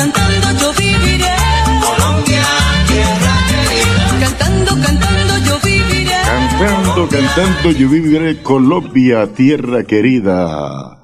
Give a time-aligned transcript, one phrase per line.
[0.00, 1.36] Cantando, cantando yo viviré.
[1.84, 2.42] Colombia,
[2.88, 4.20] tierra querida.
[4.20, 6.16] Cantando, cantando yo viviré.
[6.24, 10.96] Cantando, cantando, yo viviré Colombia, tierra querida.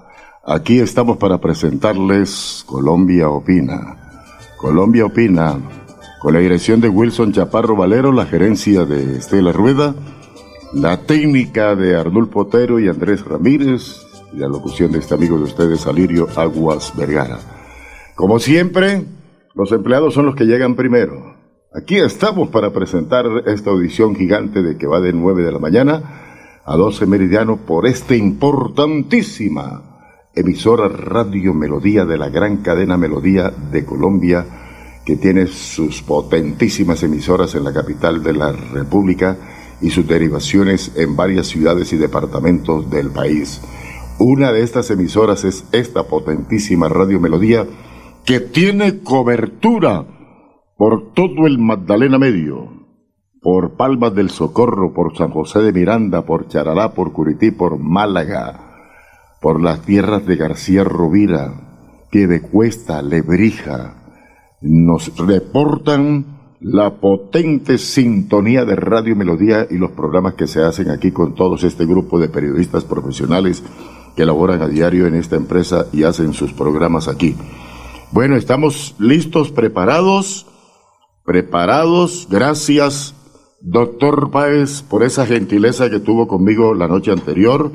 [0.46, 3.98] Aquí estamos para presentarles Colombia Opina.
[4.56, 5.58] Colombia Opina,
[6.18, 9.94] con la dirección de Wilson Chaparro Valero, la gerencia de Estela Rueda,
[10.72, 15.44] la técnica de Arnulfo Otero y Andrés Ramírez, y la locución de este amigo de
[15.44, 17.55] ustedes, Alirio Aguas Vergara.
[18.16, 19.04] Como siempre,
[19.54, 21.36] los empleados son los que llegan primero.
[21.74, 26.62] Aquí estamos para presentar esta audición gigante de que va de 9 de la mañana
[26.64, 33.84] a 12 meridiano por esta importantísima emisora Radio Melodía de la gran cadena Melodía de
[33.84, 34.46] Colombia,
[35.04, 39.36] que tiene sus potentísimas emisoras en la capital de la República
[39.82, 43.60] y sus derivaciones en varias ciudades y departamentos del país.
[44.18, 47.66] Una de estas emisoras es esta potentísima Radio Melodía,
[48.26, 50.04] que tiene cobertura
[50.76, 52.86] por todo el Magdalena Medio,
[53.40, 58.98] por Palmas del Socorro, por San José de Miranda, por Charalá, por Curití, por Málaga,
[59.40, 63.94] por las tierras de García Rovira, Piedecuesta, Lebrija,
[64.60, 71.12] nos reportan la potente sintonía de Radio Melodía y los programas que se hacen aquí
[71.12, 73.62] con todos este grupo de periodistas profesionales
[74.16, 77.36] que laboran a diario en esta empresa y hacen sus programas aquí.
[78.12, 80.46] Bueno, estamos listos, preparados,
[81.24, 82.28] preparados.
[82.30, 83.14] Gracias,
[83.60, 87.72] doctor Páez, por esa gentileza que tuvo conmigo la noche anterior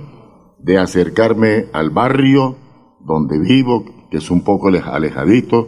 [0.60, 2.56] de acercarme al barrio
[3.02, 5.68] donde vivo, que es un poco aleja- alejadito,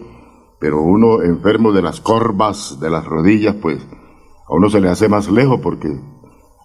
[0.59, 3.79] pero uno enfermo de las corvas, de las rodillas, pues
[4.47, 5.89] a uno se le hace más lejos porque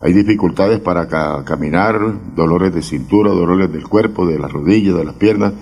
[0.00, 5.05] hay dificultades para ca- caminar, dolores de cintura, dolores del cuerpo, de las rodillas, de
[5.05, 5.55] las piernas,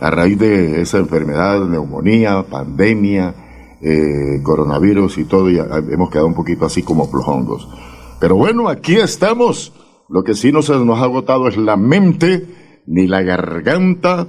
[0.00, 3.34] a raíz de esa enfermedad, neumonía, pandemia,
[3.80, 7.68] eh, coronavirus y todo, hemos quedado un poquito así como flojongos.
[8.20, 9.72] Pero bueno, aquí estamos.
[10.08, 14.26] Lo que sí no se nos ha agotado es la mente ni la garganta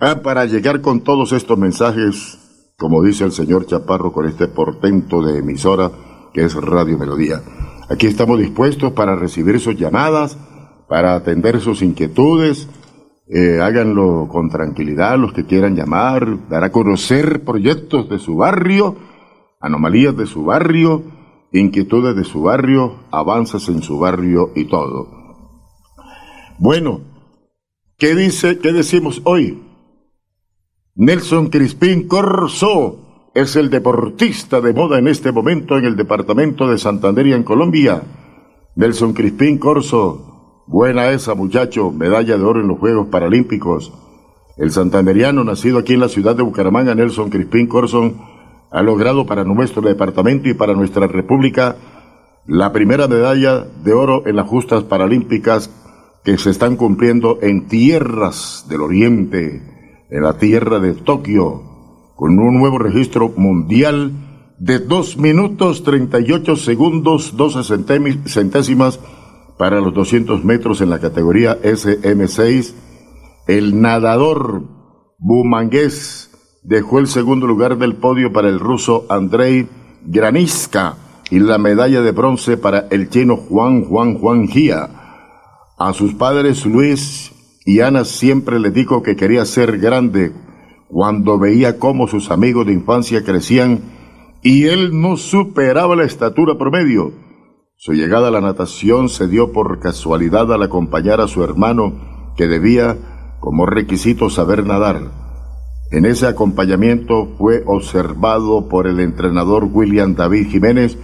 [0.00, 5.22] ah, para llegar con todos estos mensajes, como dice el señor Chaparro, con este portento
[5.22, 5.92] de emisora
[6.34, 7.40] que es Radio Melodía.
[7.88, 10.36] Aquí estamos dispuestos para recibir sus llamadas,
[10.88, 12.68] para atender sus inquietudes.
[13.28, 18.96] Eh, háganlo con tranquilidad los que quieran llamar, dar a conocer proyectos de su barrio,
[19.60, 21.02] anomalías de su barrio,
[21.52, 25.08] inquietudes de su barrio, avances en su barrio y todo.
[26.58, 27.00] Bueno,
[27.98, 29.62] ¿qué dice, qué decimos hoy?
[30.94, 36.78] Nelson Crispín Corso es el deportista de moda en este momento en el departamento de
[36.78, 38.02] Santander y en Colombia.
[38.76, 40.35] Nelson Crispín Corso,
[40.66, 43.92] buena esa muchacho, medalla de oro en los Juegos Paralímpicos.
[44.56, 48.16] El santanderiano, nacido aquí en la ciudad de Bucaramanga, Nelson Crispín Corson,
[48.70, 51.76] ha logrado para nuestro departamento y para nuestra república
[52.46, 55.70] la primera medalla de oro en las justas paralímpicas
[56.24, 59.62] que se están cumpliendo en tierras del oriente,
[60.10, 61.62] en la tierra de Tokio,
[62.16, 64.12] con un nuevo registro mundial
[64.58, 68.98] de 2 minutos 38 segundos 12 centémi- centésimas
[69.58, 72.74] para los 200 metros en la categoría SM6.
[73.46, 74.64] El nadador
[75.18, 76.30] bumangués
[76.62, 79.68] dejó el segundo lugar del podio para el ruso Andrei
[80.04, 80.96] Graniska
[81.30, 84.90] y la medalla de bronce para el chino Juan Juan Juan Gia.
[85.78, 87.32] A sus padres Luis
[87.64, 90.32] y Ana siempre les dijo que quería ser grande
[90.88, 93.80] cuando veía cómo sus amigos de infancia crecían
[94.42, 97.12] y él no superaba la estatura promedio.
[97.78, 102.46] Su llegada a la natación se dio por casualidad al acompañar a su hermano que
[102.46, 102.96] debía
[103.38, 105.02] como requisito saber nadar.
[105.90, 110.96] En ese acompañamiento fue observado por el entrenador William David Jiménez,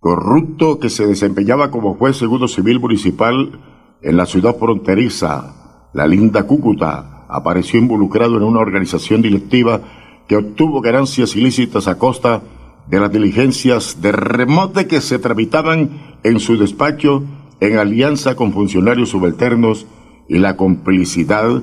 [0.00, 3.60] corrupto que se desempeñaba como juez segundo civil municipal
[4.02, 5.54] en la ciudad fronteriza,
[5.92, 9.80] la linda Cúcuta, apareció involucrado en una organización directiva
[10.26, 12.42] que obtuvo ganancias ilícitas a costa
[12.88, 17.22] de las diligencias de remote que se tramitaban en su despacho
[17.60, 19.86] en alianza con funcionarios subalternos
[20.28, 21.62] y la complicidad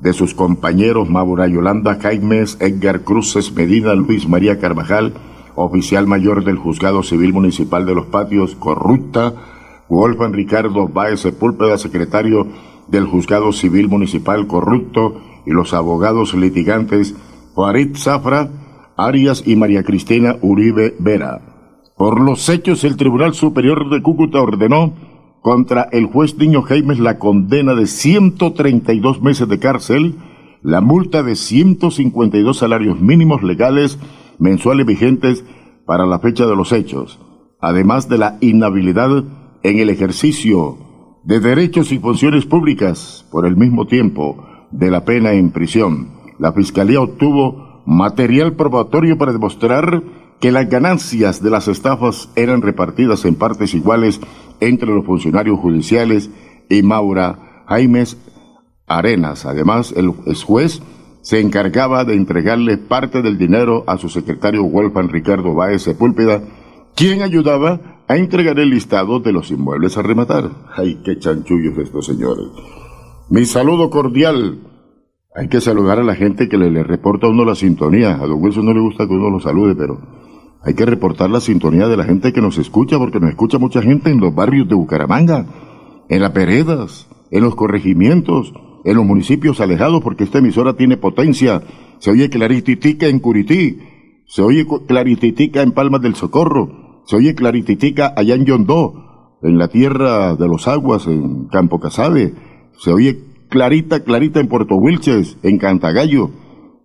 [0.00, 5.12] de sus compañeros Maura Yolanda Jaimes, Edgar Cruces Medina, Luis María Carvajal,
[5.56, 9.34] oficial mayor del Juzgado Civil Municipal de los Patios, corrupta,
[9.90, 12.46] Wolfgang Ricardo Baez Sepúlveda, secretario
[12.88, 17.14] del Juzgado Civil Municipal corrupto, y los abogados litigantes
[17.54, 18.48] Farid Zafra,
[18.96, 21.40] Arias y María Cristina Uribe Vera.
[21.96, 24.94] Por los hechos, el Tribunal Superior de Cúcuta ordenó
[25.42, 30.14] contra el juez Niño Jaimes la condena de 132 meses de cárcel,
[30.62, 33.98] la multa de 152 salarios mínimos legales
[34.38, 35.44] mensuales vigentes
[35.86, 37.18] para la fecha de los hechos,
[37.60, 39.24] además de la inhabilidad
[39.62, 40.78] en el ejercicio
[41.24, 46.08] de derechos y funciones públicas por el mismo tiempo de la pena en prisión.
[46.38, 50.02] La Fiscalía obtuvo material probatorio para demostrar
[50.40, 54.20] que las ganancias de las estafas eran repartidas en partes iguales
[54.60, 56.30] entre los funcionarios judiciales
[56.68, 58.16] y Maura Jaimes
[58.86, 59.44] Arenas.
[59.44, 60.10] Además, el
[60.44, 60.82] juez
[61.20, 66.42] se encargaba de entregarle parte del dinero a su secretario Wolfgang Ricardo Báez Sepúlveda,
[66.94, 70.50] quien ayudaba a entregar el listado de los inmuebles a rematar.
[70.74, 72.46] ¡Ay, qué chanchullos estos señores!
[73.28, 74.58] Mi saludo cordial.
[75.36, 78.16] Hay que saludar a la gente que le, reporta a uno la sintonía.
[78.16, 80.00] A don Wilson no le gusta que uno lo salude, pero
[80.60, 83.80] hay que reportar la sintonía de la gente que nos escucha, porque nos escucha mucha
[83.80, 85.46] gente en los barrios de Bucaramanga,
[86.08, 88.52] en las veredas, en los corregimientos,
[88.84, 91.62] en los municipios alejados, porque esta emisora tiene potencia.
[92.00, 93.78] Se oye clarititica en Curití,
[94.26, 99.66] se oye clarititica en Palmas del Socorro, se oye clarititica allá en Yondó, en la
[99.66, 102.34] tierra de los aguas, en Campo Casabe,
[102.78, 103.18] se oye
[103.48, 106.30] clarita, clarita en Puerto Wilches, en Cantagallo.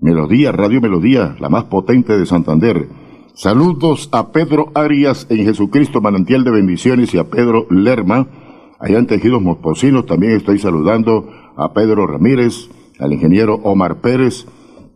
[0.01, 2.89] Melodía, Radio Melodía, la más potente de Santander.
[3.35, 8.27] Saludos a Pedro Arias en Jesucristo, manantial de bendiciones, y a Pedro Lerma,
[8.79, 10.07] allá en Tejidos Mosposinos.
[10.07, 14.47] También estoy saludando a Pedro Ramírez, al ingeniero Omar Pérez,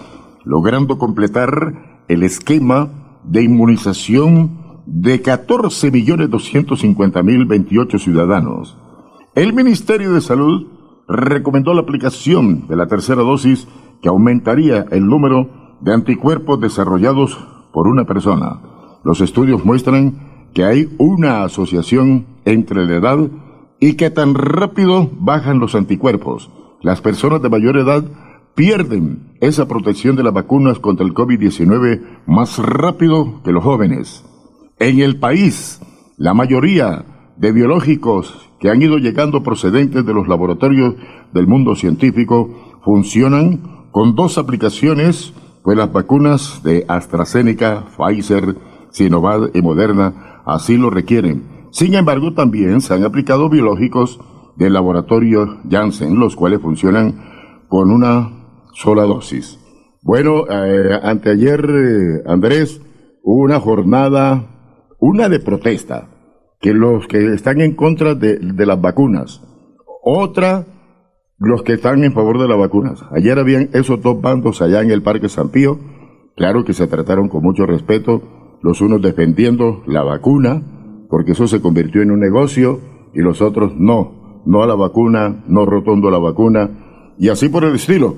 [0.45, 8.77] logrando completar el esquema de inmunización de 14.250.028 ciudadanos.
[9.33, 10.74] El Ministerio de Salud
[11.07, 13.67] recomendó la aplicación de la tercera dosis
[14.01, 17.37] que aumentaría el número de anticuerpos desarrollados
[17.73, 18.61] por una persona.
[19.03, 23.19] Los estudios muestran que hay una asociación entre la edad
[23.79, 26.49] y que tan rápido bajan los anticuerpos.
[26.81, 28.03] Las personas de mayor edad
[28.55, 34.23] pierden esa protección de las vacunas contra el COVID-19 más rápido que los jóvenes.
[34.79, 35.81] En el país,
[36.17, 40.95] la mayoría de biológicos que han ido llegando procedentes de los laboratorios
[41.31, 48.55] del mundo científico funcionan con dos aplicaciones, pues las vacunas de AstraZeneca, Pfizer,
[48.89, 51.67] Sinovac y Moderna así lo requieren.
[51.69, 54.19] Sin embargo, también se han aplicado biológicos
[54.55, 58.31] del laboratorio Janssen, los cuales funcionan con una
[58.73, 59.59] sola dosis.
[60.01, 62.81] Bueno, eh, anteayer, eh, Andrés,
[63.21, 66.14] una jornada, una de protesta,
[66.65, 69.39] que los que están en contra de, de las vacunas,
[70.03, 70.65] otra
[71.37, 73.05] los que están en favor de las vacunas.
[73.11, 75.77] Ayer habían esos dos bandos allá en el Parque San Pío,
[76.35, 80.63] claro que se trataron con mucho respeto, los unos defendiendo la vacuna,
[81.07, 82.79] porque eso se convirtió en un negocio,
[83.13, 87.47] y los otros no, no a la vacuna, no rotondo a la vacuna, y así
[87.47, 88.15] por el estilo.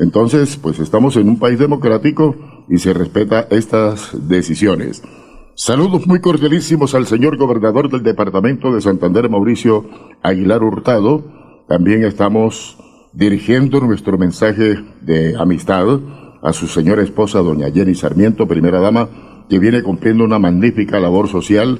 [0.00, 2.34] Entonces, pues estamos en un país democrático
[2.68, 5.00] y se respeta estas decisiones.
[5.56, 9.84] Saludos muy cordialísimos al señor gobernador del departamento de Santander, Mauricio
[10.20, 11.22] Aguilar Hurtado.
[11.68, 12.76] También estamos
[13.12, 16.00] dirigiendo nuestro mensaje de amistad
[16.42, 19.08] a su señora esposa, doña Jenny Sarmiento, primera dama,
[19.48, 21.78] que viene cumpliendo una magnífica labor social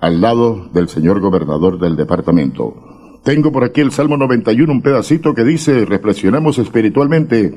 [0.00, 3.20] al lado del señor gobernador del departamento.
[3.22, 7.54] Tengo por aquí el Salmo 91, un pedacito que dice, reflexionemos espiritualmente,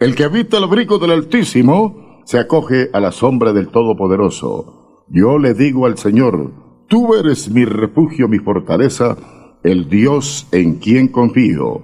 [0.00, 4.81] el que habita el abrigo del Altísimo se acoge a la sombra del Todopoderoso.
[5.14, 6.52] Yo le digo al Señor,
[6.88, 9.18] tú eres mi refugio, mi fortaleza,
[9.62, 11.82] el Dios en quien confío.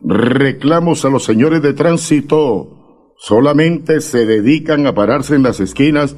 [0.00, 6.16] Reclamos a los señores de tránsito, solamente se dedican a pararse en las esquinas,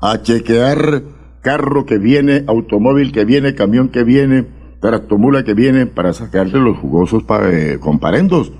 [0.00, 1.02] a chequear
[1.42, 4.46] carro que viene, automóvil que viene, camión que viene,
[4.80, 8.54] tractomula que viene para sacarle los jugosos eh, comparendos,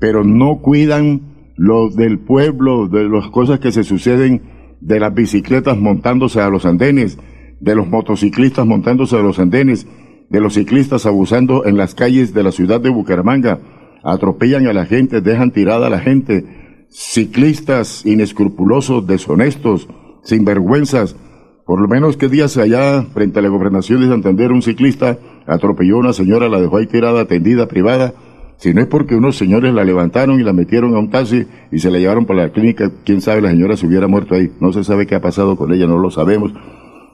[0.00, 4.53] pero no cuidan los del pueblo, de las cosas que se suceden,
[4.84, 7.18] de las bicicletas montándose a los andenes,
[7.60, 9.86] de los motociclistas montándose a los andenes,
[10.28, 13.60] de los ciclistas abusando en las calles de la ciudad de Bucaramanga,
[14.02, 19.88] atropellan a la gente, dejan tirada a la gente, ciclistas inescrupulosos, deshonestos,
[20.22, 21.16] sinvergüenzas,
[21.64, 25.96] por lo menos que días allá, frente a la gobernación de Santander, un ciclista atropelló
[25.96, 28.12] a una señora, la dejó ahí tirada, atendida, privada.
[28.64, 31.80] Si no es porque unos señores la levantaron y la metieron a un taxi y
[31.80, 34.52] se la llevaron para la clínica, quién sabe, la señora se hubiera muerto ahí.
[34.58, 36.54] No se sabe qué ha pasado con ella, no lo sabemos.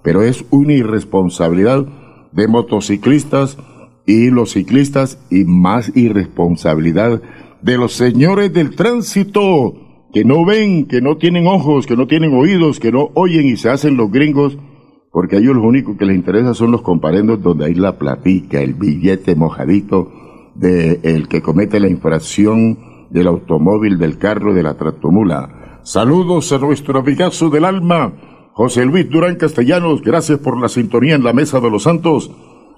[0.05, 1.85] Pero es una irresponsabilidad
[2.31, 3.59] de motociclistas
[4.07, 7.21] y los ciclistas y más irresponsabilidad
[7.63, 12.33] de los señores del tránsito que no ven, que no tienen ojos, que no tienen
[12.33, 14.57] oídos, que no oyen y se hacen los gringos,
[15.11, 18.61] porque a ellos lo único que les interesa son los comparendos donde hay la platica,
[18.61, 20.30] el billete mojadito
[20.61, 25.81] de el que comete la infracción del automóvil, del carro, de la tractomula.
[25.83, 28.13] Saludos a nuestro amigazo del alma,
[28.53, 32.31] José Luis Durán Castellanos, gracias por la sintonía en la Mesa de los Santos.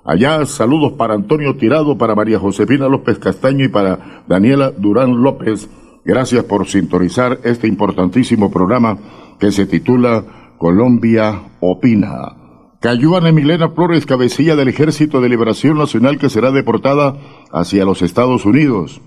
[0.04, 5.68] Allá saludos para Antonio Tirado, para María Josefina López Castaño y para Daniela Durán López.
[6.04, 8.98] Gracias por sintonizar este importantísimo programa
[9.40, 12.41] que se titula Colombia Opina.
[12.82, 17.16] Cayó Ana Milena Flores, cabecilla del Ejército de Liberación Nacional que será deportada
[17.52, 19.00] hacia los Estados Unidos.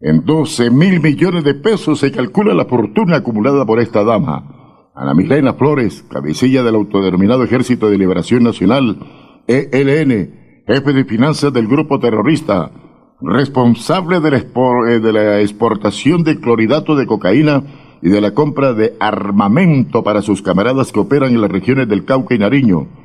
[0.00, 4.90] En 12 mil millones de pesos se calcula la fortuna acumulada por esta dama.
[4.96, 8.98] Ana Milena Flores, cabecilla del autodenominado Ejército de Liberación Nacional,
[9.46, 12.72] ELN, jefe de finanzas del grupo terrorista,
[13.20, 17.62] responsable eh, de la, exportación de cloridato de cocaína
[18.02, 22.04] y de la compra de armamento para sus camaradas que operan en las regiones del
[22.04, 23.03] Cauca y Nariño.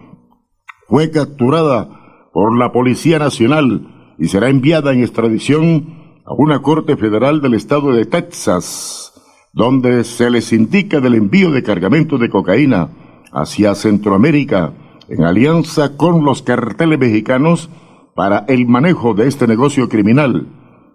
[0.90, 1.88] Fue capturada
[2.34, 7.94] por la Policía Nacional y será enviada en extradición a una corte federal del estado
[7.94, 9.14] de Texas,
[9.54, 12.90] donde se les indica del envío de cargamento de cocaína
[13.32, 14.74] hacia Centroamérica
[15.08, 17.70] en alianza con los carteles mexicanos
[18.16, 20.48] para el manejo de este negocio criminal.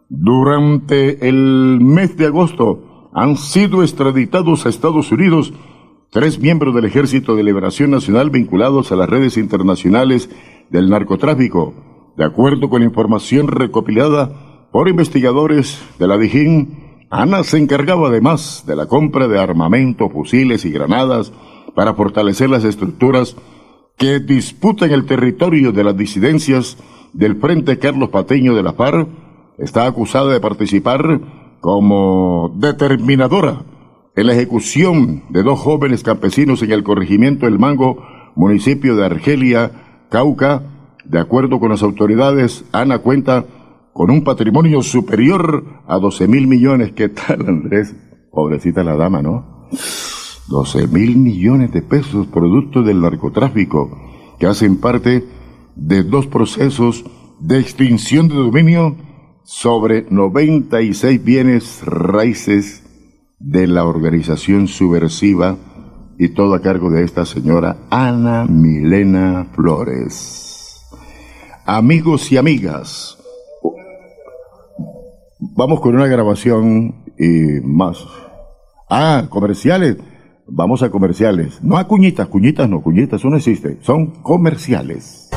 [0.08, 5.52] Durante el mes de agosto han sido extraditados a Estados Unidos
[6.14, 10.30] tres miembros del Ejército de Liberación Nacional vinculados a las redes internacionales
[10.70, 11.74] del narcotráfico,
[12.16, 17.08] de acuerdo con información recopilada por investigadores de la Dijín.
[17.10, 21.32] Ana se encargaba además de la compra de armamento, fusiles y granadas
[21.74, 23.34] para fortalecer las estructuras
[23.96, 26.78] que disputan el territorio de las disidencias
[27.12, 29.08] del Frente Carlos Pateño de la FARC
[29.58, 31.20] está acusada de participar
[31.60, 33.64] como determinadora
[34.16, 38.02] en la ejecución de dos jóvenes campesinos en el corregimiento El Mango,
[38.36, 40.62] municipio de Argelia, Cauca.
[41.04, 43.44] De acuerdo con las autoridades, Ana cuenta
[43.92, 46.92] con un patrimonio superior a 12 mil millones.
[46.92, 47.94] ¿Qué tal, Andrés?
[48.30, 49.68] Pobrecita la dama, ¿no?
[50.48, 53.98] 12 mil millones de pesos producto del narcotráfico
[54.38, 55.24] que hacen parte
[55.74, 57.04] de dos procesos
[57.40, 58.96] de extinción de dominio
[59.42, 62.83] sobre 96 bienes raíces
[63.46, 65.56] de la organización subversiva
[66.18, 70.80] y todo a cargo de esta señora Ana Milena Flores.
[71.66, 73.18] Amigos y amigas,
[75.40, 77.98] vamos con una grabación y más
[78.88, 79.96] Ah, comerciales.
[80.46, 81.62] Vamos a comerciales.
[81.62, 83.78] No a cuñitas, cuñitas no, cuñitas eso no existe.
[83.80, 85.23] Son comerciales.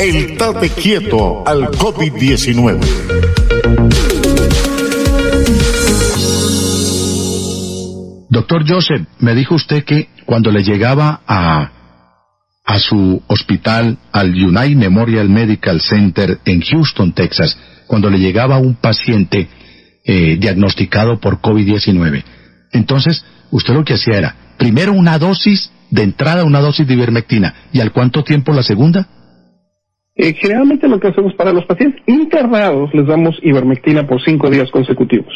[0.00, 0.36] El
[0.70, 2.80] quieto al COVID-19.
[8.30, 11.70] Doctor Joseph, me dijo usted que cuando le llegaba a,
[12.64, 18.74] a su hospital, al United Memorial Medical Center en Houston, Texas, cuando le llegaba un
[18.74, 19.48] paciente
[20.04, 22.24] eh, diagnosticado por COVID-19,
[22.72, 27.52] entonces usted lo que hacía era, primero una dosis de entrada una dosis de ivermectina.
[27.70, 29.06] Y al cuánto tiempo la segunda?
[30.16, 34.70] Eh, generalmente lo que hacemos para los pacientes internados les damos ivermectina por cinco días
[34.70, 35.34] consecutivos,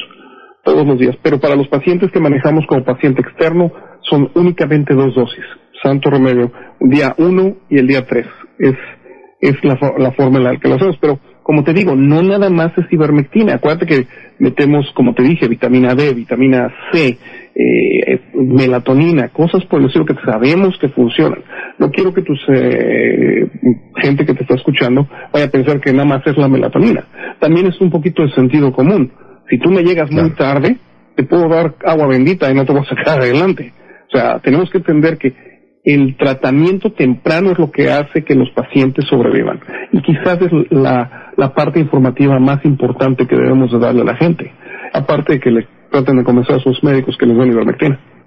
[0.64, 3.70] todos los días, pero para los pacientes que manejamos como paciente externo
[4.08, 5.44] son únicamente dos dosis,
[5.82, 8.26] santo remedio, día uno y el día tres,
[8.58, 8.76] es,
[9.42, 12.48] es la, la forma en la que lo hacemos, pero como te digo, no nada
[12.48, 14.06] más es ivermectina, acuérdate que
[14.38, 17.18] metemos, como te dije, vitamina D, vitamina C,
[17.60, 21.42] eh, melatonina, cosas por el estilo que sabemos que funcionan.
[21.78, 23.50] No quiero que tus eh,
[23.96, 27.04] gente que te está escuchando vaya a pensar que nada más es la melatonina.
[27.40, 29.10] También es un poquito de sentido común.
[29.50, 30.76] Si tú me llegas muy tarde,
[31.16, 33.72] te puedo dar agua bendita y no te voy a sacar adelante.
[34.06, 35.34] O sea, tenemos que entender que
[35.82, 39.58] el tratamiento temprano es lo que hace que los pacientes sobrevivan.
[39.90, 44.16] Y quizás es la, la parte informativa más importante que debemos de darle a la
[44.16, 44.52] gente.
[44.92, 47.98] Aparte de que le traten de convencer a sus médicos que les den ivermectina.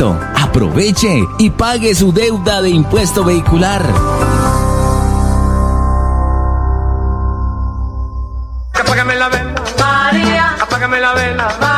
[0.00, 3.82] Aproveche y pague su deuda de impuesto vehicular.
[8.74, 10.56] Apágame la vela, María.
[10.60, 11.77] Apágame la vela, María.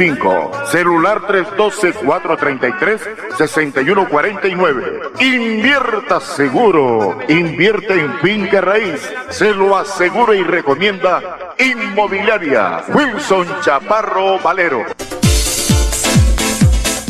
[0.00, 3.00] 85, celular 312 433
[3.36, 5.00] 6149.
[5.20, 14.86] Invierta seguro, invierte en finca raíz, se lo asegura y recomienda Inmobiliaria Wilson Chaparro Valero.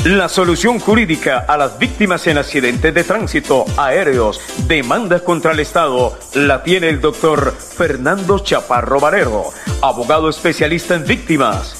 [0.05, 6.19] La solución jurídica a las víctimas en accidentes de tránsito, aéreos, demandas contra el Estado,
[6.35, 9.51] la tiene el doctor Fernando Chaparro Valero,
[9.83, 11.80] abogado especialista en víctimas.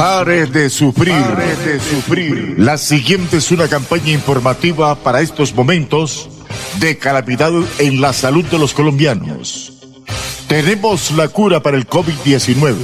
[0.00, 1.12] Pare de sufrir,
[1.62, 2.54] de sufrir.
[2.56, 6.30] La siguiente es una campaña informativa para estos momentos
[6.78, 9.74] de calamidad en la salud de los colombianos.
[10.48, 12.76] Tenemos la cura para el COVID-19.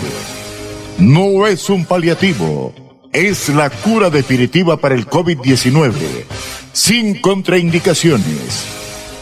[0.99, 2.75] No es un paliativo,
[3.15, 5.95] es la cura definitiva para el COVID-19,
[6.75, 8.86] sin contraindicaciones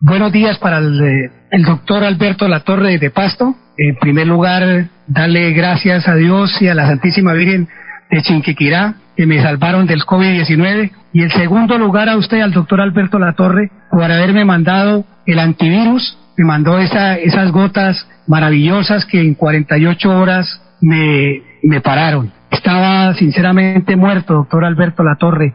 [0.00, 3.54] Buenos días para el, eh, el, doctor Alberto Latorre de Pasto.
[3.76, 7.68] En primer lugar, darle gracias a Dios y a la Santísima Virgen
[8.10, 10.90] de Chinquiquirá que me salvaron del COVID-19.
[11.12, 16.16] Y en segundo lugar a usted, al doctor Alberto Latorre, por haberme mandado el antivirus.
[16.38, 22.32] Me mandó esa, esas gotas maravillosas que en 48 horas me, me pararon.
[22.50, 25.54] Estaba sinceramente muerto, doctor Alberto Latorre.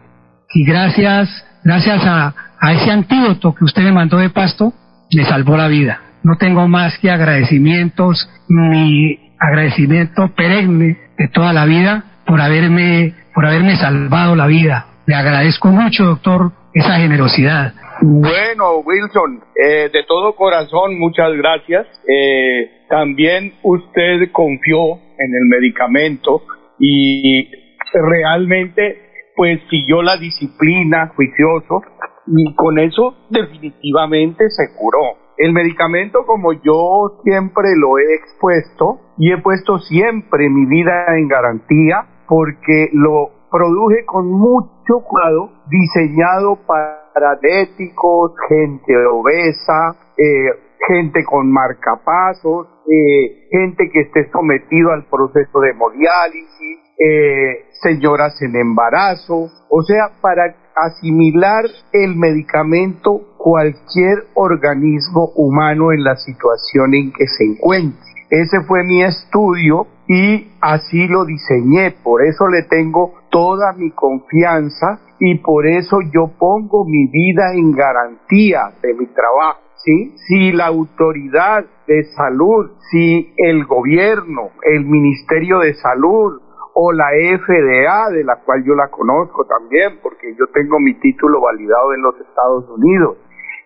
[0.53, 1.27] Y gracias,
[1.63, 4.73] gracias a, a ese antídoto que usted me mandó de pasto,
[5.13, 6.01] me salvó la vida.
[6.23, 13.45] No tengo más que agradecimientos, mi agradecimiento perenne de toda la vida por haberme, por
[13.45, 14.87] haberme salvado la vida.
[15.05, 17.73] Le agradezco mucho, doctor, esa generosidad.
[18.01, 21.87] Bueno, Wilson, eh, de todo corazón, muchas gracias.
[22.07, 26.41] Eh, también usted confió en el medicamento
[26.79, 27.49] y
[27.93, 29.04] realmente
[29.35, 31.81] pues siguió la disciplina, juicioso,
[32.27, 35.17] y con eso definitivamente se curó.
[35.37, 41.27] El medicamento, como yo siempre lo he expuesto y he puesto siempre mi vida en
[41.27, 50.49] garantía, porque lo produje con mucho cuidado, diseñado para diabéticos, gente obesa, eh,
[50.87, 58.55] gente con marcapasos, eh, gente que esté sometido al proceso de hemodiálisis, eh, señoras en
[58.55, 67.27] embarazo, o sea, para asimilar el medicamento cualquier organismo humano en la situación en que
[67.27, 67.99] se encuentre.
[68.29, 74.99] Ese fue mi estudio y así lo diseñé, por eso le tengo toda mi confianza
[75.19, 79.61] y por eso yo pongo mi vida en garantía de mi trabajo.
[79.77, 80.15] ¿Sí?
[80.27, 86.41] Si la autoridad de salud, si el gobierno, el Ministerio de Salud,
[86.77, 91.39] o la FDA, de la cual yo la conozco también, porque yo tengo mi título
[91.39, 93.17] validado en los Estados Unidos,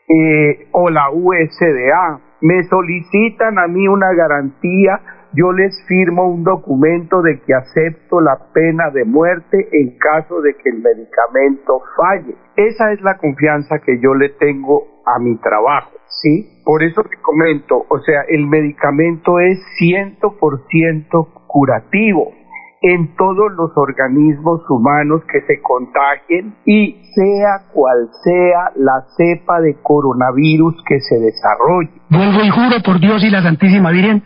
[0.07, 5.01] eh, o la USDA, me solicitan a mí una garantía,
[5.33, 10.53] yo les firmo un documento de que acepto la pena de muerte en caso de
[10.53, 12.35] que el medicamento falle.
[12.55, 15.91] Esa es la confianza que yo le tengo a mi trabajo,
[16.21, 16.61] ¿sí?
[16.63, 22.38] Por eso te comento, o sea, el medicamento es 100% curativo
[22.81, 29.75] en todos los organismos humanos que se contagien y sea cual sea la cepa de
[29.81, 31.91] coronavirus que se desarrolle.
[32.09, 34.23] Vuelvo y juro por Dios y la Santísima Virgen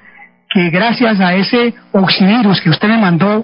[0.54, 3.44] que gracias a ese oxivirus que usted me mandó,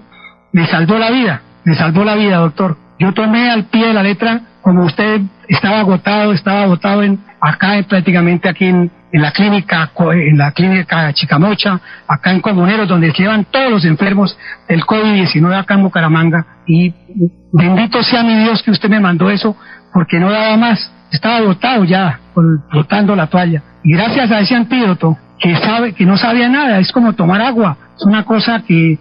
[0.52, 2.78] me salvó la vida, me salvó la vida, doctor.
[3.00, 7.84] Yo tomé al pie de la letra, como usted estaba agotado, estaba agotado en, acá
[7.88, 13.46] prácticamente aquí en, en la clínica, en la clínica Chicamocha, acá en Comuneros, donde llevan
[13.46, 16.46] todos los enfermos del COVID-19 acá en Bucaramanga.
[16.68, 16.94] Y
[17.52, 19.56] bendito sea mi Dios que usted me mandó eso,
[19.94, 20.92] porque no daba más.
[21.12, 22.20] Estaba agotado ya,
[22.72, 23.64] botando la toalla.
[23.84, 27.78] Y gracias a ese antídoto, que sabe, que no sabía nada, es como tomar agua.
[27.98, 29.00] Es una cosa que,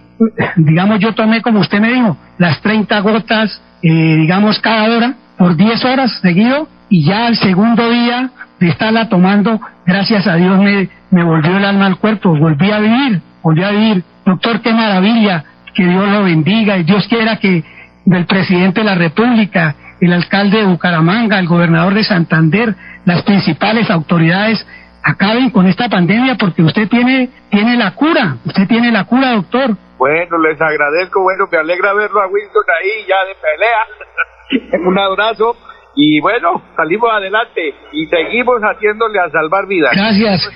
[0.57, 5.57] digamos, yo tomé como usted me dijo, las 30 gotas, eh, digamos, cada hora, por
[5.57, 10.89] 10 horas seguido, y ya al segundo día de estarla tomando, gracias a Dios me,
[11.11, 14.05] me volvió el alma al cuerpo, volví a vivir, volví a vivir.
[14.25, 15.45] Doctor, qué maravilla,
[15.75, 17.65] que Dios lo bendiga y Dios quiera que
[18.05, 23.91] del presidente de la República, el alcalde de Bucaramanga, el gobernador de Santander, las principales
[23.91, 24.67] autoridades
[25.03, 29.77] acaben con esta pandemia porque usted tiene, tiene la cura, usted tiene la cura, doctor.
[29.99, 34.87] Bueno, les agradezco, bueno, me alegra verlo a Winston ahí ya de pelea.
[34.89, 35.57] Un abrazo
[36.01, 39.91] y bueno, salimos adelante y seguimos haciéndole a salvar vidas.
[39.97, 40.49] Gracias.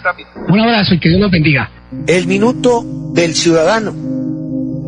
[0.48, 1.68] Un abrazo y que Dios los bendiga.
[2.07, 3.92] El minuto del ciudadano.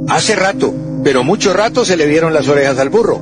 [0.08, 3.18] Hace rato, pero mucho rato se le vieron las orejas al burro.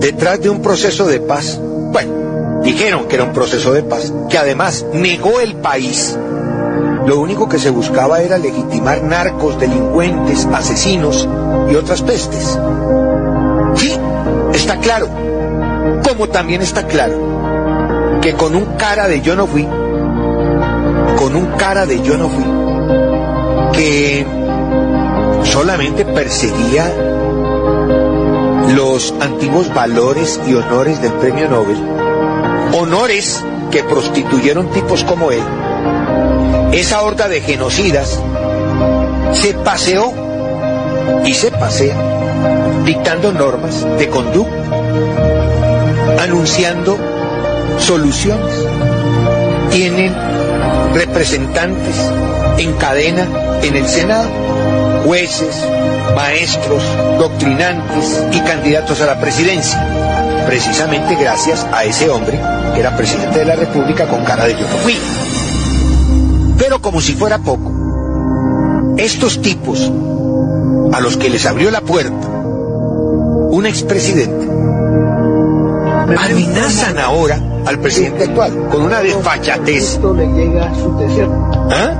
[0.00, 1.60] Detrás de un proceso de paz.
[1.92, 2.30] Bueno
[2.62, 6.18] dijeron que era un proceso de paz, que además negó el país.
[7.06, 11.28] Lo único que se buscaba era legitimar narcos, delincuentes, asesinos
[11.70, 12.58] y otras pestes.
[13.76, 13.96] Sí,
[14.54, 15.08] está claro.
[16.10, 21.86] Como también está claro que con un cara de yo no fui, con un cara
[21.86, 22.44] de yo no fui,
[23.72, 24.26] que
[25.44, 26.92] solamente perseguía
[28.74, 31.78] los antiguos valores y honores del premio Nobel,
[32.72, 35.44] honores que prostituyeron tipos como él,
[36.72, 38.20] esa horda de genocidas
[39.32, 40.12] se paseó
[41.24, 41.96] y se pasea
[42.84, 44.79] dictando normas de conducta,
[46.20, 46.98] anunciando
[47.78, 48.54] soluciones.
[49.70, 50.14] Tienen
[50.94, 51.96] representantes
[52.58, 53.26] en cadena
[53.62, 54.28] en el Senado,
[55.04, 55.56] jueces,
[56.14, 56.82] maestros,
[57.18, 62.38] doctrinantes y candidatos a la presidencia, precisamente gracias a ese hombre
[62.74, 64.98] que era presidente de la República con cara de yo no fui.
[66.58, 69.90] Pero como si fuera poco, estos tipos
[70.92, 72.26] a los que les abrió la puerta
[73.52, 74.49] un expresidente
[76.18, 79.98] amenazan ahora al presidente actual con una desfachatez.
[81.70, 81.94] ¿Ah?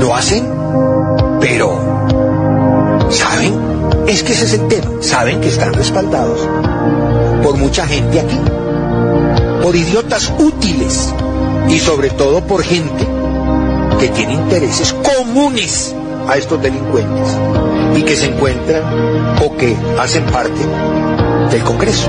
[0.00, 0.46] Lo hacen,
[1.40, 3.54] pero ¿saben?
[4.06, 4.90] Es que ese es el tema.
[5.00, 6.40] Saben que están respaldados
[7.42, 8.40] por mucha gente aquí,
[9.62, 11.12] por idiotas útiles
[11.68, 13.06] y sobre todo por gente
[13.98, 15.94] que tiene intereses comunes
[16.28, 17.36] a estos delincuentes
[17.96, 18.82] y que se encuentran
[19.44, 20.60] o que hacen parte
[21.52, 22.08] del Congreso.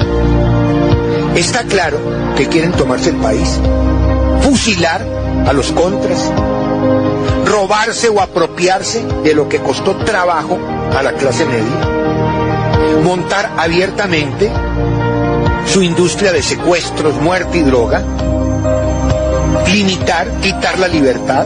[1.35, 1.99] Está claro
[2.35, 3.59] que quieren tomarse el país,
[4.41, 5.05] fusilar
[5.45, 6.31] a los contras,
[7.45, 10.57] robarse o apropiarse de lo que costó trabajo
[10.97, 14.49] a la clase media, montar abiertamente
[15.65, 18.01] su industria de secuestros, muerte y droga,
[19.67, 21.45] limitar, quitar la libertad,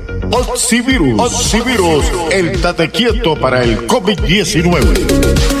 [0.31, 1.19] Oxivirus.
[1.19, 5.60] Oxivirus, el tate quieto para el COVID-19.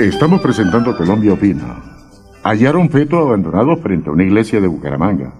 [0.00, 1.76] Estamos presentando Colombia Opina.
[2.42, 5.34] Hallaron feto abandonado frente a una iglesia de Bucaramanga.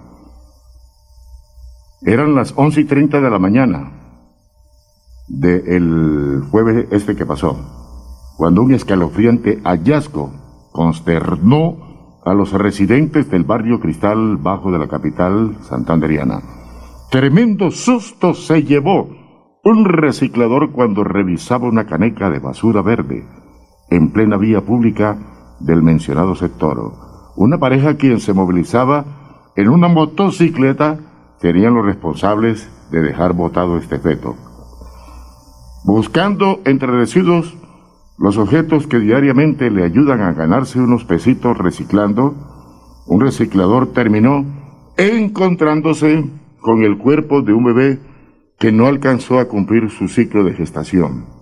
[2.02, 3.90] Eran las once y treinta de la mañana
[5.28, 7.56] del jueves este que pasó,
[8.36, 10.30] cuando un escalofriante hallazgo
[10.72, 16.42] consternó a los residentes del barrio Cristal bajo de la capital santanderiana.
[17.10, 19.08] Tremendo susto se llevó
[19.64, 23.24] un reciclador cuando revisaba una caneca de basura verde
[23.90, 25.18] en plena vía pública
[25.60, 26.92] del mencionado sector.
[27.36, 30.98] Una pareja quien se movilizaba en una motocicleta
[31.40, 34.36] serían los responsables de dejar botado este feto.
[35.84, 37.56] Buscando entre residuos
[38.18, 42.34] los objetos que diariamente le ayudan a ganarse unos pesitos reciclando,
[43.06, 44.44] un reciclador terminó
[44.98, 46.28] encontrándose
[46.60, 47.98] con el cuerpo de un bebé
[48.58, 51.39] que no alcanzó a cumplir su ciclo de gestación.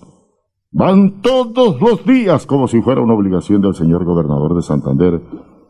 [0.78, 5.22] Van todos los días como si fuera una obligación del señor gobernador de Santander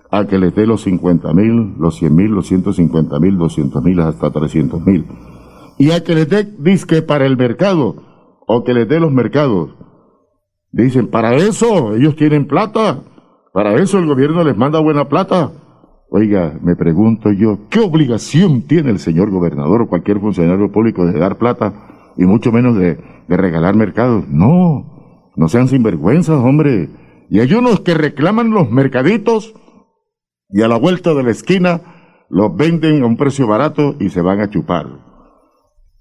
[0.10, 4.00] a que les dé los 50 mil, los 100 mil, los 150 mil, 200 mil,
[4.00, 5.06] hasta 300 mil.
[5.78, 7.98] Y a que les dé disque para el mercado
[8.48, 9.76] o que les dé los mercados.
[10.72, 13.04] Dicen, para eso ellos tienen plata.
[13.54, 15.52] Para eso el gobierno les manda buena plata.
[16.10, 21.20] Oiga, me pregunto yo, ¿qué obligación tiene el señor gobernador o cualquier funcionario público de
[21.20, 21.74] dar plata
[22.18, 24.28] y mucho menos de, regalar mercados?
[24.30, 24.95] No,
[25.36, 26.90] no sean sinvergüenzas, hombre.
[27.30, 29.54] Y hay unos que reclaman los mercaditos
[30.50, 31.82] y a la vuelta de la esquina
[32.30, 34.88] los venden a un precio barato y se van a chupar.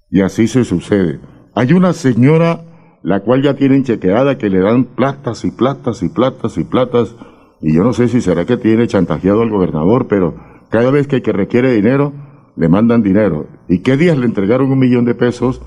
[0.09, 1.19] Y así se sucede.
[1.55, 2.61] Hay una señora
[3.03, 7.15] la cual ya tienen chequeada que le dan platas y platas y platas y platas
[7.61, 10.35] y yo no sé si será que tiene chantajeado al gobernador, pero
[10.69, 12.13] cada vez que, que requiere dinero,
[12.55, 13.47] le mandan dinero.
[13.67, 15.61] ¿Y qué días le entregaron un millón de pesos?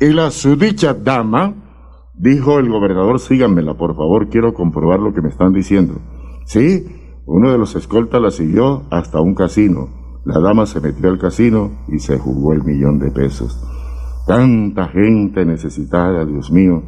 [0.00, 1.54] Y la sudicha dama
[2.14, 5.94] dijo el gobernador, síganmela, por favor, quiero comprobar lo que me están diciendo.
[6.46, 6.86] Sí,
[7.26, 9.88] uno de los escoltas la siguió hasta un casino.
[10.24, 13.60] La dama se metió al casino y se jugó el millón de pesos.
[14.26, 16.82] Tanta gente necesitada, Dios mío.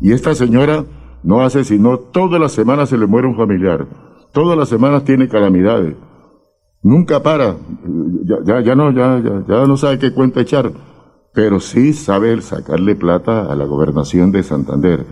[0.00, 0.84] Y esta señora
[1.22, 3.86] no hace sino todas las semanas se le muere un familiar.
[4.32, 5.96] Todas las semanas tiene calamidades.
[6.82, 7.56] Nunca para.
[8.44, 10.70] Ya, ya, no, ya, ya, ya no sabe qué cuenta echar.
[11.36, 15.04] Pero sí sabe sacarle plata a la gobernación de Santander.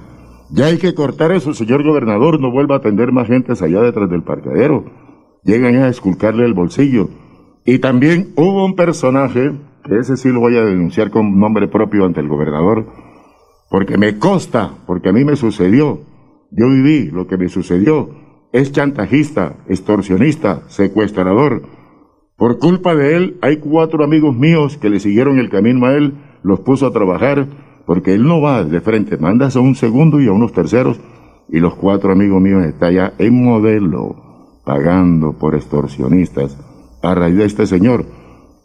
[0.51, 2.41] Ya hay que cortar eso, señor gobernador.
[2.41, 4.87] No vuelva a atender más gentes allá detrás del parqueadero.
[5.43, 7.11] Llegan a esculcarle el bolsillo.
[7.67, 9.53] Y también hubo un personaje,
[9.85, 12.87] que ese sí lo voy a denunciar con nombre propio ante el gobernador,
[13.69, 16.01] porque me consta, porque a mí me sucedió,
[16.51, 18.09] yo viví lo que me sucedió,
[18.51, 21.63] es chantajista, extorsionista, secuestrador.
[22.37, 26.15] Por culpa de él, hay cuatro amigos míos que le siguieron el camino a él,
[26.43, 27.47] los puso a trabajar,
[27.87, 31.01] porque él no va de frente, mandas a un segundo y a unos terceros,
[31.49, 34.17] y los cuatro amigos míos están ya en modelo,
[34.65, 36.59] pagando por extorsionistas,
[37.03, 38.05] a raíz de este señor.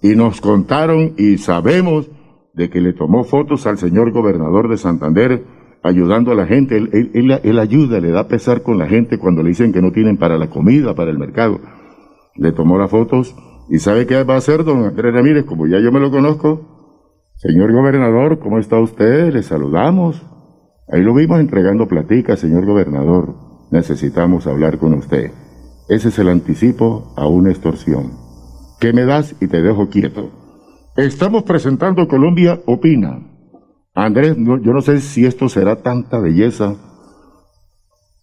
[0.01, 2.09] Y nos contaron y sabemos
[2.53, 5.43] de que le tomó fotos al señor gobernador de Santander
[5.83, 6.77] ayudando a la gente.
[6.77, 10.37] Él, ayuda, le da pesar con la gente cuando le dicen que no tienen para
[10.37, 11.59] la comida, para el mercado.
[12.35, 13.35] Le tomó las fotos
[13.69, 15.45] y ¿sabe qué va a hacer don Andrés Ramírez?
[15.45, 16.79] Como ya yo me lo conozco.
[17.35, 19.31] Señor gobernador, ¿cómo está usted?
[19.31, 20.21] Le saludamos.
[20.91, 23.35] Ahí lo vimos entregando platica, señor gobernador.
[23.71, 25.31] Necesitamos hablar con usted.
[25.87, 28.11] Ese es el anticipo a una extorsión.
[28.79, 30.31] ¿Qué me das y te dejo quieto?
[30.97, 33.19] Estamos presentando Colombia Opina.
[33.93, 36.75] Andrés, yo no sé si esto será tanta belleza.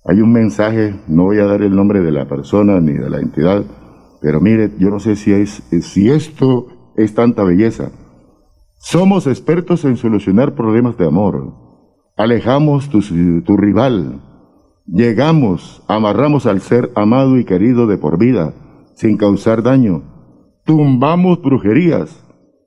[0.04, 3.18] Hay un mensaje, no voy a dar el nombre de la persona ni de la
[3.18, 3.64] entidad,
[4.26, 7.92] pero mire, yo no sé si, es, si esto es tanta belleza.
[8.74, 11.54] Somos expertos en solucionar problemas de amor.
[12.16, 13.02] Alejamos tu,
[13.42, 14.20] tu rival.
[14.84, 18.52] Llegamos, amarramos al ser amado y querido de por vida,
[18.96, 20.02] sin causar daño.
[20.64, 22.20] Tumbamos brujerías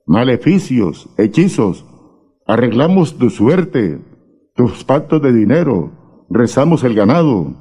[0.06, 1.84] maleficios, hechizos,
[2.46, 4.00] arreglamos tu suerte,
[4.54, 7.52] tus pactos de dinero, rezamos el ganado,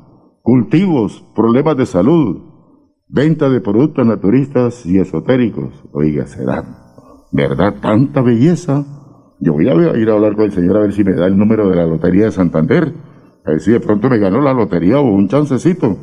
[0.41, 2.48] cultivos, problemas de salud,
[3.09, 5.73] venta de productos naturistas y esotéricos.
[5.91, 6.63] Oiga, será
[7.31, 8.85] verdad tanta belleza.
[9.39, 11.37] Yo voy a ir a hablar con el señor a ver si me da el
[11.37, 12.93] número de la Lotería de Santander.
[13.45, 15.97] A ver si de pronto me ganó la lotería o un chancecito.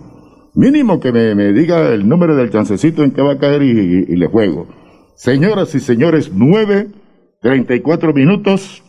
[0.54, 4.26] Mínimo que me, diga el número del chancecito en que va a caer y le
[4.26, 4.66] juego.
[5.14, 6.88] Señoras y señores, nueve,
[7.40, 8.82] treinta y cuatro minutos,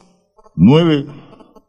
[0.56, 1.06] nueve,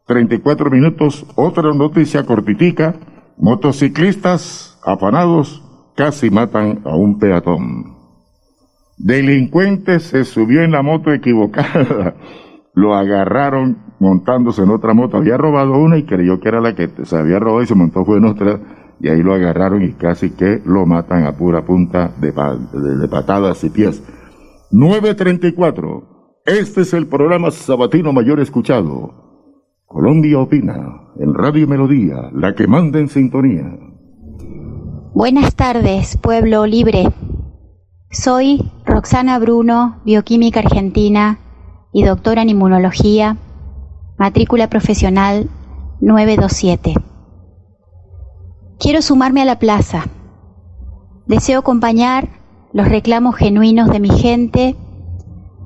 [0.07, 2.95] treinta y cuatro minutos, otra noticia cortitica,
[3.37, 5.68] motociclistas afanados
[5.99, 7.97] casi matan a un peatón.
[8.97, 12.15] Delincuente se subió en la moto equivocada.
[12.73, 15.17] lo agarraron montándose en otra moto.
[15.17, 18.05] Había robado una y creyó que era la que se había robado y se montó
[18.05, 18.61] fue en otra.
[19.01, 23.61] Y ahí lo agarraron y casi que lo matan a pura punta de, de patadas
[23.65, 24.01] y pies.
[24.71, 26.41] 934.
[26.45, 29.51] Este es el programa sabatino mayor escuchado.
[29.85, 33.88] Colombia opina en Radio Melodía, la que manda en sintonía.
[35.13, 37.11] Buenas tardes, pueblo libre.
[38.11, 41.39] Soy Roxana Bruno, bioquímica argentina
[41.91, 43.37] y doctora en inmunología,
[44.19, 45.49] matrícula profesional
[45.99, 46.93] 927.
[48.77, 50.05] Quiero sumarme a la plaza.
[51.25, 52.29] Deseo acompañar
[52.71, 54.75] los reclamos genuinos de mi gente,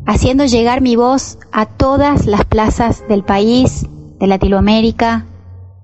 [0.06, 3.88] haciendo llegar mi voz a todas las plazas del país,
[4.20, 5.26] de Latinoamérica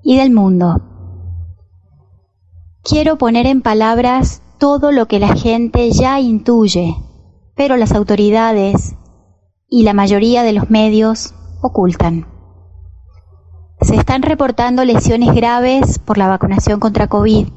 [0.01, 0.88] y del mundo.
[2.83, 6.95] Quiero poner en palabras todo lo que la gente ya intuye,
[7.55, 8.95] pero las autoridades
[9.67, 12.25] y la mayoría de los medios ocultan.
[13.81, 17.49] Se están reportando lesiones graves por la vacunación contra COVID.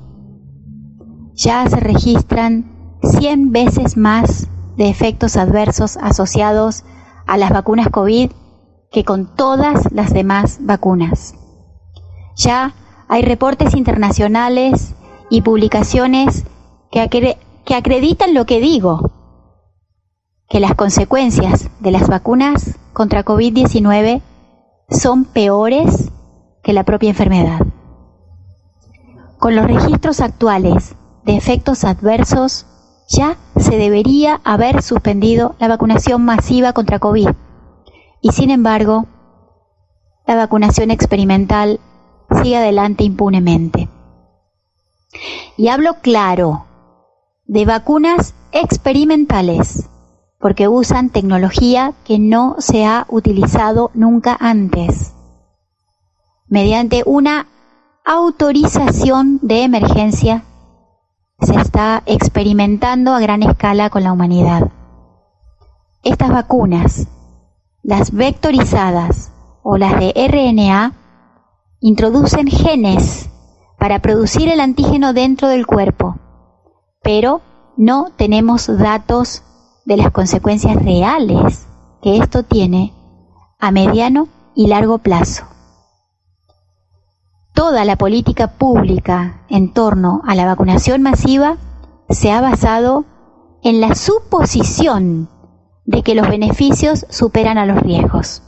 [1.34, 6.82] Ya se registran 100 veces más de efectos adversos asociados
[7.26, 8.32] a las vacunas COVID
[8.90, 11.34] que con todas las demás vacunas.
[12.36, 12.74] Ya
[13.08, 14.94] hay reportes internacionales
[15.33, 16.45] y publicaciones
[16.91, 19.11] que, que acreditan lo que digo,
[20.47, 24.20] que las consecuencias de las vacunas contra COVID-19
[24.91, 26.11] son peores
[26.62, 27.61] que la propia enfermedad.
[29.39, 32.66] Con los registros actuales de efectos adversos,
[33.09, 37.30] ya se debería haber suspendido la vacunación masiva contra COVID.
[38.20, 39.07] Y sin embargo,
[40.26, 41.80] la vacunación experimental
[42.43, 43.89] sigue adelante impunemente.
[45.56, 46.66] Y hablo claro
[47.44, 49.88] de vacunas experimentales,
[50.38, 55.14] porque usan tecnología que no se ha utilizado nunca antes,
[56.48, 57.46] mediante una
[58.04, 60.44] autorización de emergencia
[61.40, 64.70] se está experimentando a gran escala con la humanidad.
[66.02, 67.08] Estas vacunas,
[67.82, 69.32] las vectorizadas
[69.62, 70.92] o las de RNA,
[71.80, 73.28] introducen genes
[73.83, 76.14] para producir el antígeno dentro del cuerpo,
[77.03, 77.41] pero
[77.76, 79.43] no tenemos datos
[79.85, 81.66] de las consecuencias reales
[82.01, 82.95] que esto tiene
[83.59, 85.47] a mediano y largo plazo.
[87.55, 91.57] Toda la política pública en torno a la vacunación masiva
[92.09, 93.05] se ha basado
[93.64, 95.28] en la suposición
[95.87, 98.45] de que los beneficios superan a los riesgos.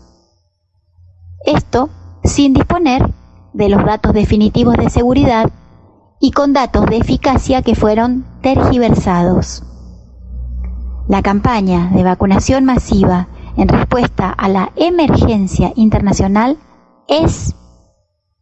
[1.44, 1.88] Esto
[2.22, 3.12] sin disponer
[3.54, 5.50] de los datos definitivos de seguridad
[6.20, 9.62] y con datos de eficacia que fueron tergiversados.
[11.08, 16.58] La campaña de vacunación masiva en respuesta a la emergencia internacional
[17.08, 17.54] es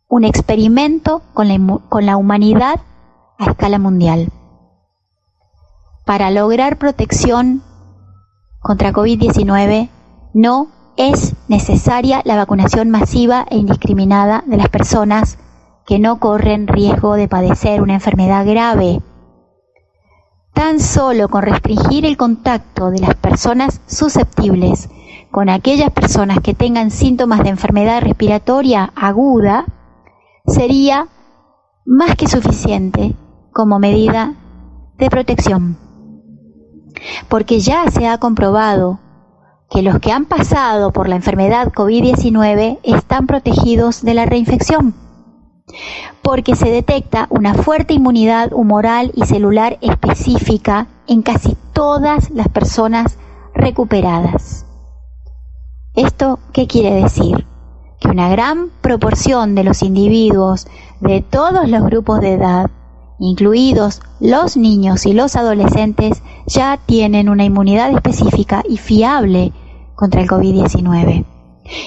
[0.09, 2.81] un experimento con la, con la humanidad
[3.39, 4.29] a escala mundial.
[6.07, 7.63] Para lograr protección
[8.61, 9.89] contra COVID-19
[10.35, 15.39] no es necesaria la vacunación masiva e indiscriminada de las personas
[15.87, 19.01] que no corren riesgo de padecer una enfermedad grave.
[20.53, 24.89] Tan solo con restringir el contacto de las personas susceptibles
[25.33, 29.65] con aquellas personas que tengan síntomas de enfermedad respiratoria aguda,
[30.47, 31.09] sería
[31.87, 33.17] más que suficiente
[33.51, 34.35] como medida
[34.99, 35.79] de protección.
[37.29, 39.01] Porque ya se ha comprobado
[39.73, 44.95] que los que han pasado por la enfermedad COVID-19 están protegidos de la reinfección,
[46.21, 53.17] porque se detecta una fuerte inmunidad humoral y celular específica en casi todas las personas
[53.55, 54.67] recuperadas.
[55.95, 57.47] ¿Esto qué quiere decir?
[58.03, 60.67] que una gran proporción de los individuos
[61.01, 62.69] de todos los grupos de edad,
[63.21, 69.53] incluidos los niños y los adolescentes, ya tienen una inmunidad específica y fiable
[69.95, 71.25] contra el COVID-19.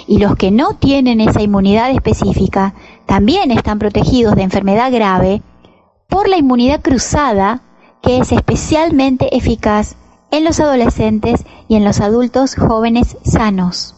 [0.07, 2.73] Y los que no tienen esa inmunidad específica
[3.05, 5.41] también están protegidos de enfermedad grave
[6.07, 7.61] por la inmunidad cruzada
[8.01, 9.95] que es especialmente eficaz
[10.31, 13.95] en los adolescentes y en los adultos jóvenes sanos.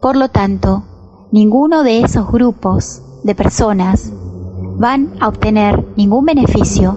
[0.00, 0.84] Por lo tanto,
[1.30, 4.12] ninguno de esos grupos de personas
[4.78, 6.96] van a obtener ningún beneficio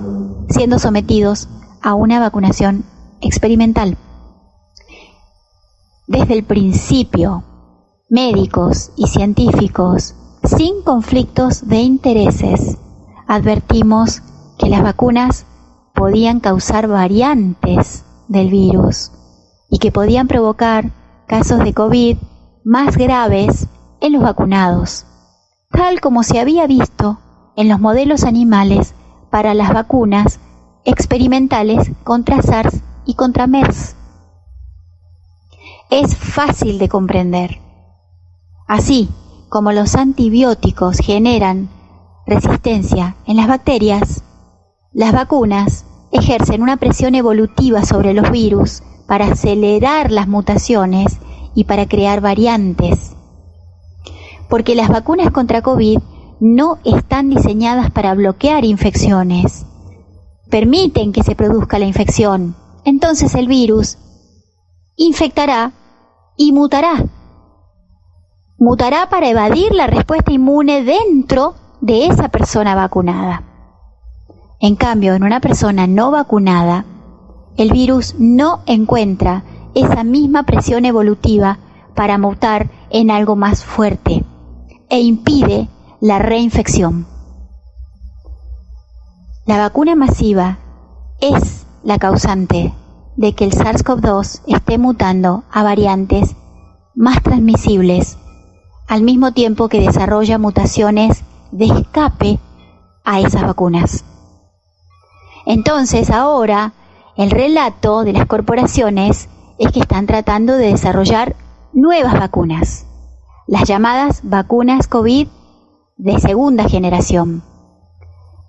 [0.50, 1.48] siendo sometidos
[1.82, 2.84] a una vacunación
[3.22, 3.98] experimental.
[6.08, 7.44] Desde el principio,
[8.12, 12.78] médicos y científicos, sin conflictos de intereses,
[13.26, 14.22] advertimos
[14.60, 15.48] que las vacunas
[15.96, 19.14] podían causar variantes del virus
[19.68, 20.92] y que podían provocar
[21.26, 22.18] casos de COVID
[22.64, 23.68] más graves
[24.00, 25.08] en los vacunados,
[25.72, 27.18] tal como se había visto
[27.56, 28.94] en los modelos animales
[29.32, 30.40] para las vacunas
[30.84, 33.96] experimentales contra SARS y contra MERS.
[35.92, 37.60] Es fácil de comprender.
[38.68, 39.10] Así
[39.50, 41.70] como los antibióticos generan
[42.26, 44.24] resistencia en las bacterias,
[44.94, 51.20] las vacunas ejercen una presión evolutiva sobre los virus para acelerar las mutaciones
[51.54, 53.16] y para crear variantes.
[54.50, 56.00] Porque las vacunas contra COVID
[56.40, 59.68] no están diseñadas para bloquear infecciones.
[60.50, 62.56] Permiten que se produzca la infección.
[62.84, 64.00] Entonces el virus
[64.96, 65.72] infectará
[66.38, 67.06] y mutará.
[68.58, 73.44] Mutará para evadir la respuesta inmune dentro de esa persona vacunada.
[74.60, 76.86] En cambio, en una persona no vacunada,
[77.58, 79.44] el virus no encuentra
[79.76, 81.60] esa misma presión evolutiva
[81.96, 84.24] para mutar en algo más fuerte
[84.90, 85.70] e impide
[86.00, 87.08] la reinfección.
[89.46, 90.58] La vacuna masiva
[91.20, 92.74] es la causante
[93.16, 96.36] de que el SARS-CoV-2 esté mutando a variantes
[96.94, 98.18] más transmisibles,
[98.88, 102.40] al mismo tiempo que desarrolla mutaciones de escape
[103.04, 104.04] a esas vacunas.
[105.46, 106.74] Entonces ahora
[107.16, 111.36] el relato de las corporaciones es que están tratando de desarrollar
[111.72, 112.86] nuevas vacunas,
[113.48, 115.28] las llamadas vacunas COVID
[115.98, 117.44] de segunda generación,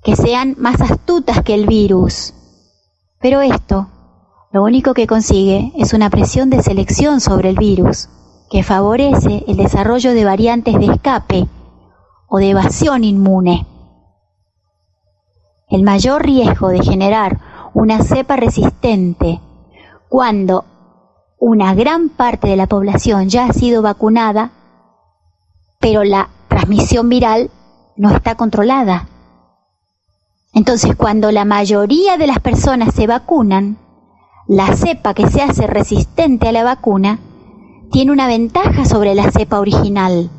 [0.03, 2.35] que sean más astutas que el virus.
[3.21, 3.89] Pero esto
[4.57, 8.09] lo único que consigue es una presión de selección sobre el virus,
[8.51, 11.47] que favorece el desarrollo de variantes de escape
[12.27, 13.67] o de evasión inmune.
[15.69, 17.39] El mayor riesgo de generar
[17.75, 19.43] una cepa resistente
[20.09, 20.65] cuando
[21.39, 24.53] una gran parte de la población ya ha sido vacunada,
[25.81, 27.51] pero la transmisión viral
[27.95, 29.07] no está controlada.
[30.55, 33.77] Entonces, cuando la mayoría de las personas se vacunan,
[34.49, 37.19] la cepa que se hace resistente a la vacuna
[37.91, 40.31] tiene una ventaja sobre la cepa original.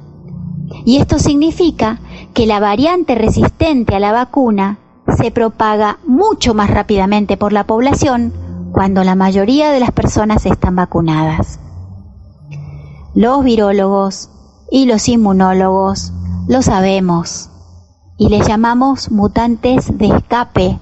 [0.86, 1.99] Y esto significa
[2.34, 4.80] que la variante resistente a la vacuna
[5.18, 8.34] se propaga mucho más rápidamente por la población
[8.72, 11.60] cuando la mayoría de las personas están vacunadas.
[13.14, 14.30] Los virólogos
[14.70, 16.14] y los inmunólogos
[16.47, 17.49] lo sabemos
[18.18, 20.80] y les llamamos mutantes de escape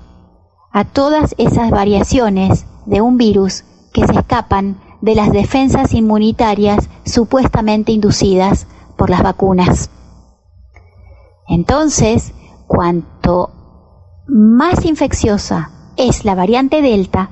[0.72, 3.64] a todas esas variaciones de un virus
[3.94, 8.68] que se escapan de las defensas inmunitarias supuestamente inducidas
[8.98, 9.90] por las vacunas.
[11.48, 12.34] Entonces,
[12.68, 13.52] cuanto
[14.28, 17.30] más infecciosa es la variante Delta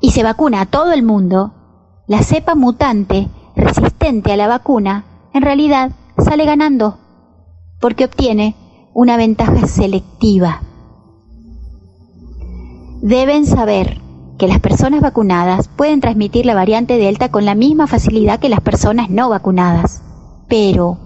[0.00, 1.54] y se vacuna a todo el mundo,
[2.06, 6.98] la cepa mutante resistente a la vacuna en realidad sale ganando
[7.80, 8.54] porque obtiene
[8.92, 10.60] una ventaja selectiva.
[13.00, 14.01] Deben saber
[14.42, 18.60] que las personas vacunadas pueden transmitir la variante Delta con la misma facilidad que las
[18.60, 20.02] personas no vacunadas,
[20.48, 20.98] pero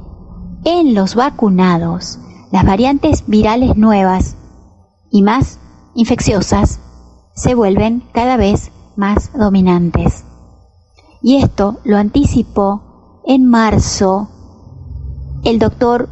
[0.64, 2.18] en los vacunados,
[2.50, 4.38] las variantes virales nuevas
[5.10, 5.60] y más
[5.94, 6.80] infecciosas
[7.34, 10.24] se vuelven cada vez más dominantes.
[11.20, 14.30] Y esto lo anticipó en marzo
[15.44, 16.08] el doctor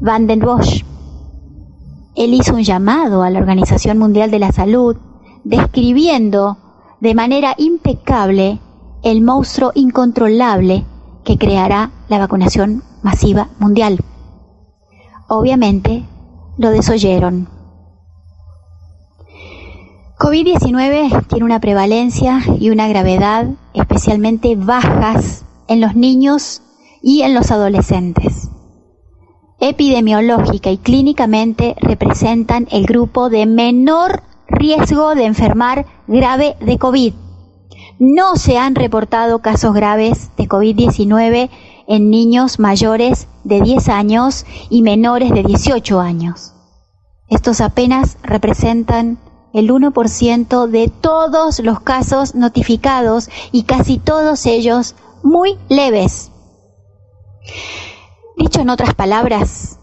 [0.00, 0.84] Van den Bosch.
[2.16, 4.96] Él hizo un llamado a la Organización Mundial de la Salud
[5.44, 6.63] describiendo
[7.04, 8.60] de manera impecable
[9.02, 10.86] el monstruo incontrolable
[11.22, 13.98] que creará la vacunación masiva mundial.
[15.28, 16.02] Obviamente
[16.56, 17.46] lo desoyeron.
[20.18, 26.62] COVID-19 tiene una prevalencia y una gravedad especialmente bajas en los niños
[27.02, 28.48] y en los adolescentes.
[29.60, 37.14] Epidemiológica y clínicamente representan el grupo de menor riesgo de enfermar grave de COVID.
[37.98, 41.50] No se han reportado casos graves de COVID-19
[41.86, 46.54] en niños mayores de 10 años y menores de 18 años.
[47.28, 49.18] Estos apenas representan
[49.52, 56.32] el 1% de todos los casos notificados y casi todos ellos muy leves.
[58.36, 59.78] Dicho en otras palabras,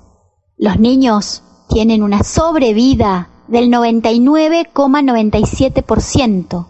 [0.58, 6.66] los niños tienen una sobrevida del 99,97%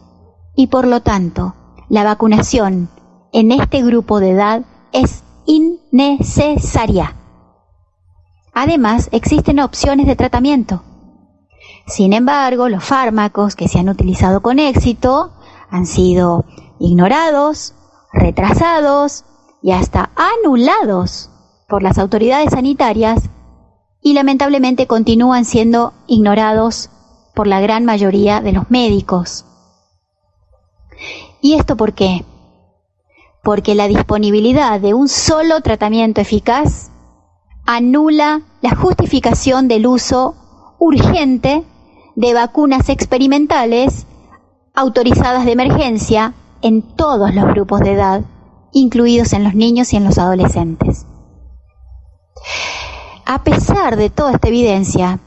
[0.55, 1.55] y por lo tanto
[1.87, 2.89] la vacunación
[3.31, 7.15] en este grupo de edad es innecesaria.
[8.53, 10.83] Además, existen opciones de tratamiento
[11.87, 15.31] sin embargo, los fármacos que se han utilizado con éxito
[15.69, 16.45] han sido
[16.79, 17.73] ignorados,
[18.13, 19.25] retrasados,
[19.63, 21.29] y hasta anulados
[21.69, 23.29] por las autoridades sanitarias
[24.01, 26.89] y lamentablemente continúan siendo ignorados
[27.35, 29.45] por la gran mayoría de los médicos.
[31.41, 32.25] ¿Y esto por qué?
[33.43, 36.91] Porque la disponibilidad de un solo tratamiento eficaz
[37.65, 40.35] anula la justificación del uso
[40.79, 41.63] urgente
[42.15, 44.05] de vacunas experimentales
[44.73, 48.21] autorizadas de emergencia en todos los grupos de edad,
[48.71, 51.05] incluidos en los niños y en los adolescentes.
[53.33, 55.21] A pesar de toda esta evidencia,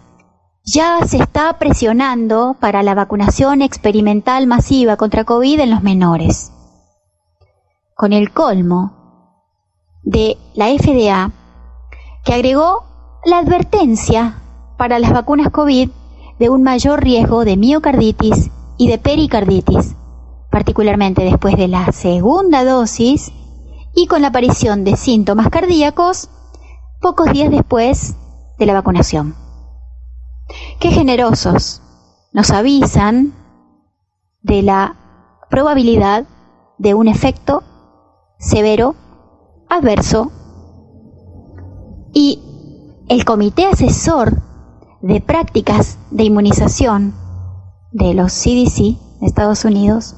[0.62, 6.52] ya se está presionando para la vacunación experimental masiva contra COVID en los menores.
[7.96, 8.92] Con el colmo
[10.02, 11.30] de la FDA,
[12.26, 12.84] que agregó
[13.24, 14.42] la advertencia
[14.76, 15.88] para las vacunas COVID
[16.38, 19.96] de un mayor riesgo de miocarditis y de pericarditis,
[20.50, 23.32] particularmente después de la segunda dosis
[23.94, 26.28] y con la aparición de síntomas cardíacos
[27.04, 28.16] pocos días después
[28.58, 29.34] de la vacunación.
[30.80, 31.82] Qué generosos.
[32.32, 33.34] Nos avisan
[34.40, 34.96] de la
[35.50, 36.24] probabilidad
[36.78, 37.62] de un efecto
[38.38, 38.94] severo,
[39.68, 40.32] adverso,
[42.14, 42.40] y
[43.10, 44.40] el Comité Asesor
[45.02, 47.12] de Prácticas de Inmunización
[47.92, 50.16] de los CDC de Estados Unidos,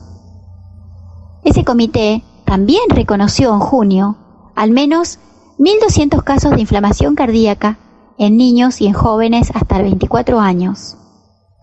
[1.43, 4.19] ese comité también reconoció en junio
[4.55, 5.19] al menos
[5.59, 7.79] 1.200 casos de inflamación cardíaca
[8.19, 10.97] en niños y en jóvenes hasta 24 años.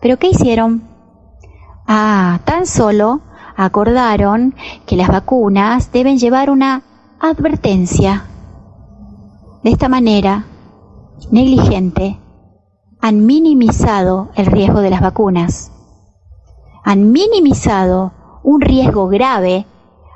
[0.00, 0.82] ¿Pero qué hicieron?
[1.86, 3.20] Ah, tan solo
[3.56, 4.54] acordaron
[4.86, 6.82] que las vacunas deben llevar una
[7.20, 8.24] advertencia.
[9.62, 10.46] De esta manera,
[11.30, 12.18] negligente,
[13.00, 15.70] han minimizado el riesgo de las vacunas.
[16.82, 19.66] Han minimizado un riesgo grave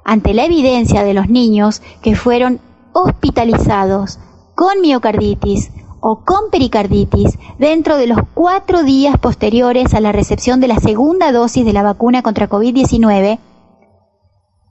[0.05, 2.61] ante la evidencia de los niños que fueron
[2.93, 4.19] hospitalizados
[4.55, 5.71] con miocarditis
[6.01, 11.33] o con pericarditis dentro de los cuatro días posteriores a la recepción de la segunda
[11.33, 13.39] dosis de la vacuna contra COVID-19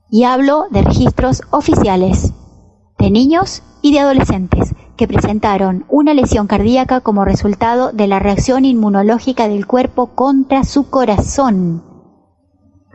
[0.10, 2.34] y hablo de registros oficiales
[2.98, 8.66] de niños y de adolescentes que presentaron una lesión cardíaca como resultado de la reacción
[8.66, 11.84] inmunológica del cuerpo contra su corazón,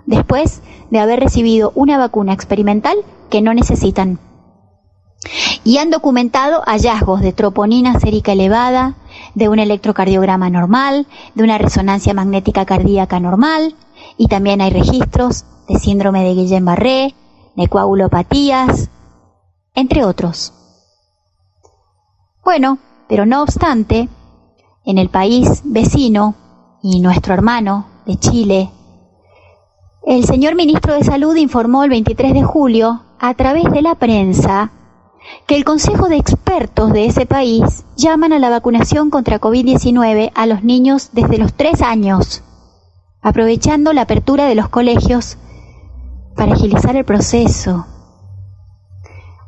[0.07, 2.97] después de haber recibido una vacuna experimental
[3.31, 4.19] que no necesitan
[5.65, 8.95] y han documentado hallazgos de troponina sérica elevada,
[9.35, 13.75] de un electrocardiograma normal, de una resonancia magnética cardíaca normal,
[14.17, 17.15] y también hay registros de síndrome de Guillain-Barré,
[17.57, 18.89] de coagulopatías,
[19.75, 20.53] entre otros.
[22.45, 24.09] Bueno, pero no obstante,
[24.85, 26.35] en el país vecino
[26.83, 28.71] y nuestro hermano de Chile,
[30.05, 34.73] el señor ministro de Salud informó el 23 de julio a través de la prensa
[35.47, 40.47] que el Consejo de Expertos de ese país llaman a la vacunación contra COVID-19 a
[40.47, 42.43] los niños desde los 3 años,
[43.21, 45.37] aprovechando la apertura de los colegios
[46.37, 47.87] para agilizar el proceso.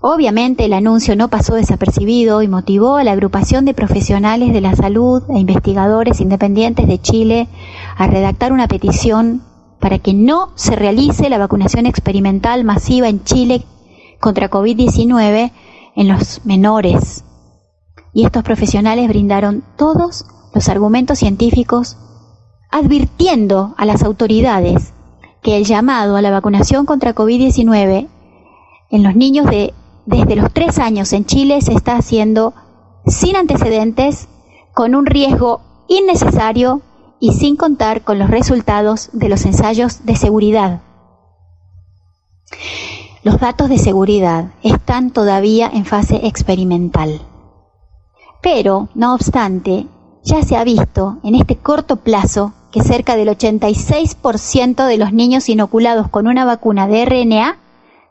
[0.01, 4.77] Obviamente el anuncio no pasó desapercibido y motivó a la agrupación de profesionales de la
[4.77, 7.49] salud e investigadores independientes de Chile
[7.97, 9.43] a redactar una petición
[9.81, 13.65] para que no se realice la vacunación experimental masiva en Chile
[14.25, 15.53] contra COVID-19
[15.97, 17.27] en los menores.
[18.15, 21.99] Y estos profesionales brindaron todos los argumentos científicos
[22.71, 24.95] advirtiendo a las autoridades
[25.43, 28.09] que el llamado a la vacunación contra COVID-19
[28.91, 29.75] en los niños de
[30.07, 32.55] desde los tres años en Chile se está haciendo
[33.07, 34.29] sin antecedentes,
[34.73, 36.81] con un riesgo innecesario
[37.21, 40.81] y sin contar con los resultados de los ensayos de seguridad.
[43.25, 47.23] Los datos de seguridad están todavía en fase experimental.
[48.43, 49.87] Pero, no obstante,
[50.23, 55.49] ya se ha visto en este corto plazo que cerca del 86% de los niños
[55.49, 57.57] inoculados con una vacuna de RNA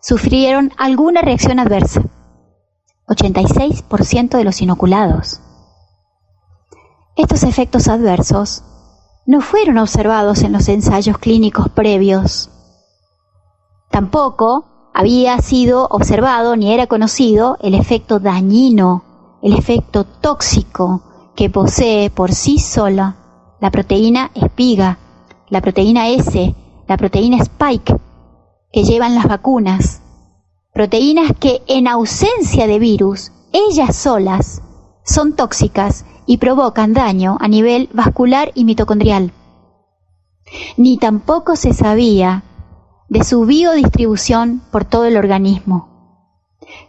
[0.01, 2.01] sufrieron alguna reacción adversa.
[3.07, 5.41] 86% de los inoculados.
[7.15, 8.63] Estos efectos adversos
[9.27, 12.49] no fueron observados en los ensayos clínicos previos.
[13.91, 19.03] Tampoco había sido observado ni era conocido el efecto dañino,
[19.41, 21.01] el efecto tóxico
[21.35, 23.17] que posee por sí sola
[23.59, 24.99] la proteína espiga,
[25.49, 26.53] la proteína S,
[26.87, 27.95] la proteína spike
[28.71, 30.01] que llevan las vacunas,
[30.73, 34.61] proteínas que en ausencia de virus, ellas solas,
[35.05, 39.31] son tóxicas y provocan daño a nivel vascular y mitocondrial.
[40.77, 42.43] Ni tampoco se sabía
[43.13, 45.87] de su biodistribución por todo el organismo.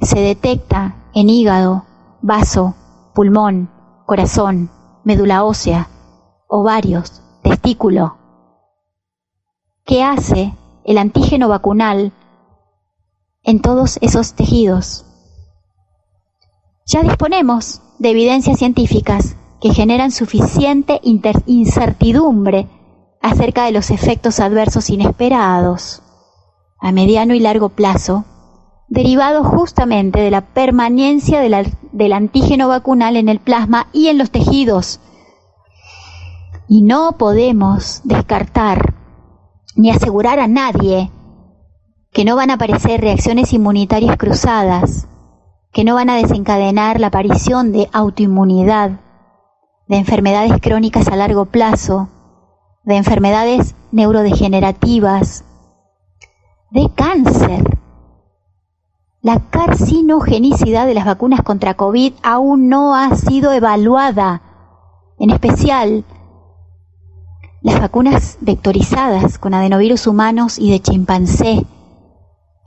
[0.00, 1.84] Se detecta en hígado,
[2.22, 2.74] vaso,
[3.14, 3.68] pulmón,
[4.06, 4.70] corazón,
[5.04, 5.90] médula ósea,
[6.48, 8.16] ovarios, testículo.
[9.84, 10.54] ¿Qué hace
[10.84, 12.12] el antígeno vacunal
[13.42, 15.04] en todos esos tejidos?
[16.86, 22.66] Ya disponemos de evidencias científicas que generan suficiente incertidumbre
[23.20, 26.00] acerca de los efectos adversos inesperados
[26.84, 28.26] a mediano y largo plazo,
[28.88, 35.00] derivados justamente de la permanencia del antígeno vacunal en el plasma y en los tejidos.
[36.68, 38.92] Y no podemos descartar
[39.74, 41.10] ni asegurar a nadie
[42.12, 45.08] que no van a aparecer reacciones inmunitarias cruzadas,
[45.72, 49.00] que no van a desencadenar la aparición de autoinmunidad,
[49.88, 52.10] de enfermedades crónicas a largo plazo,
[52.82, 55.46] de enfermedades neurodegenerativas,
[56.74, 57.78] de cáncer.
[59.22, 64.42] La carcinogenicidad de las vacunas contra COVID aún no ha sido evaluada,
[65.20, 66.04] en especial
[67.62, 71.64] las vacunas vectorizadas con adenovirus humanos y de chimpancé.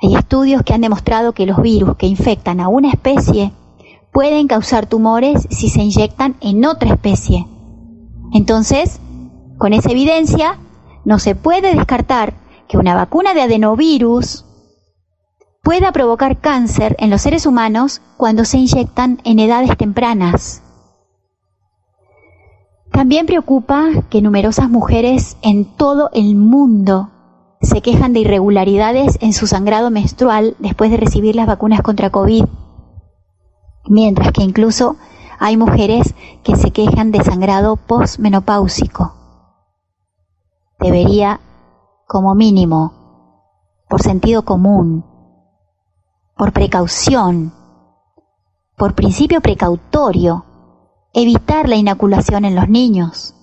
[0.01, 3.51] Hay estudios que han demostrado que los virus que infectan a una especie
[4.13, 7.45] pueden causar tumores si se inyectan en otra especie.
[8.31, 9.01] Entonces,
[9.57, 10.59] con esa evidencia,
[11.03, 14.45] no se puede descartar que una vacuna de adenovirus
[15.63, 20.61] pueda provocar cáncer en los seres humanos cuando se inyectan en edades tempranas.
[22.91, 27.11] También preocupa que numerosas mujeres en todo el mundo
[27.61, 32.45] se quejan de irregularidades en su sangrado menstrual después de recibir las vacunas contra COVID,
[33.87, 34.95] mientras que incluso
[35.39, 39.17] hay mujeres que se quejan de sangrado postmenopáusico
[40.79, 41.39] debería,
[42.07, 42.93] como mínimo,
[43.89, 45.05] por sentido común,
[46.37, 47.53] por precaución,
[48.77, 50.45] por principio precautorio,
[51.13, 53.33] evitar la inoculación en los niños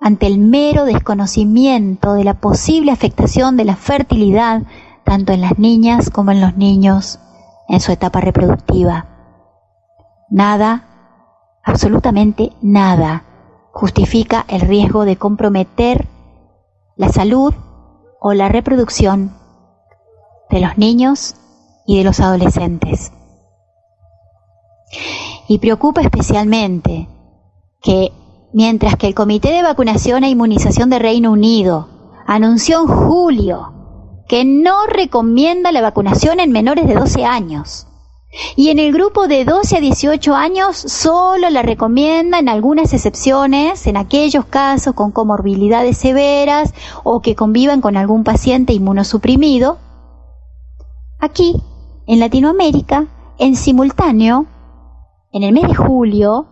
[0.00, 4.62] ante el mero desconocimiento de la posible afectación de la fertilidad
[5.04, 7.18] tanto en las niñas como en los niños
[7.68, 9.06] en su etapa reproductiva.
[10.30, 13.24] Nada, absolutamente nada,
[13.72, 16.06] justifica el riesgo de comprometer
[16.96, 17.54] la salud
[18.20, 19.36] o la reproducción
[20.50, 21.34] de los niños
[21.86, 23.12] y de los adolescentes.
[25.48, 27.08] Y preocupa especialmente
[27.82, 28.12] que
[28.52, 31.88] mientras que el Comité de Vacunación e Inmunización de Reino Unido
[32.26, 33.72] anunció en julio
[34.28, 37.85] que no recomienda la vacunación en menores de 12 años,
[38.56, 43.86] y en el grupo de 12 a 18 años solo la recomienda en algunas excepciones,
[43.86, 46.74] en aquellos casos con comorbilidades severas
[47.04, 49.78] o que convivan con algún paciente inmunosuprimido.
[51.18, 51.62] Aquí,
[52.06, 53.06] en Latinoamérica,
[53.38, 54.46] en simultáneo,
[55.32, 56.46] en el mes de julio,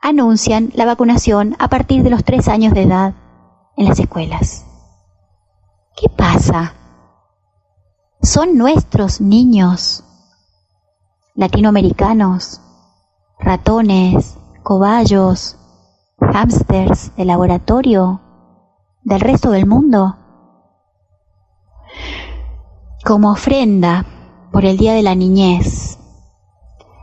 [0.00, 3.14] anuncian la vacunación a partir de los 3 años de edad
[3.76, 4.64] en las escuelas.
[5.96, 6.74] ¿Qué pasa?
[8.22, 10.04] Son nuestros niños
[11.36, 12.60] latinoamericanos,
[13.38, 15.56] ratones, cobayos,
[16.18, 18.20] hámsters de laboratorio
[19.04, 20.16] del resto del mundo.
[23.04, 24.06] Como ofrenda
[24.50, 25.98] por el Día de la Niñez,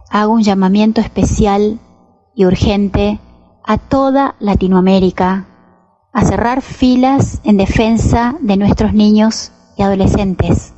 [0.09, 1.79] hago un llamamiento especial
[2.35, 3.19] y urgente
[3.63, 5.45] a toda Latinoamérica
[6.11, 10.73] a cerrar filas en defensa de nuestros niños y adolescentes,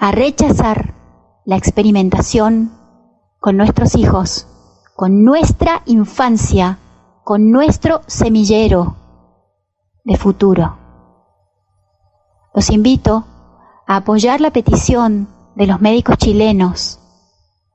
[0.00, 0.94] a rechazar
[1.44, 2.72] la experimentación
[3.38, 4.46] con nuestros hijos,
[4.96, 6.78] con nuestra infancia,
[7.22, 8.96] con nuestro semillero
[10.04, 10.78] de futuro.
[12.54, 13.26] Los invito
[13.86, 17.00] a apoyar la petición de los médicos chilenos,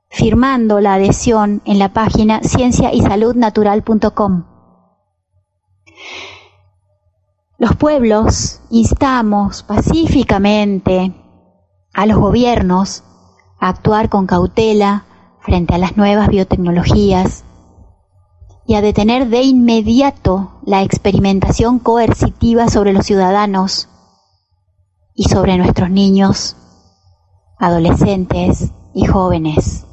[0.08, 4.44] firmando la adhesión en la página cienciaysaludnatural.com.
[7.58, 11.14] Los pueblos instamos pacíficamente
[11.92, 13.04] a los gobiernos
[13.60, 15.04] actuar con cautela
[15.40, 17.44] frente a las nuevas biotecnologías
[18.66, 23.88] y a detener de inmediato la experimentación coercitiva sobre los ciudadanos
[25.14, 26.56] y sobre nuestros niños,
[27.58, 29.86] adolescentes y jóvenes.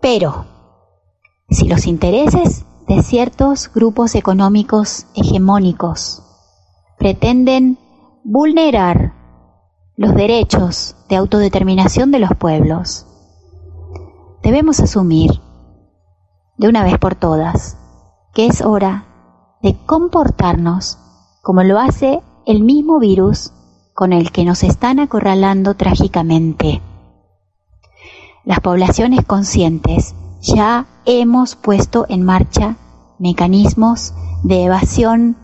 [0.00, 0.46] Pero,
[1.50, 6.22] si los intereses de ciertos grupos económicos hegemónicos
[6.98, 7.78] pretenden
[8.22, 9.15] vulnerar
[9.96, 13.06] los derechos de autodeterminación de los pueblos.
[14.42, 15.40] Debemos asumir,
[16.58, 17.78] de una vez por todas,
[18.34, 19.06] que es hora
[19.62, 20.98] de comportarnos
[21.42, 23.52] como lo hace el mismo virus
[23.94, 26.82] con el que nos están acorralando trágicamente.
[28.44, 32.76] las poblaciones conscientes ya hemos puesto en marcha
[33.18, 34.12] mecanismos
[34.44, 35.36] de evasión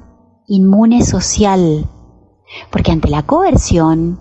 [0.46, 1.88] inmune social,
[2.70, 4.20] porque ante la coerción,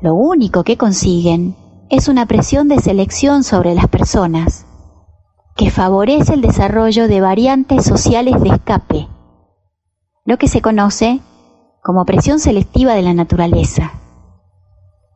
[0.00, 1.56] lo único que consiguen
[1.90, 4.66] es una presión de selección sobre las personas
[5.56, 9.08] que favorece el desarrollo de variantes sociales de escape,
[10.24, 11.20] lo que se conoce
[11.82, 13.92] como presión selectiva de la naturaleza.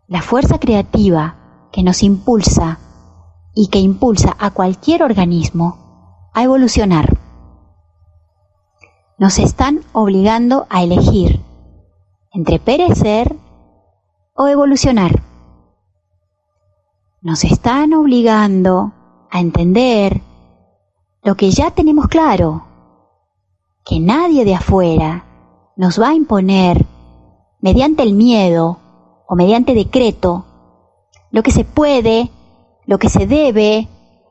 [0.09, 2.79] La fuerza creativa que nos impulsa
[3.55, 7.19] y que impulsa a cualquier organismo a evolucionar.
[9.19, 11.41] Nos están obligando a elegir
[12.33, 13.37] entre perecer
[14.35, 15.23] o evolucionar.
[17.21, 18.93] Nos están obligando
[19.31, 20.23] a entender
[21.23, 22.67] lo que ya tenemos claro,
[23.85, 25.25] que nadie de afuera
[25.77, 26.85] nos va a imponer
[27.61, 28.79] mediante el miedo
[29.27, 30.45] o mediante decreto
[31.31, 32.31] lo que se puede,
[32.87, 33.89] lo que se debe,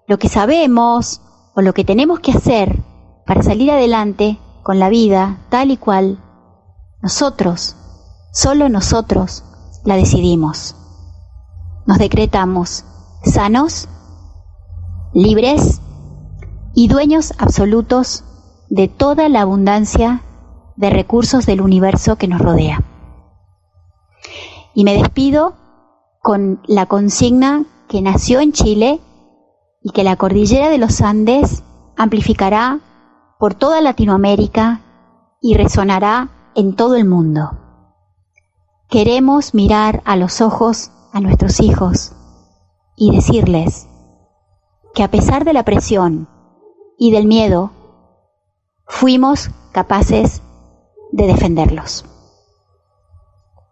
[0.08, 1.22] lo que sabemos
[1.56, 2.78] o lo que tenemos que hacer
[3.26, 6.20] para salir adelante con la vida tal y cual
[7.02, 7.76] nosotros,
[8.32, 9.44] solo nosotros,
[9.84, 10.76] la decidimos.
[11.86, 12.86] Nos decretamos
[13.24, 13.88] sanos,
[15.14, 15.82] libres
[16.74, 18.24] y dueños absolutos
[18.70, 20.24] de toda la abundancia
[20.76, 22.84] de recursos del universo que nos rodea.
[24.74, 25.56] Y me despido
[26.22, 29.02] con la consigna que nació en Chile
[29.84, 31.64] y que la cordillera de los Andes
[31.98, 32.80] amplificará
[33.38, 34.82] por toda Latinoamérica
[35.42, 37.61] y resonará en todo el mundo.
[38.92, 42.12] Queremos mirar a los ojos a nuestros hijos
[42.98, 43.88] y decirles
[44.94, 46.28] que a pesar de la presión
[47.00, 47.72] y del miedo,
[48.86, 50.42] fuimos capaces
[51.14, 52.04] de defenderlos.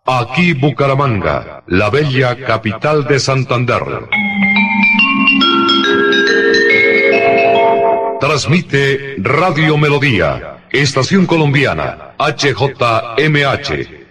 [0.05, 3.84] Aquí Bucaramanga, la bella capital de Santander.
[8.22, 13.99] Transmite Radio Melodía, Estación Colombiana, HJMH,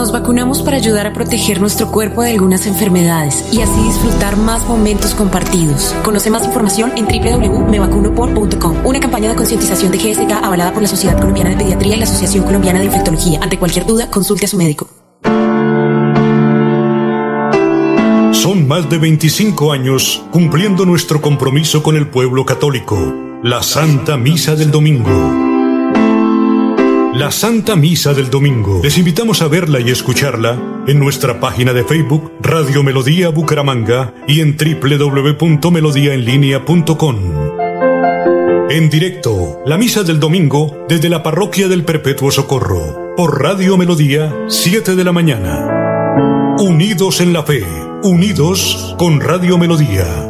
[0.00, 4.66] Nos vacunamos para ayudar a proteger nuestro cuerpo de algunas enfermedades y así disfrutar más
[4.66, 5.94] momentos compartidos.
[6.02, 8.86] Conoce más información en www.mevacunopor.com.
[8.86, 12.04] Una campaña de concientización de GSK avalada por la Sociedad Colombiana de Pediatría y la
[12.04, 13.40] Asociación Colombiana de Infectología.
[13.42, 14.88] Ante cualquier duda, consulte a su médico.
[18.32, 22.96] Son más de 25 años cumpliendo nuestro compromiso con el pueblo católico.
[23.42, 25.49] La Santa Misa del Domingo.
[27.14, 28.82] La Santa Misa del Domingo.
[28.84, 30.56] Les invitamos a verla y escucharla
[30.86, 37.16] en nuestra página de Facebook Radio Melodía Bucaramanga y en www.melodiaenlinea.com.
[38.70, 44.32] En directo, la Misa del Domingo desde la Parroquia del Perpetuo Socorro, por Radio Melodía,
[44.46, 46.54] 7 de la mañana.
[46.60, 47.64] Unidos en la fe,
[48.04, 50.29] unidos con Radio Melodía.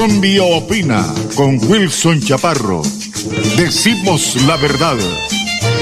[0.00, 2.80] Colombia Opina con Wilson Chaparro.
[3.58, 4.96] Decimos la verdad.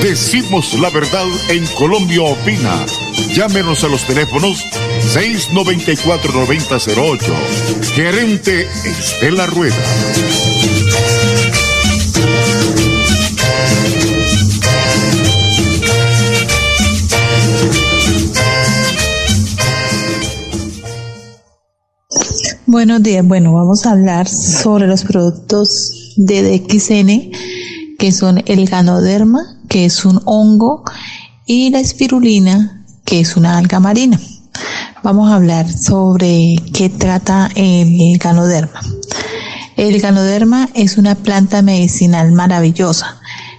[0.02, 2.84] Decimos la verdad en Colombia Opina.
[3.32, 4.64] Llámenos a los teléfonos
[5.14, 7.32] 694-9008.
[7.94, 9.76] Gerente Estela Rueda.
[22.70, 23.26] Buenos días.
[23.26, 30.04] Bueno, vamos a hablar sobre los productos de DXN, que son el ganoderma, que es
[30.04, 30.84] un hongo,
[31.46, 34.20] y la espirulina, que es una alga marina.
[35.02, 38.82] Vamos a hablar sobre qué trata el ganoderma.
[39.78, 43.18] El ganoderma es una planta medicinal maravillosa.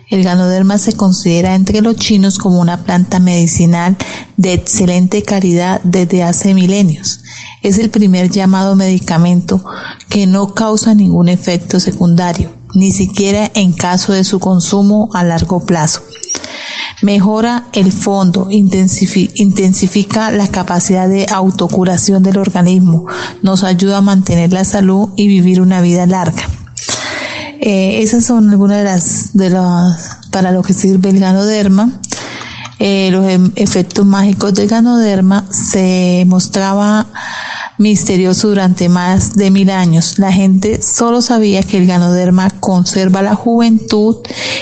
[0.09, 3.95] El ganoderma se considera entre los chinos como una planta medicinal
[4.37, 7.21] de excelente calidad desde hace milenios.
[7.61, 9.63] Es el primer llamado medicamento
[10.09, 15.63] que no causa ningún efecto secundario, ni siquiera en caso de su consumo a largo
[15.63, 16.01] plazo.
[17.03, 23.05] Mejora el fondo, intensifica la capacidad de autocuración del organismo,
[23.43, 26.49] nos ayuda a mantener la salud y vivir una vida larga.
[27.61, 31.91] Eh, esas son algunas de las, de las, para lo que sirve el ganoderma.
[32.79, 37.05] Eh, los em, efectos mágicos del ganoderma se mostraba
[37.77, 40.19] misterioso durante más de mil años.
[40.19, 44.17] La gente solo sabía que el ganoderma conserva la juventud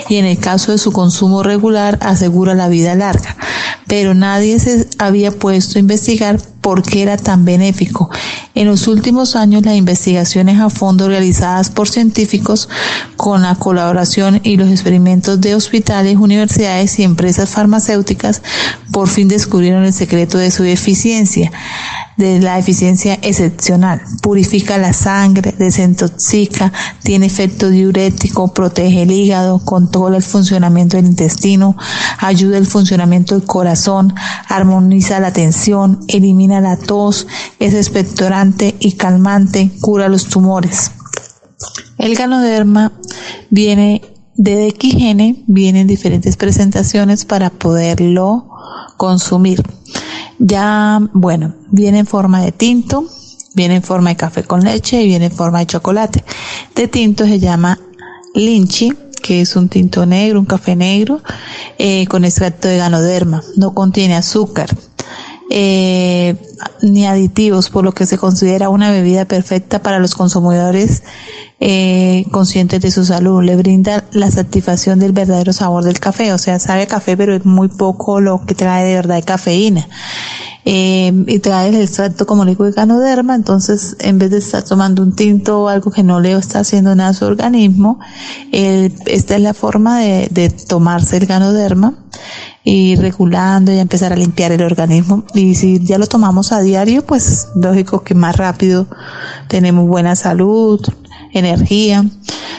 [0.09, 3.35] y en el caso de su consumo regular asegura la vida larga.
[3.87, 8.09] Pero nadie se había puesto a investigar por qué era tan benéfico.
[8.53, 12.67] En los últimos años, las investigaciones a fondo realizadas por científicos
[13.15, 18.41] con la colaboración y los experimentos de hospitales, universidades y empresas farmacéuticas
[18.91, 21.53] por fin descubrieron el secreto de su eficiencia
[22.17, 24.01] de la eficiencia excepcional.
[24.21, 31.77] Purifica la sangre, desintoxica, tiene efecto diurético, protege el hígado, controla el funcionamiento del intestino,
[32.17, 34.15] ayuda el funcionamiento del corazón,
[34.47, 37.27] armoniza la tensión, elimina la tos,
[37.59, 40.91] es expectorante y calmante, cura los tumores.
[41.97, 42.93] El ganoderma
[43.49, 44.01] viene
[44.35, 48.49] de DXN, viene en diferentes presentaciones para poderlo
[48.97, 49.63] consumir.
[50.39, 53.05] Ya, bueno, viene en forma de tinto,
[53.55, 56.23] viene en forma de café con leche y viene en forma de chocolate.
[56.75, 57.79] De tinto se llama
[58.35, 58.93] linchi,
[59.23, 61.21] que es un tinto negro, un café negro,
[61.79, 63.41] eh, con extracto de ganoderma.
[63.55, 64.69] No contiene azúcar.
[65.49, 66.35] Eh,
[66.81, 71.03] ni aditivos, por lo que se considera una bebida perfecta para los consumidores
[71.59, 73.41] eh, conscientes de su salud.
[73.43, 77.45] Le brinda la satisfacción del verdadero sabor del café, o sea, sabe café, pero es
[77.45, 79.87] muy poco lo que trae de verdad de cafeína.
[80.65, 85.01] Eh, y trae el extracto, como digo, de ganoderma, entonces en vez de estar tomando
[85.01, 88.01] un tinto o algo que no le está haciendo nada a su organismo,
[88.51, 91.93] esta es la forma de, de tomarse el ganoderma
[92.69, 95.23] y regulando y empezar a limpiar el organismo.
[95.33, 98.87] Y si ya lo tomamos a diario, pues lógico que más rápido
[99.47, 100.85] tenemos buena salud,
[101.33, 102.03] energía.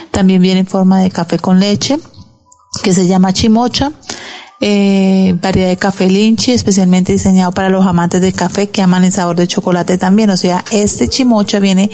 [0.09, 1.99] También viene en forma de café con leche,
[2.81, 3.91] que se llama chimocha.
[4.61, 9.11] Eh, variedad de café linchi, especialmente diseñado para los amantes del café que aman el
[9.11, 10.31] sabor de chocolate también.
[10.31, 11.91] O sea, este chimocha viene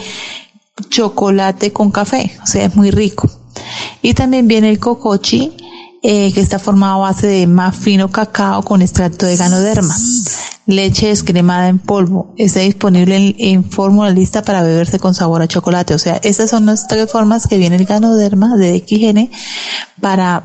[0.88, 3.30] chocolate con café, o sea, es muy rico.
[4.00, 5.52] Y también viene el cocochi,
[6.08, 9.92] eh, que está formado a base de más fino cacao con extracto de ganoderma.
[10.64, 12.32] Leche descremada en polvo.
[12.36, 15.94] Está disponible en, fórmula lista para beberse con sabor a chocolate.
[15.94, 19.30] O sea, estas son las tres formas que viene el ganoderma de XGN
[20.00, 20.44] para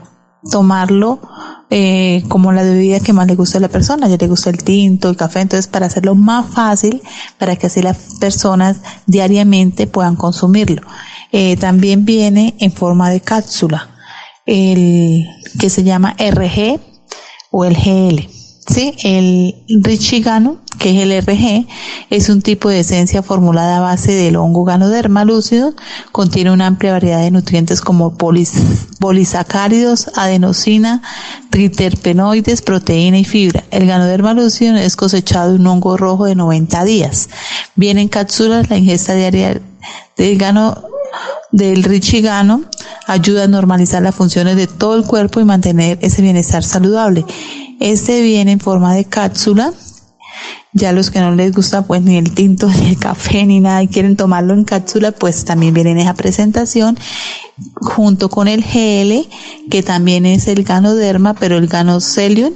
[0.49, 1.22] tomarlo
[1.70, 4.07] eh, como la bebida que más le gusta a la persona.
[4.07, 7.03] Ya le gusta el tinto, el café, entonces para hacerlo más fácil,
[7.38, 10.82] para que así las personas diariamente puedan consumirlo.
[11.32, 13.91] Eh, también viene en forma de cápsula
[14.45, 15.28] el
[15.60, 16.80] que se llama RG
[17.52, 18.30] o el GL.
[18.68, 18.95] ¿sí?
[19.04, 21.68] El Richigano, que es el RG,
[22.10, 25.76] es un tipo de esencia formulada a base del hongo ganoderma lúcido,
[26.12, 31.02] contiene una amplia variedad de nutrientes como polisacáridos, adenosina,
[31.49, 33.64] triterpenoides, proteína y fibra.
[33.72, 37.30] El ganoderma lúcido es cosechado de un hongo rojo de 90 días.
[37.76, 39.62] Viene en cápsulas la ingesta diaria
[40.18, 40.90] del gano
[41.51, 42.64] del richigano
[43.07, 47.26] ayuda a normalizar las funciones de todo el cuerpo y mantener ese bienestar saludable.
[47.80, 49.74] Este viene en forma de cápsula.
[50.74, 53.84] Ya los que no les gusta pues ni el tinto, ni el café, ni nada
[53.84, 56.97] y quieren tomarlo en cápsula, pues también viene en esa presentación
[57.76, 59.28] junto con el GL,
[59.70, 62.53] que también es el ganoderma, pero el ganocelium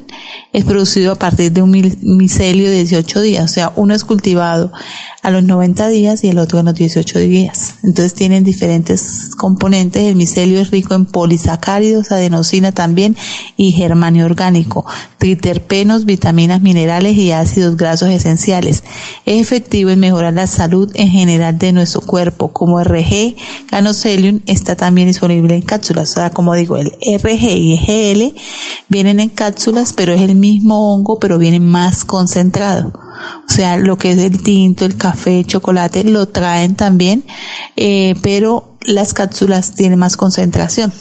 [0.53, 4.71] es producido a partir de un micelio de 18 días, o sea, uno es cultivado
[5.25, 7.77] a los 90 días y el otro a los 18 días.
[7.83, 10.03] Entonces tienen diferentes componentes.
[10.03, 13.17] El micelio es rico en polisacáridos, adenosina también
[13.57, 14.85] y germanio orgánico,
[15.17, 18.83] triterpenos, vitaminas, minerales y ácidos grasos esenciales.
[19.25, 22.53] Es efectivo en mejorar la salud en general de nuestro cuerpo.
[22.53, 23.35] Como RG,
[23.71, 26.11] Ganocelium está también disponible en cápsulas.
[26.11, 28.39] O sea, como digo, el RG y GL
[28.87, 32.93] vienen en cápsulas, pero es el mismo hongo, pero viene más concentrado.
[33.49, 37.25] O sea, lo que es el tinto, el café, el chocolate, lo traen también,
[37.75, 40.93] eh, pero las cápsulas tienen más concentración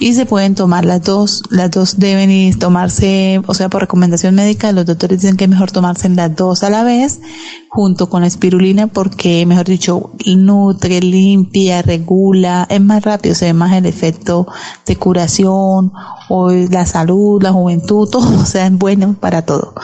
[0.00, 1.42] y se pueden tomar las dos.
[1.50, 5.70] Las dos deben tomarse, o sea, por recomendación médica, los doctores dicen que es mejor
[5.70, 7.20] tomarse las dos a la vez,
[7.68, 13.52] junto con la espirulina, porque, mejor dicho, nutre, limpia, regula, es más rápido, se ve
[13.52, 14.46] más el efecto
[14.84, 15.92] de curación,
[16.28, 19.74] o la salud, la juventud, todo, o sea, es bueno para todo.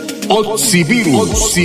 [0.33, 1.57] Oxivirus,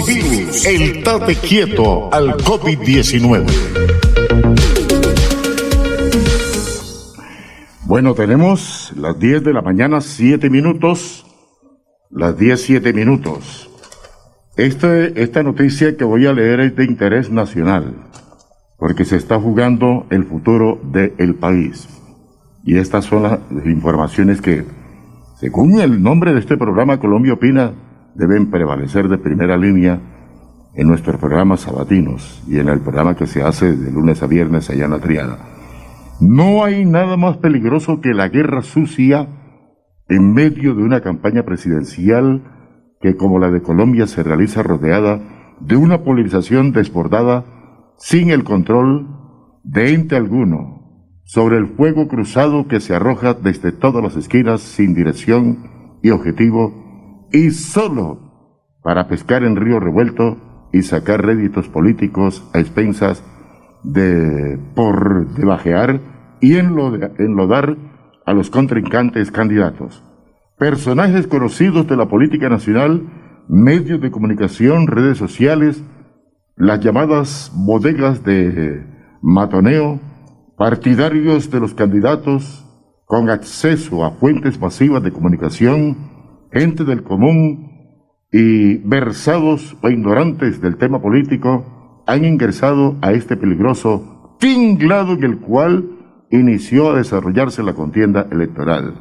[0.66, 3.46] el tate quieto al COVID-19.
[7.84, 11.24] Bueno, tenemos las 10 de la mañana, 7 minutos.
[12.10, 13.70] Las 10, 7 minutos.
[14.56, 17.94] Este, esta noticia que voy a leer es de interés nacional,
[18.78, 21.88] porque se está jugando el futuro del país.
[22.64, 24.64] Y estas son las informaciones que,
[25.38, 27.85] según el nombre de este programa, Colombia Opina,
[28.16, 30.00] deben prevalecer de primera línea
[30.74, 34.68] en nuestros programas sabatinos y en el programa que se hace de lunes a viernes
[34.68, 35.38] allá en la Triada.
[36.20, 39.28] No hay nada más peligroso que la guerra sucia
[40.08, 42.42] en medio de una campaña presidencial
[43.00, 45.20] que como la de Colombia se realiza rodeada
[45.60, 47.44] de una polarización desbordada
[47.98, 49.08] sin el control
[49.62, 50.76] de ente alguno
[51.24, 56.85] sobre el fuego cruzado que se arroja desde todas las esquinas sin dirección y objetivo
[57.32, 58.18] y solo
[58.82, 60.36] para pescar en río revuelto
[60.72, 63.24] y sacar réditos políticos a expensas
[63.82, 66.00] de por debajear
[66.40, 67.76] y enlodar
[68.24, 70.02] a los contrincantes candidatos.
[70.58, 73.02] Personajes conocidos de la política nacional,
[73.48, 75.82] medios de comunicación, redes sociales,
[76.56, 78.84] las llamadas bodegas de
[79.22, 80.00] matoneo,
[80.56, 82.64] partidarios de los candidatos
[83.04, 86.15] con acceso a fuentes masivas de comunicación,
[86.58, 87.70] gente del común
[88.32, 95.38] y versados o ignorantes del tema político, han ingresado a este peligroso tinglado en el
[95.38, 95.90] cual
[96.30, 98.94] inició a desarrollarse la contienda electoral.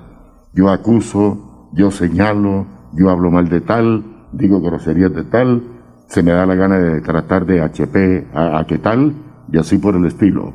[0.53, 5.63] Yo acuso, yo señalo, yo hablo mal de tal, digo groserías de tal,
[6.07, 9.13] se me da la gana de tratar de HP a, a qué tal,
[9.51, 10.53] y así por el estilo.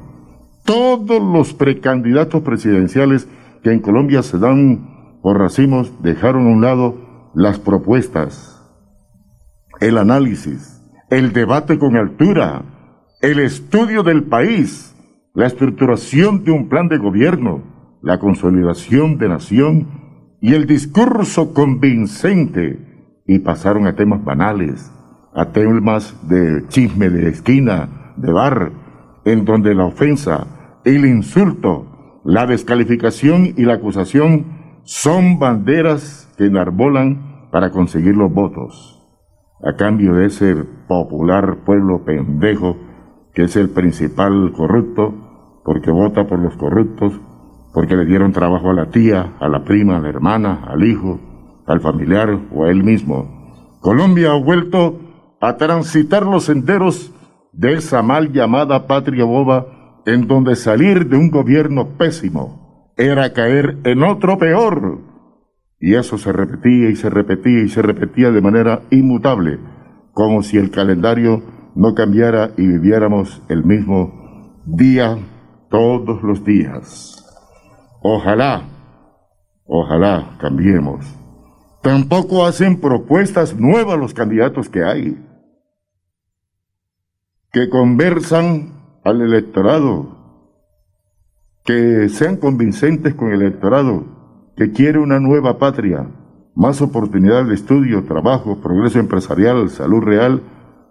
[0.64, 3.28] Todos los precandidatos presidenciales
[3.62, 8.60] que en Colombia se dan por racimos dejaron a un lado las propuestas,
[9.80, 12.62] el análisis, el debate con altura,
[13.20, 14.96] el estudio del país,
[15.34, 17.62] la estructuración de un plan de gobierno,
[18.02, 19.88] la consolidación de nación
[20.40, 23.22] y el discurso convincente.
[23.26, 24.90] Y pasaron a temas banales,
[25.34, 28.72] a temas de chisme de esquina, de bar,
[29.24, 37.48] en donde la ofensa, el insulto, la descalificación y la acusación son banderas que enarbolan
[37.50, 38.96] para conseguir los votos.
[39.62, 40.56] A cambio de ese
[40.88, 42.76] popular pueblo pendejo
[43.34, 45.14] que es el principal corrupto,
[45.64, 47.20] porque vota por los corruptos,
[47.72, 51.20] porque le dieron trabajo a la tía, a la prima, a la hermana, al hijo,
[51.66, 53.78] al familiar o a él mismo.
[53.80, 54.98] Colombia ha vuelto
[55.40, 57.12] a transitar los senderos
[57.52, 62.59] de esa mal llamada patria boba en donde salir de un gobierno pésimo
[63.00, 65.00] era caer en otro peor.
[65.78, 69.58] Y eso se repetía y se repetía y se repetía de manera inmutable,
[70.12, 71.42] como si el calendario
[71.74, 75.16] no cambiara y viviéramos el mismo día
[75.70, 77.16] todos los días.
[78.02, 78.64] Ojalá,
[79.64, 81.06] ojalá cambiemos.
[81.82, 85.16] Tampoco hacen propuestas nuevas los candidatos que hay,
[87.52, 90.19] que conversan al electorado,
[91.64, 96.08] que sean convincentes con el electorado, que quiere una nueva patria,
[96.54, 100.42] más oportunidad de estudio, trabajo, progreso empresarial, salud real,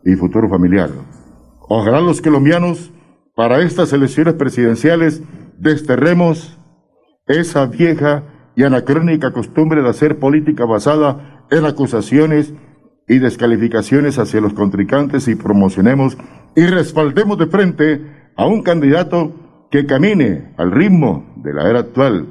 [0.04, 0.90] y futuro familiar.
[1.62, 2.92] Ojalá los colombianos,
[3.36, 5.22] para estas elecciones presidenciales,
[5.58, 6.58] desterremos
[7.28, 8.24] esa vieja
[8.56, 12.54] y anacrónica costumbre de hacer política basada en acusaciones
[13.08, 16.18] y descalificaciones hacia los contrincantes y promocionemos
[16.56, 19.34] y respaldemos de frente a un candidato
[19.72, 22.28] que camine al ritmo de la era actual,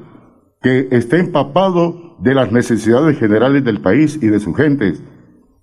[0.60, 5.02] que esté empapado de las necesidades generales del país y de sus gentes,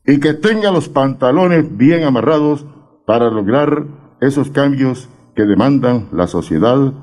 [0.05, 2.65] y que tenga los pantalones bien amarrados
[3.05, 3.85] para lograr
[4.21, 6.93] esos cambios que demandan la sociedad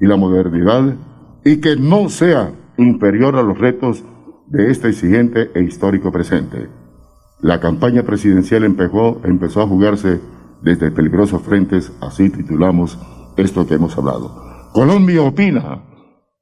[0.00, 0.96] y la modernidad
[1.44, 4.04] y que no sea inferior a los retos
[4.46, 6.68] de este exigente e histórico presente.
[7.40, 10.20] La campaña presidencial empezó, empezó a jugarse
[10.62, 12.98] desde peligrosos frentes, así titulamos
[13.36, 14.70] esto que hemos hablado.
[14.72, 15.82] Colombia opina,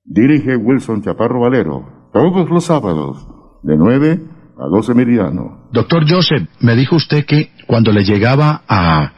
[0.04, 3.26] dirige Wilson Chaparro Valero, todos los sábados,
[3.62, 4.20] de 9
[4.58, 5.68] a 12 meridiano.
[5.72, 9.12] Doctor Joseph, me dijo usted que cuando le llegaba a,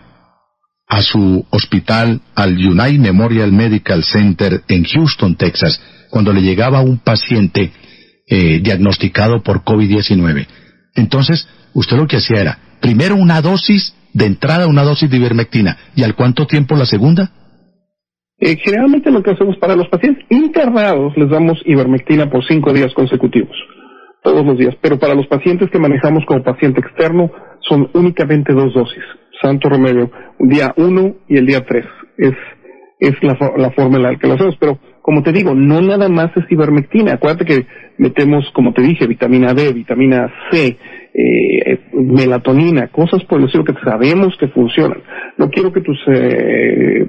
[0.86, 5.80] a su hospital, al United Memorial Medical Center en Houston, Texas,
[6.10, 7.72] cuando le llegaba un paciente
[8.26, 10.46] eh, diagnosticado por COVID-19,
[10.94, 15.78] entonces usted lo que hacía era, primero una dosis de entrada, una dosis de ivermectina,
[15.96, 17.32] ¿y al cuánto tiempo la segunda?
[18.44, 22.92] Eh, generalmente lo que hacemos para los pacientes internados les damos ivermectina por cinco días
[22.92, 23.56] consecutivos
[24.20, 28.74] todos los días, pero para los pacientes que manejamos como paciente externo son únicamente dos
[28.74, 29.04] dosis.
[29.40, 30.10] Santo remedio,
[30.40, 31.86] día uno y el día tres.
[32.18, 32.34] Es,
[32.98, 36.08] es la, la forma en la que lo hacemos, pero como te digo, no nada
[36.08, 37.14] más es ivermectina.
[37.14, 37.66] Acuérdate que
[37.98, 40.78] metemos, como te dije, vitamina D, vitamina C,
[41.14, 45.02] eh, melatonina, cosas por el estilo que sabemos que funcionan.
[45.36, 47.08] No quiero que tu eh,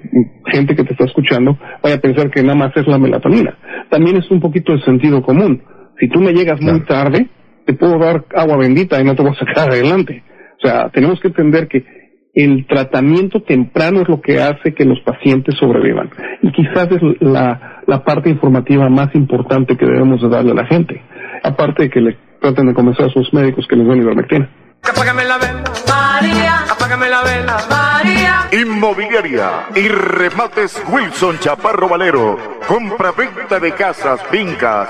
[0.51, 3.57] gente que te está escuchando vaya a pensar que nada más es la melatonina.
[3.89, 5.61] También es un poquito de sentido común
[5.99, 7.27] si tú me llegas muy tarde,
[7.65, 10.23] te puedo dar agua bendita y no te voy a sacar adelante.
[10.57, 11.85] O sea, tenemos que entender que
[12.33, 16.09] el tratamiento temprano es lo que hace que los pacientes sobrevivan.
[16.41, 20.65] Y quizás es la, la parte informativa más importante que debemos de darle a la
[20.65, 21.01] gente.
[21.43, 24.49] Aparte de que le traten de convencer a sus médicos que les den ivermectina.
[24.83, 26.65] Apágame la vela, María.
[26.69, 28.49] Apágame la vela, María.
[28.51, 32.37] Inmobiliaria y remates Wilson Chaparro Valero.
[32.67, 34.89] Compra-venta de casas, fincas,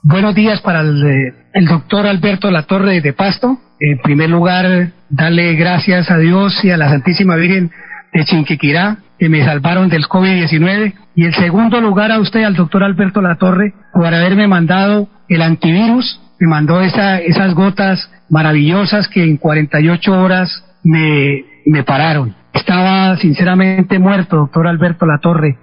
[0.02, 1.32] Buenos días para el, eh,
[1.68, 3.60] doctor Alberto Latorre de Pasto.
[3.78, 7.70] En primer lugar, darle gracias a Dios y a la Santísima Virgen
[8.12, 10.94] de Chinquiquirá que me salvaron del COVID-19.
[11.16, 16.20] Y en segundo lugar a usted, al doctor Alberto Latorre, por haberme mandado el antivirus.
[16.40, 22.34] Me mandó esa, esas gotas maravillosas que en 48 horas me, me pararon.
[22.52, 25.58] Estaba sinceramente muerto, doctor Alberto Latorre.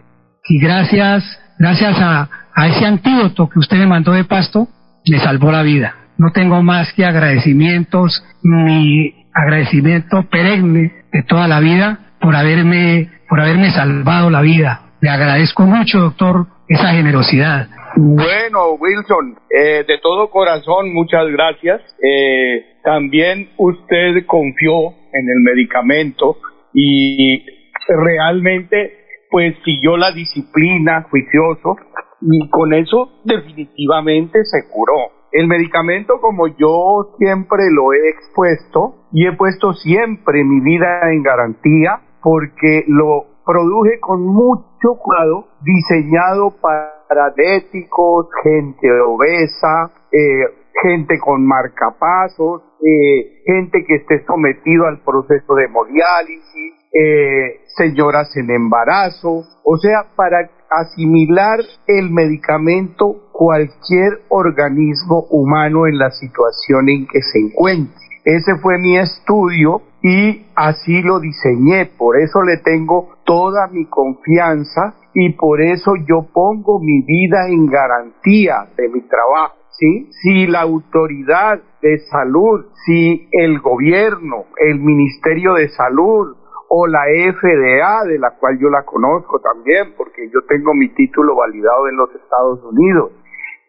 [0.48, 1.24] Y gracias,
[1.58, 4.68] gracias a, a ese antídoto que usted me mandó de pasto,
[5.10, 5.96] me salvó la vida.
[6.18, 13.40] No tengo más que agradecimientos, mi agradecimiento perenne de toda la vida por haberme, por
[13.40, 14.82] haberme salvado la vida.
[15.00, 17.68] Le agradezco mucho, doctor, esa generosidad.
[17.98, 21.82] Bueno, Wilson, eh, de todo corazón, muchas gracias.
[22.02, 26.38] Eh, también usted confió en el medicamento
[26.74, 27.46] y
[27.88, 31.78] realmente pues siguió la disciplina juicioso
[32.22, 35.12] y con eso definitivamente se curó.
[35.32, 41.22] El medicamento como yo siempre lo he expuesto y he puesto siempre mi vida en
[41.22, 50.46] garantía porque lo produje con mucho cuidado, diseñado para diabéticos, gente obesa, eh,
[50.82, 58.50] gente con marcapasos, eh, gente que esté sometido al proceso de hemodiálisis, eh, señoras en
[58.50, 67.22] embarazo, o sea, para asimilar el medicamento cualquier organismo humano en la situación en que
[67.22, 68.05] se encuentre.
[68.26, 74.96] Ese fue mi estudio y así lo diseñé, por eso le tengo toda mi confianza
[75.14, 79.56] y por eso yo pongo mi vida en garantía de mi trabajo.
[79.78, 80.10] ¿sí?
[80.24, 86.36] Si la autoridad de salud, si el gobierno, el Ministerio de Salud
[86.68, 91.36] o la FDA, de la cual yo la conozco también, porque yo tengo mi título
[91.36, 93.12] validado en los Estados Unidos,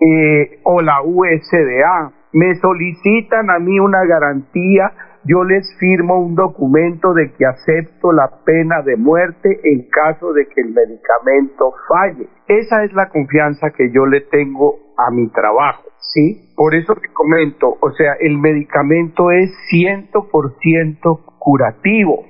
[0.01, 4.93] eh, o la USDA, me solicitan a mí una garantía,
[5.25, 10.47] yo les firmo un documento de que acepto la pena de muerte en caso de
[10.47, 12.29] que el medicamento falle.
[12.47, 15.85] Esa es la confianza que yo le tengo a mi trabajo.
[16.13, 16.53] ¿sí?
[16.55, 22.23] Por eso te comento, o sea, el medicamento es 100% curativo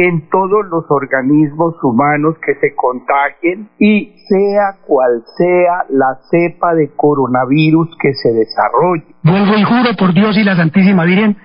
[0.00, 6.92] en todos los organismos humanos que se contagien y sea cual sea la cepa de
[6.94, 9.06] coronavirus que se desarrolle.
[9.24, 11.36] Vuelvo y juro por Dios y la Santísima Virgen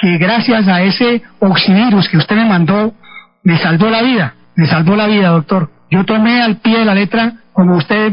[0.00, 2.92] que gracias a ese oxivirus que usted me mandó,
[3.42, 5.68] me salvó la vida, me salvó la vida, doctor.
[5.90, 8.12] Yo tomé al pie de la letra, como usted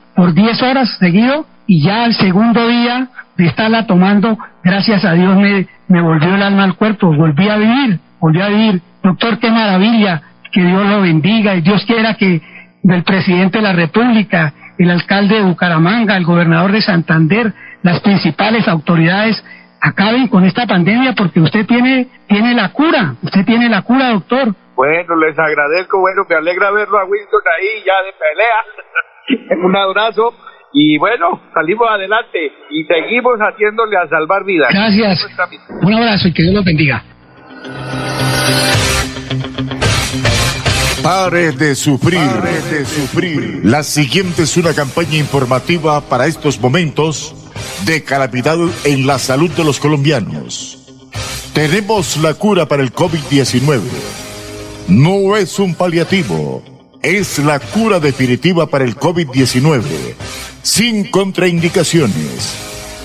[0.15, 3.07] por 10 horas seguido, y ya al segundo día
[3.37, 7.57] de estarla tomando, gracias a Dios me, me volvió el alma al cuerpo, volví a
[7.57, 8.81] vivir, volví a vivir.
[9.03, 10.21] Doctor, qué maravilla,
[10.51, 12.41] que Dios lo bendiga y Dios quiera que
[12.83, 18.67] del presidente de la República, el alcalde de Bucaramanga, el gobernador de Santander, las principales
[18.67, 19.43] autoridades
[19.79, 24.53] acaben con esta pandemia porque usted tiene, tiene la cura, usted tiene la cura, doctor.
[24.75, 29.05] Bueno, les agradezco, bueno, me alegra verlo a Wilson ahí ya de pelea.
[29.63, 30.33] Un abrazo
[30.73, 34.69] y bueno, salimos adelante y seguimos haciéndole a salvar vidas.
[34.73, 35.27] Gracias.
[35.81, 37.03] Un abrazo y que Dios los bendiga.
[41.03, 43.61] Pare de sufrir, Pare de sufrir.
[43.63, 47.35] La siguiente es una campaña informativa para estos momentos
[47.85, 50.77] de calamidad en la salud de los colombianos.
[51.53, 53.81] Tenemos la cura para el COVID-19.
[54.87, 56.63] No es un paliativo,
[57.01, 59.81] es la cura definitiva para el COVID-19,
[60.61, 62.53] sin contraindicaciones.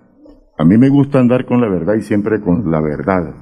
[0.61, 3.33] A mí me gusta andar con la verdad y siempre con la verdad.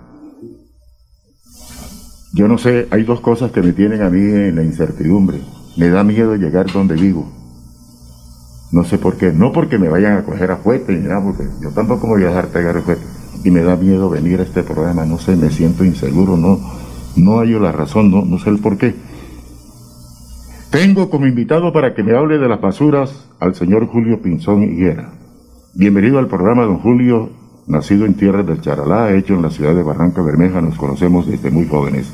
[2.34, 5.42] Yo no sé, hay dos cosas que me tienen a mí en la incertidumbre.
[5.76, 7.30] Me da miedo llegar donde vivo.
[8.72, 9.34] No sé por qué.
[9.34, 12.24] No porque me vayan a coger a fuete ni nada, porque yo tampoco me voy
[12.24, 13.04] a dejar pegar a fuete.
[13.44, 15.04] Y me da miedo venir a este programa.
[15.04, 16.38] No sé, me siento inseguro.
[16.38, 16.58] No,
[17.18, 18.96] no hallo la razón, no, no sé el por qué.
[20.72, 25.19] Tengo como invitado para que me hable de las basuras al señor Julio Pinzón Higuera.
[25.80, 27.30] Bienvenido al programa, don Julio,
[27.66, 31.52] nacido en tierras del Charalá, hecho en la ciudad de Barranca Bermeja, nos conocemos desde
[31.52, 32.12] muy jóvenes.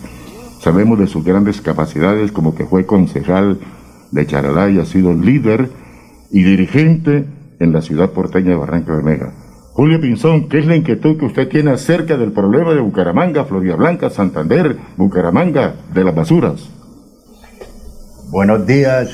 [0.59, 3.57] Sabemos de sus grandes capacidades como que fue concejal
[4.11, 5.71] de Charalá y ha sido líder
[6.29, 7.25] y dirigente
[7.59, 9.33] en la ciudad porteña de Barranca Bermeja.
[9.73, 13.75] Julio Pinzón, ¿qué es la inquietud que usted tiene acerca del problema de Bucaramanga, Florida
[13.75, 16.69] Blanca, Santander, Bucaramanga, de las basuras?
[18.29, 19.09] Buenos días.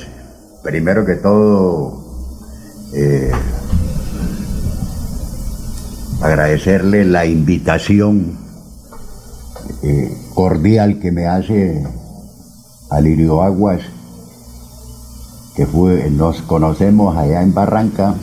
[0.62, 2.04] Primero que todo,
[2.94, 3.32] eh,
[6.22, 8.38] agradecerle la invitación
[9.82, 11.84] eh, cordial que me hace
[12.92, 13.82] a Lirio Aguas,
[15.56, 18.16] que fue, nos conocemos allá en Barranca.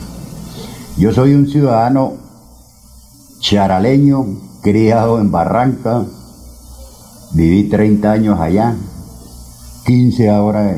[0.97, 2.13] Yo soy un ciudadano
[3.39, 4.25] charaleño,
[4.61, 6.05] criado en Barranca,
[7.33, 8.75] viví 30 años allá,
[9.85, 10.77] 15 ahora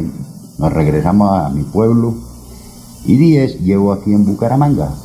[0.58, 2.16] nos regresamos a mi pueblo
[3.06, 5.01] y 10 llevo aquí en Bucaramanga.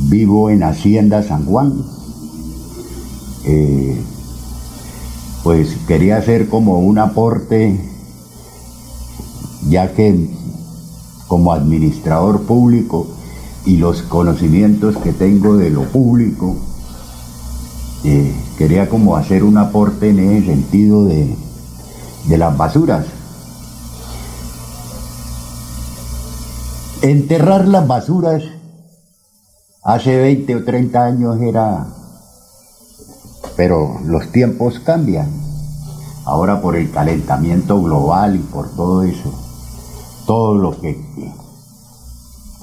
[0.00, 1.84] Vivo en Hacienda San Juan.
[3.44, 4.00] Eh,
[5.42, 7.80] pues quería hacer como un aporte,
[9.68, 10.30] ya que
[11.26, 13.06] como administrador público
[13.66, 16.56] y los conocimientos que tengo de lo público,
[18.04, 21.34] eh, quería como hacer un aporte en ese sentido de,
[22.28, 23.06] de las basuras.
[27.02, 28.42] Enterrar las basuras
[29.88, 31.86] hace 20 o 30 años era,
[33.56, 35.30] pero los tiempos cambian.
[36.26, 39.32] Ahora por el calentamiento global y por todo eso,
[40.26, 41.02] todo lo que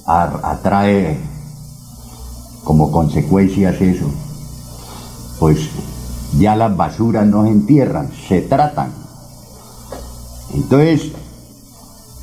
[0.05, 1.17] atrae
[2.63, 4.05] como consecuencias eso,
[5.39, 5.67] pues
[6.37, 8.91] ya las basuras no se entierran, se tratan.
[10.53, 11.11] Entonces,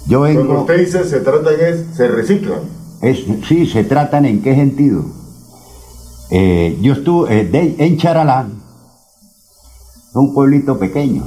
[0.07, 0.47] yo vengo...
[0.47, 2.82] Cuando usted dice se tratan es, se reciclan.
[3.03, 5.05] Es, sí, se tratan en qué sentido.
[6.31, 8.47] Eh, yo estuve eh, en Charalá,
[10.15, 11.25] un pueblito pequeño,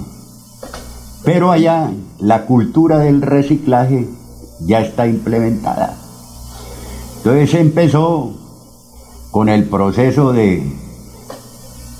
[1.25, 4.07] pero allá la cultura del reciclaje
[4.61, 5.97] ya está implementada.
[7.17, 8.31] Entonces empezó
[9.31, 10.63] con el proceso de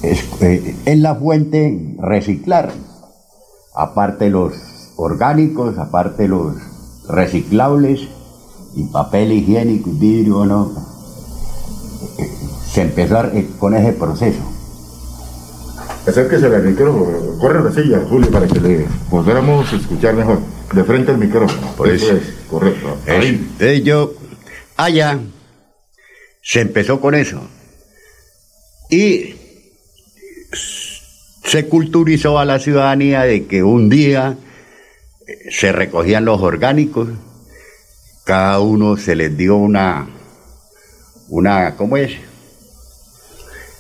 [0.04, 2.72] eh, en la fuente reciclar,
[3.76, 4.54] aparte los
[4.96, 6.56] orgánicos, aparte los
[7.10, 8.08] reciclables
[8.76, 10.72] y papel higiénico y vidrio, ¿no?
[12.72, 13.18] Se empezó
[13.58, 14.42] con ese proceso.
[16.06, 20.40] Acérquese al micrófono, corre la silla, Julio, para que le podamos escuchar mejor.
[20.74, 21.74] De frente al micrófono.
[21.78, 22.98] Pues, Eso es, correcto.
[23.08, 23.28] Ahí.
[23.28, 24.14] Entonces yo,
[24.78, 25.20] allá,
[26.42, 27.42] se empezó con eso.
[28.90, 29.36] Y
[31.44, 34.38] se culturizó a la ciudadanía de que un día
[35.50, 37.10] se recogían los orgánicos,
[38.26, 40.08] cada uno se les dio una,
[41.30, 42.14] una, ¿cómo es?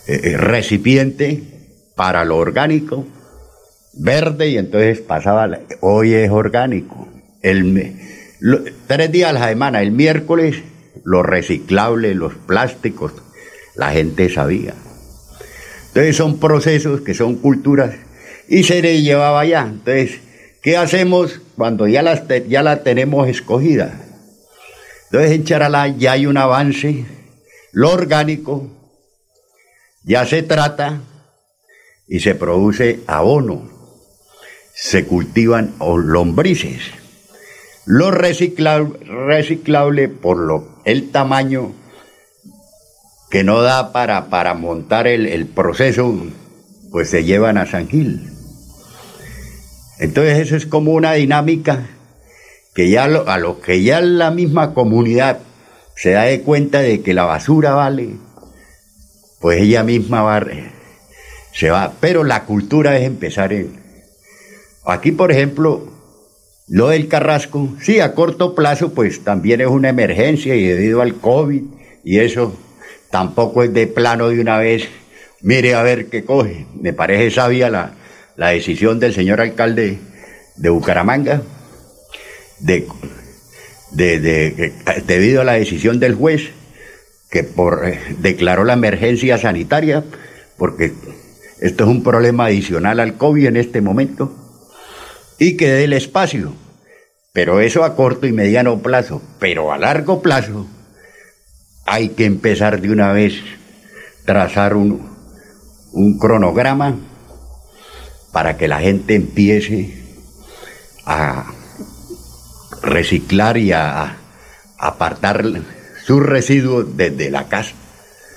[0.08, 1.42] Eh, recipiente
[1.96, 3.08] para lo orgánico,
[3.94, 5.50] verde, y entonces pasaba,
[5.82, 7.08] hoy es orgánico.
[7.42, 7.96] El,
[8.86, 10.58] tres días a la semana, el miércoles,
[11.04, 13.14] los reciclables, los plásticos,
[13.74, 14.76] la gente sabía.
[15.88, 17.96] Entonces son procesos que son culturas
[18.48, 19.66] y se le llevaba allá.
[19.68, 20.20] Entonces,
[20.62, 24.05] ¿qué hacemos cuando ya, las ya la tenemos escogida?
[25.16, 27.06] Entonces en Charalá ya hay un avance,
[27.72, 28.68] lo orgánico
[30.04, 31.00] ya se trata
[32.06, 33.70] y se produce abono.
[34.74, 36.92] se cultivan lombrices.
[37.86, 41.72] Lo reciclable, reciclable por lo, el tamaño
[43.32, 46.14] que no da para, para montar el, el proceso,
[46.92, 48.30] pues se llevan a San Gil.
[49.98, 51.95] Entonces eso es como una dinámica
[52.76, 55.40] que ya lo- a lo que ya la misma comunidad
[55.96, 58.10] se da de cuenta de que la basura vale,
[59.40, 60.46] pues ella misma a-
[61.54, 61.94] se va.
[62.00, 63.80] Pero la cultura es empezar en...
[64.86, 65.88] Aquí, por ejemplo,
[66.68, 71.16] lo del Carrasco, sí, a corto plazo, pues también es una emergencia y debido al
[71.16, 71.64] COVID
[72.04, 72.58] y eso
[73.10, 74.84] tampoco es de plano de una vez,
[75.42, 76.66] mire a ver qué coge.
[76.80, 77.94] Me parece sabia la,
[78.36, 79.98] la decisión del señor alcalde
[80.58, 81.42] de Bucaramanga,
[82.66, 82.88] de,
[83.92, 84.74] de- de-
[85.06, 86.50] debido a la decisión del juez
[87.30, 90.04] que por, eh, declaró la emergencia sanitaria,
[90.58, 90.94] porque
[91.60, 94.34] esto es un problema adicional al COVID en este momento,
[95.38, 96.54] y que dé el espacio.
[97.34, 100.66] Pero eso a corto y mediano plazo, pero a largo plazo
[101.86, 103.34] hay que empezar de una vez,
[104.26, 105.10] trazar un,
[105.92, 106.96] un cronograma
[108.32, 110.02] para que la gente empiece
[111.06, 111.52] a
[112.86, 114.18] reciclar y a, a
[114.78, 115.44] apartar
[116.06, 117.74] sus residuos desde la casa.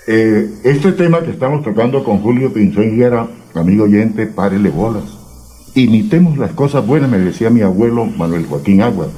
[0.06, 5.04] Eh, este tema que estamos tocando con Julio Pinzón Higuera, amigo oyente, párele bolas.
[5.74, 9.08] Imitemos las cosas buenas, me decía mi abuelo Manuel Joaquín Agua.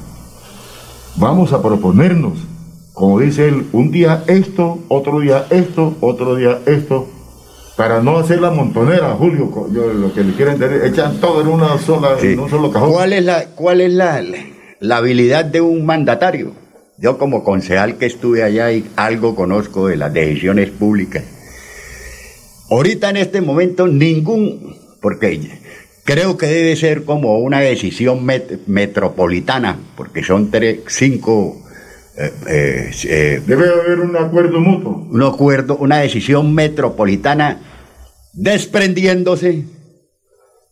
[1.15, 2.39] Vamos a proponernos,
[2.93, 7.07] como dice él, un día esto, otro día esto, otro día esto,
[7.77, 9.49] para no hacer la montonera, Julio.
[9.71, 12.91] Yo lo que le quiero entender, echan todo en una sola, en un solo cajón.
[12.91, 14.21] ¿Cuál es la, cuál es la,
[14.81, 16.53] la habilidad de un mandatario?
[16.97, 21.23] Yo como concejal que estuve allá y algo conozco de las decisiones públicas.
[22.69, 25.39] Ahorita en este momento ningún, porque
[26.03, 31.61] creo que debe ser como una decisión met- metropolitana, porque son tres, cinco...
[32.17, 35.07] eh, eh, eh, Debe haber un acuerdo mutuo.
[35.11, 37.61] un acuerdo, una decisión metropolitana
[38.33, 39.65] desprendiéndose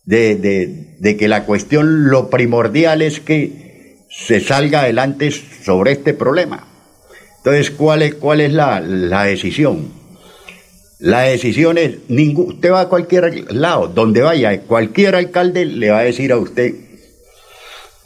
[0.04, 3.69] de, de- de que la cuestión, lo primordial es que
[4.10, 6.66] se salga adelante sobre este problema.
[7.38, 9.92] Entonces, ¿cuál es, cuál es la, la decisión?
[10.98, 16.00] La decisión es, ningún, usted va a cualquier lado, donde vaya, cualquier alcalde le va
[16.00, 16.74] a decir a usted,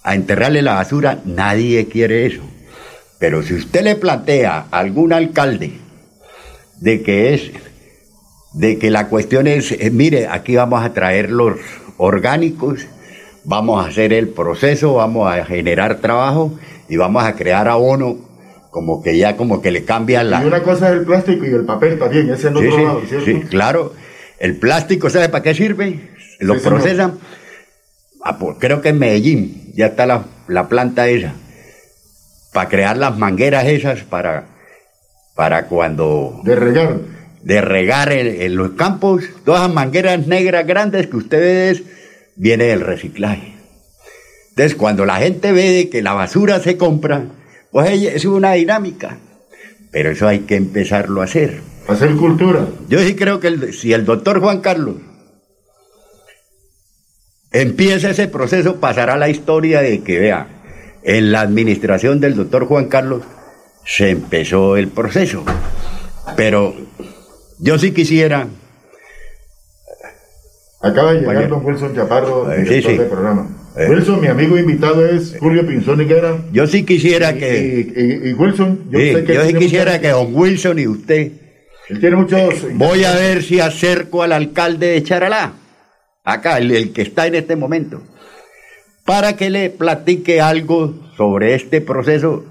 [0.04, 2.42] a enterrarle la basura, nadie quiere eso.
[3.18, 5.72] Pero si usted le plantea a algún alcalde
[6.76, 7.50] de que es,
[8.52, 11.58] de que la cuestión es, eh, mire, aquí vamos a traer los
[11.96, 12.86] orgánicos,
[13.44, 16.52] vamos a hacer el proceso, vamos a generar trabajo
[16.88, 18.16] y vamos a crear abono,
[18.70, 20.42] como que ya como que le cambia la...
[20.42, 22.82] Y una cosa es el plástico y el papel también, ese en Sí, otro sí,
[22.84, 23.24] lado, ¿cierto?
[23.26, 23.92] sí, claro.
[24.38, 26.10] El plástico, ¿sabe para qué sirve?
[26.40, 27.18] Lo Sí, procesan.
[28.22, 31.34] Ah, pues, creo que en Medellín ya está la, la planta esa.
[32.52, 34.46] Para crear las mangueras esas para,
[35.34, 36.40] para cuando...
[36.44, 36.98] De regar.
[37.42, 39.24] De regar en, en los campos.
[39.44, 41.82] Todas las mangueras negras grandes que ustedes
[42.36, 43.54] viene del reciclaje.
[44.50, 47.24] Entonces, cuando la gente ve que la basura se compra,
[47.70, 49.18] pues es una dinámica.
[49.90, 51.60] Pero eso hay que empezarlo a hacer.
[51.88, 52.66] Hacer cultura.
[52.88, 54.96] Yo sí creo que el- si el doctor Juan Carlos
[57.52, 60.48] empieza ese proceso, pasará la historia de que, vea,
[61.02, 63.22] en la administración del doctor Juan Carlos
[63.84, 65.44] se empezó el proceso.
[66.36, 66.74] Pero
[67.58, 68.48] yo sí quisiera...
[70.84, 72.98] Acaba de llegar don Wilson Chaparro, Eh, sí, director sí.
[72.98, 73.48] del programa.
[73.76, 73.86] Eh.
[73.90, 76.36] Wilson, mi amigo invitado es Julio Pinzón Higuera.
[76.52, 77.92] Yo sí quisiera Y- que...
[77.96, 80.78] Y, y- y Wilson, yo Sí, sé que yo sí quisiera muchas- que don Wilson
[80.78, 81.32] y usted...
[81.88, 82.40] Él tiene muchos...
[82.74, 85.52] Voy a ver si acerco al alcalde de Charalá,
[86.22, 88.00] acá, el, el que está en este momento,
[89.04, 92.44] para que le platique algo sobre este proceso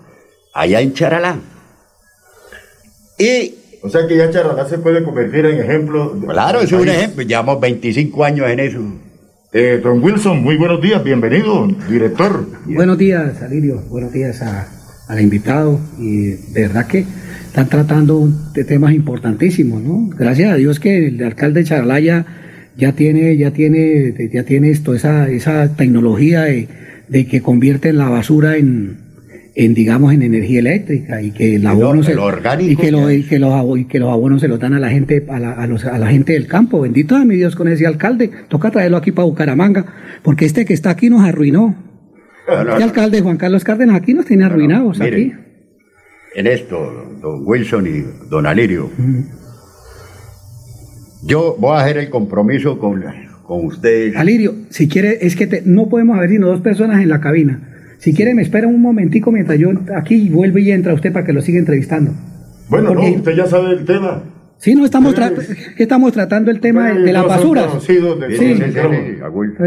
[0.53, 1.37] allá en Charalá.
[3.17, 3.55] Y...
[3.85, 6.15] O sea que ya Charalá se puede convertir en ejemplo.
[6.15, 7.21] de- Claro, es un ejemplo.
[7.23, 8.79] Llevamos 25 años en eso.
[9.51, 12.47] Eh, don Wilson, muy buenos días, bienvenido, director.
[12.65, 13.81] Buenos días, Alirio.
[13.89, 14.67] Buenos días a-
[15.09, 15.79] al invitado.
[15.99, 17.05] Y de verdad que
[17.45, 20.09] están tratando de temas importantísimos, ¿no?
[20.17, 22.25] Gracias a Dios que el alcalde de Charalaya
[22.77, 26.67] ya tiene, ya tiene, ya tiene esto, esa, esa tecnología de,
[27.09, 28.97] de que convierte la basura en,
[29.55, 32.91] en, digamos, en energía eléctrica y que el lo- abono se, lo orgánico y que,
[32.91, 35.25] lo- ya y que los, y que los abonos se los dan a la gente,
[35.29, 36.81] a la, a los- a la gente del campo.
[36.81, 38.31] Bendito sea mi Dios con ese alcalde.
[38.49, 39.85] Toca traerlo aquí para Bucaramanga,
[40.23, 41.75] porque este que está aquí nos arruinó.
[42.47, 45.33] Este alcalde Juan Carlos Cárdenas aquí nos tiene arruinados aquí.
[46.35, 46.77] En esto,
[47.21, 48.89] don Wilson y don Alirio,
[51.25, 53.03] yo voy a hacer el compromiso con,
[53.45, 54.15] con ustedes.
[54.15, 57.69] Alirio, si quiere, es que te- no podemos haber sino dos personas en la cabina.
[58.03, 61.31] Si quiere, me espera un momentico mientras yo aquí vuelvo y entra usted para que
[61.31, 62.11] lo siga entrevistando.
[62.67, 64.23] Bueno, Porque- no, usted ya sabe el tema.
[64.57, 65.33] Sí, no estamos, tra-
[65.75, 67.81] que estamos tratando el tema de, de las basuras.
[67.81, 67.97] Sí.
[67.97, 68.75] Entonces,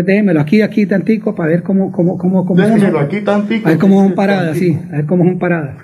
[0.05, 3.67] déjemelo aquí, aquí tantico para ver cómo, cómo, cómo, cómo Déjemelo aquí tantico.
[3.69, 4.79] A ver cómo son paradas, sí.
[4.93, 5.77] A ver cómo son paradas.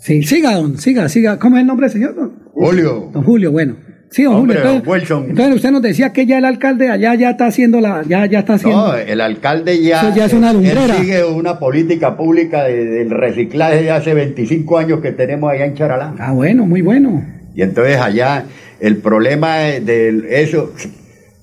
[0.00, 1.38] Sí, siga, don, siga, siga.
[1.38, 2.14] ¿Cómo es el nombre del señor?
[2.16, 3.10] Don, Julio.
[3.12, 3.76] don Julio, bueno.
[4.10, 5.24] Sí, don Hombre, Julio.
[5.28, 8.40] Entonces, usted nos decía que ya el alcalde allá ya está haciendo la, ya, ya
[8.40, 8.88] está haciendo.
[8.88, 10.96] No, el alcalde ya, Eso ya es una él lumbrera.
[10.96, 15.74] sigue una política pública de- del reciclaje de hace 25 años que tenemos allá en
[15.74, 16.14] Charalá.
[16.18, 17.24] Ah, bueno, muy bueno.
[17.54, 18.46] Y entonces allá
[18.80, 20.72] el problema de eso,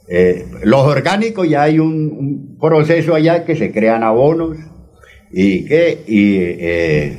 [0.10, 4.58] eh, los orgánicos ya hay un, un proceso allá que se crean abonos
[5.32, 7.18] y que y eh,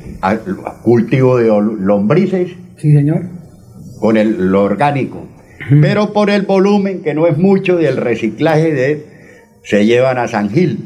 [0.83, 3.23] cultivo de lombrices Sí, señor.
[3.99, 5.27] con el, lo orgánico.
[5.81, 9.05] Pero por el volumen, que no es mucho del reciclaje de
[9.63, 10.79] se llevan a San Gil.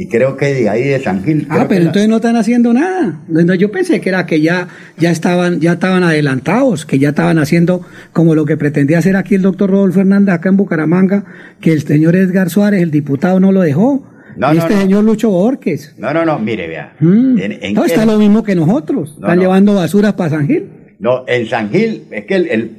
[0.00, 1.46] Y creo que de ahí de San Gil.
[1.50, 3.20] Ah, pero la- entonces no están haciendo nada.
[3.26, 7.38] No, Yo pensé que era que ya, ya estaban, ya estaban adelantados, que ya estaban
[7.38, 7.82] haciendo
[8.12, 11.24] como lo que pretendía hacer aquí el doctor Rodolfo Hernández acá en Bucaramanga,
[11.60, 14.06] que el señor Edgar Suárez, el diputado, no lo dejó.
[14.36, 14.80] No, y no, este no.
[14.82, 15.96] señor Lucho Borges.
[15.98, 16.94] No, no, no, mire, vea.
[17.00, 17.38] Mm.
[17.40, 19.16] En- en No, qué- está lo mismo que nosotros.
[19.18, 19.42] No, están no.
[19.42, 20.68] llevando basuras para San Gil.
[21.00, 22.70] No, en San Gil, es que el, el-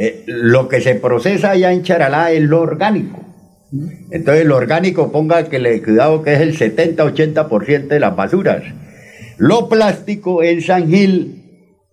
[0.00, 3.18] eh, lo que se procesa allá en Charalá es lo orgánico.
[4.12, 8.62] Entonces, lo orgánico, ponga que le cuidado que es el 70-80% de las basuras.
[9.38, 11.42] Lo plástico en San Gil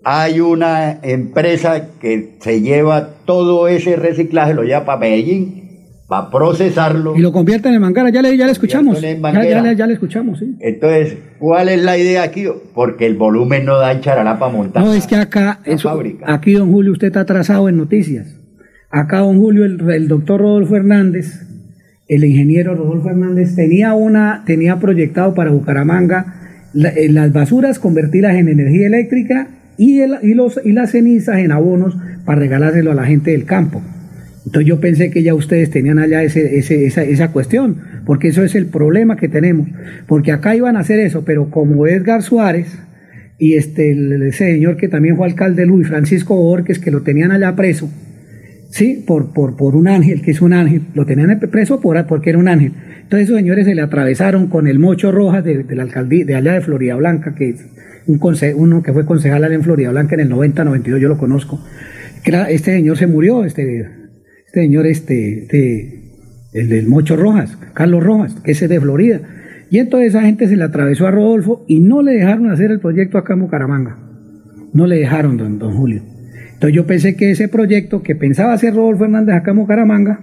[0.04, 5.65] hay una empresa que se lleva todo ese reciclaje, lo lleva para Medellín,
[6.08, 7.16] para procesarlo.
[7.16, 8.10] Y lo convierten en mangara.
[8.10, 9.02] Ya le, ya le escuchamos.
[9.02, 10.56] Ya, ya le, ya le escuchamos, sí.
[10.60, 12.46] Entonces, ¿cuál es la idea aquí?
[12.74, 14.84] Porque el volumen no da en Charalá para montar.
[14.84, 16.26] No, es que acá, eso- fábrica.
[16.32, 18.36] aquí don Julio, usted está atrasado en noticias.
[18.92, 21.42] Acá don Julio, el, el doctor Rodolfo Hernández,
[22.08, 26.36] el ingeniero Rodolfo Hernández, tenía una, tenía proyectado para Bucaramanga
[26.74, 31.40] la- eh, las basuras convertirlas en energía eléctrica y, el- y, los, y las cenizas
[31.40, 33.82] en abonos para regalárselo a la gente del campo.
[34.46, 38.54] Entonces yo pensé que ya ustedes tenían allá ese, esa, esa cuestión, porque eso es
[38.56, 39.68] el problema que tenemos.
[40.08, 42.68] Porque acá iban a hacer eso, pero como Edgar Suárez
[43.40, 43.92] y este
[44.28, 47.90] ese señor que también fue alcalde de Luis, Francisco Borges, que lo tenían allá preso,
[48.70, 52.30] sí, por, por, por un ángel, que es un ángel, lo tenían preso por, porque
[52.30, 52.72] era un ángel.
[53.02, 56.54] Entonces esos señores se le atravesaron con el mocho rojas de, la alcaldía, de allá
[56.54, 57.56] de Florida Blanca, que
[58.08, 61.60] un conse- uno que fue concejal en Florida Blanca en el 90-92, yo lo conozco.
[62.24, 64.05] Este señor se murió, este,
[64.56, 66.02] este señor, este, este,
[66.54, 69.20] el del Mocho Rojas, Carlos Rojas, que ese es de Florida.
[69.70, 72.80] Y entonces esa gente se le atravesó a Rodolfo y no le dejaron hacer el
[72.80, 73.98] proyecto acá en Bucaramanga.
[74.74, 76.02] No le dejaron, don, don Julio.
[76.54, 80.20] Entonces yo pensé que ese proyecto que pensaba hacer Rodolfo Hernández acá en Bucaramanga,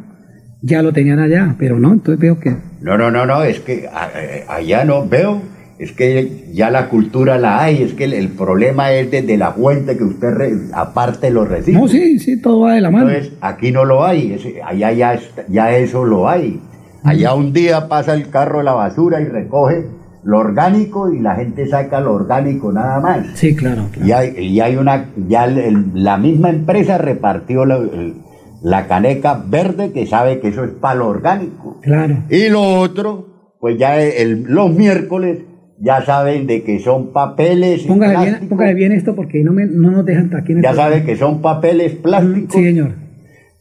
[0.62, 2.54] ya lo tenían allá, pero no, entonces veo que...
[2.80, 5.42] No, no, no, no, es que a- eh, allá no veo,
[5.82, 9.52] es que ya la cultura la hay, es que el, el problema es desde la
[9.52, 11.78] fuente que usted re- aparte los recibe.
[11.78, 13.08] No, sí, sí, todo va de la mano.
[13.10, 15.18] Entonces, aquí no lo hay, allá ya,
[15.48, 16.60] ya eso lo hay.
[17.04, 19.86] Allá un día pasa el carro de la basura y recoge
[20.24, 23.26] lo orgánico y la gente saca lo orgánico nada más.
[23.34, 23.86] Sí, claro.
[24.04, 30.06] Y hay, y hay una, ya el- la misma empresa repartió la caneca verde que
[30.06, 31.78] sabe que eso es para lo orgánico.
[31.82, 32.18] Claro.
[32.30, 35.38] Y lo otro, pues ya el- los miércoles
[35.82, 39.90] ya saben de que son papeles Póngase bien, póngase bien esto porque no, me, no
[39.90, 40.90] nos dejan aquí en el ya programa.
[40.90, 42.54] saben que son papeles plásticos.
[42.54, 42.92] Sí, señor.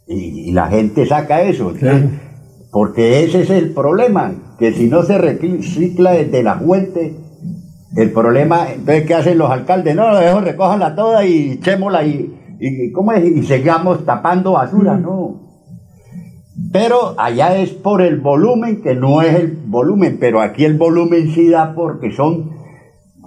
[0.08, 1.74] Y, y la gente saca eso.
[2.72, 7.16] Porque ese es el problema, que si no se recicla desde la fuente,
[7.98, 9.96] el problema, entonces, ¿qué hacen los alcaldes?
[9.96, 13.26] No, lo dejo, recójanla toda y echémosla y, y, ¿cómo es?
[13.26, 15.51] y sigamos tapando basura, no.
[16.72, 21.34] Pero allá es por el volumen, que no es el volumen, pero aquí el volumen
[21.34, 22.52] sí da porque son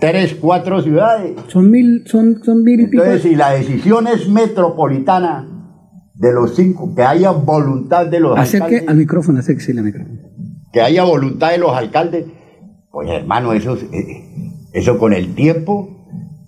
[0.00, 1.32] tres, cuatro ciudades.
[1.48, 3.02] Son mil, son, son mil y pico.
[3.02, 5.48] Entonces, si la decisión es metropolitana
[6.14, 10.18] de los cinco, que haya voluntad de los Acerque alcaldes, al micrófono, acérquese al micrófono.
[10.72, 12.24] que haya voluntad de los alcaldes,
[12.90, 14.24] pues hermano, eso, es- eh,
[14.72, 15.90] eso con el tiempo,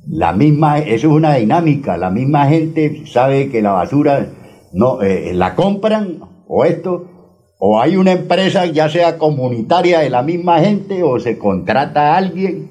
[0.09, 4.28] la misma, eso es una dinámica, la misma gente sabe que la basura
[4.73, 7.10] no eh, la compran o esto,
[7.59, 12.16] o hay una empresa ya sea comunitaria de la misma gente o se contrata a
[12.18, 12.68] alguien,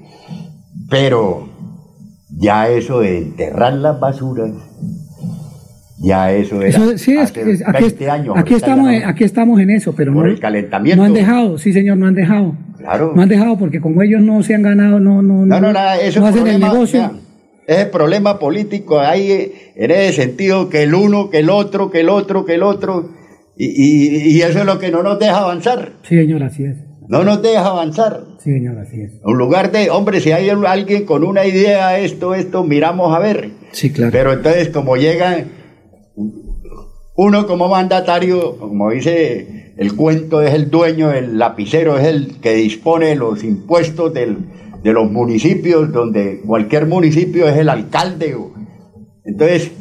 [0.89, 1.47] pero
[2.37, 4.51] ya eso de enterrar las basuras,
[5.97, 8.35] ya eso era Eso, sí, es, hace es- aquí, 20 años.
[8.37, 9.07] aquí estamos, no.
[9.07, 11.01] aquí estamos en eso, pero Por no, el calentamiento.
[11.01, 12.53] no han dejado, sí señor, no han dejado.
[12.77, 13.13] Claro.
[13.15, 15.97] No han dejado porque como ellos no se han ganado, no, no, No, no, nada,
[15.99, 17.11] eso no es hacen el negocio.
[17.65, 21.89] es el problema político ahí eh, en ese sentido que el uno, que el otro,
[21.89, 23.09] que el otro, que el otro.
[23.57, 25.93] Y, y- y eso es lo que no nos deja avanzar.
[26.03, 26.77] Sí, señor, así es.
[27.07, 28.23] No nos deja avanzar.
[28.43, 29.13] Sí, señor, así es.
[29.25, 33.51] En lugar de, hombre, si hay alguien con una idea, esto, esto, miramos a ver.
[33.71, 34.11] Sí, claro.
[34.11, 35.45] Pero entonces, como llega
[37.15, 42.55] uno como mandatario, como dice el cuento, es el dueño, el lapicero es el que
[42.55, 44.37] dispone de los impuestos del-
[44.83, 48.35] de los municipios, donde cualquier municipio es el alcalde.
[49.23, 49.71] Entonces,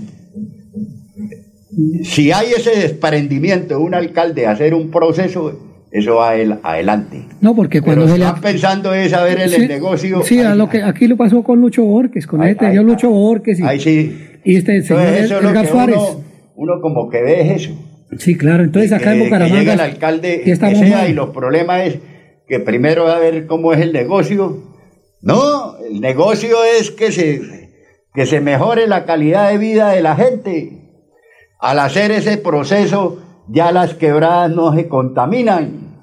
[2.04, 5.58] si hay ese desprendimiento de un alcalde de hacer un proceso,
[5.90, 7.24] eso va el- adelante.
[7.40, 8.24] No, porque cuando Pero se le...
[8.26, 10.22] están pensando es saber el, el negocio.
[10.22, 13.60] Sí, a lo que aquí lo pasó con Lucho Borges, con este señor Lucho Borges
[13.60, 14.16] y, Ahí sí.
[14.44, 15.96] y este señor eso es Suárez.
[15.96, 16.24] uno,
[16.56, 17.74] uno como que ve es eso.
[18.18, 21.10] Sí, claro, entonces acá en que llega el Bucaramanga alcalde que sea mal.
[21.10, 21.98] y los problemas es
[22.46, 24.62] que primero va a ver cómo es el negocio.
[25.22, 27.40] No, el negocio es que se,
[28.14, 30.83] que se mejore la calidad de vida de la gente.
[31.64, 35.94] Al hacer ese proceso, ya las quebradas no se contaminan.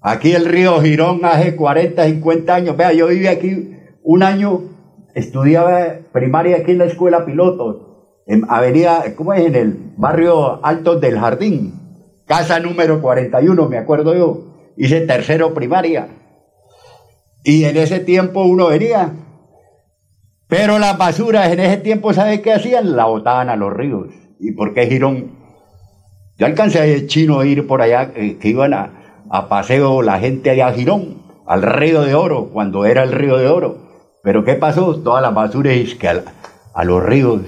[0.00, 2.76] Aquí el río Girón hace 40, 50 años.
[2.76, 3.72] Vea, yo viví aquí
[4.04, 4.60] un año,
[5.12, 9.46] estudiaba primaria aquí en la escuela piloto, en Avenida, ¿cómo es?
[9.46, 11.74] En el barrio Altos del Jardín,
[12.24, 14.54] casa número 41, me acuerdo yo.
[14.76, 16.10] Hice tercero primaria.
[17.42, 19.14] Y en ese tiempo uno venía.
[20.46, 22.94] Pero las basuras en ese tiempo, ¿sabe qué hacían?
[22.94, 24.25] La botaban a los ríos.
[24.38, 25.32] ¿Y por qué Girón?
[26.38, 30.02] Yo alcancé a ir chino a ir por allá, eh, que iban a, a paseo
[30.02, 33.78] la gente allá a Girón, al río de oro, cuando era el río de oro.
[34.22, 34.96] Pero ¿qué pasó?
[35.00, 36.24] Todas las basuras que al-
[36.74, 37.42] a, los ríos.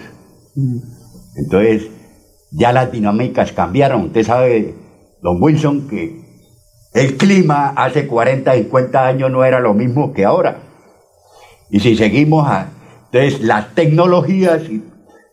[1.36, 1.90] Entonces,
[2.52, 4.04] ya las dinámicas cambiaron.
[4.06, 4.74] Usted sabe,
[5.22, 6.20] don Wilson, que
[6.94, 10.60] el clima hace 40, 50 años no era lo mismo que ahora.
[11.70, 12.70] Y si seguimos a...
[13.12, 14.62] Entonces, las tecnologías,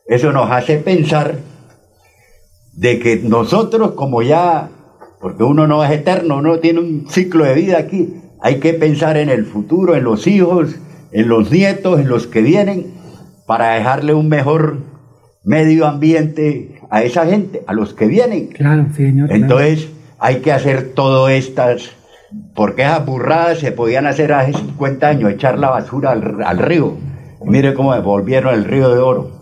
[0.06, 1.40] eso nos hace pensar
[2.74, 4.70] de que nosotros como ya,
[5.20, 9.18] porque uno no es eterno, uno tiene un ciclo de vida aquí, hay que pensar
[9.18, 10.76] en el futuro, en los hijos,
[11.12, 12.94] en los nietos, en los que vienen,
[13.48, 14.78] para dejarle un mejor
[15.44, 18.48] medio ambiente a esa gente, a los que vienen.
[18.48, 19.28] Claro, señor.
[19.28, 19.42] claro.
[19.42, 21.92] Entonces hay que hacer todo estas,
[22.54, 26.98] porque esas burradas se podían hacer hace 50 años, echar la basura al, al río.
[27.44, 29.35] Mire cómo devolvieron el río de oro.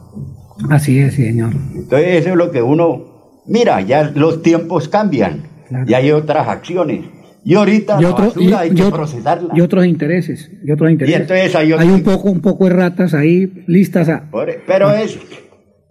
[0.69, 1.51] Así es, señor.
[1.75, 5.43] Entonces eso es lo que uno, mira, ya los tiempos cambian,
[5.87, 7.05] ya hay otras acciones.
[7.45, 9.53] Y ahorita Y, la otro- basura y- hay y que otro- procesarla.
[9.53, 11.21] y otros intereses, y otros intereses.
[11.21, 15.19] entonces hay otro- un poco, un poco de ratas ahí listas a, Por- Pero es,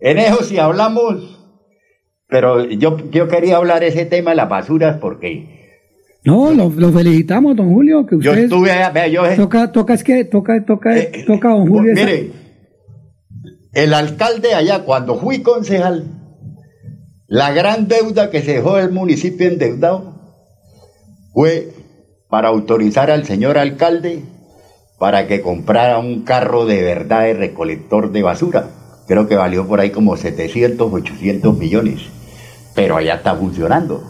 [0.00, 1.40] en eso si hablamos,
[2.28, 5.60] pero yo, yo quería hablar ese tema de las basuras porque
[6.24, 9.92] No, lo, lo felicitamos, don Julio, que yo usted estuve allá, vea, yo toca, toca,
[9.92, 10.94] es que toca, toca,
[11.26, 11.92] toca, don Julio.
[11.92, 12.30] esa- Mire,
[13.72, 16.04] el alcalde allá, cuando fui concejal,
[17.26, 20.12] la gran deuda que se dejó el municipio endeudado
[21.32, 21.72] fue
[22.28, 24.22] para autorizar al señor alcalde
[24.98, 28.68] para que comprara un carro de verdad de recolector de basura.
[29.08, 32.02] Creo que valió por ahí como 700, 800 millones.
[32.74, 34.04] Pero allá está funcionando.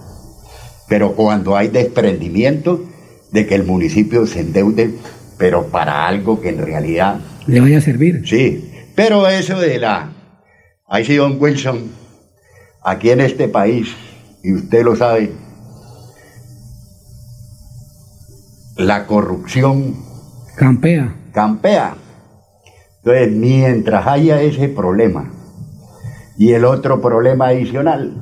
[0.89, 2.85] Pero cuando hay desprendimiento
[3.31, 4.91] de que el municipio se endeude,
[5.39, 8.23] pero para algo que en realidad le vaya a servir.
[8.27, 10.11] Sí, pero eso de la...
[10.89, 11.91] Ahí sí, don Wilson,
[12.85, 13.89] aquí en este país,
[14.43, 15.33] y usted lo sabe,
[18.77, 19.97] la corrupción
[20.57, 21.15] Campea.
[21.33, 21.95] campea.
[22.99, 25.31] Entonces, mientras haya ese problema
[26.37, 28.15] y el otro problema adicional,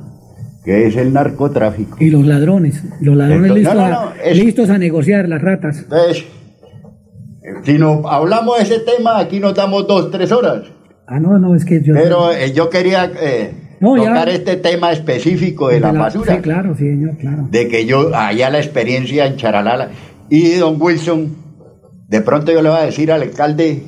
[0.65, 4.13] que es el narcotráfico, Y los ladrones, los ladrones Entonces, listos, no, no, a, no,
[4.23, 5.79] es- listos a negociar las ratas.
[5.79, 6.25] entonces,
[7.65, 10.63] si no hablamos de ese tema, aquí nos damos dos, tres horas.
[11.07, 11.95] Ah, no, no, es que yo...
[11.95, 14.11] Pero eh, yo quería eh, No, ya.
[14.11, 16.37] tocar este tema específico de, la, basura.
[16.37, 17.49] Sí, claro, sí, señor, claro.
[17.51, 19.91] de que yo allá la experiencia en Charalala
[20.29, 21.35] y don Wilson,
[22.09, 23.83] de pronto yo le voy a decir al alcalde,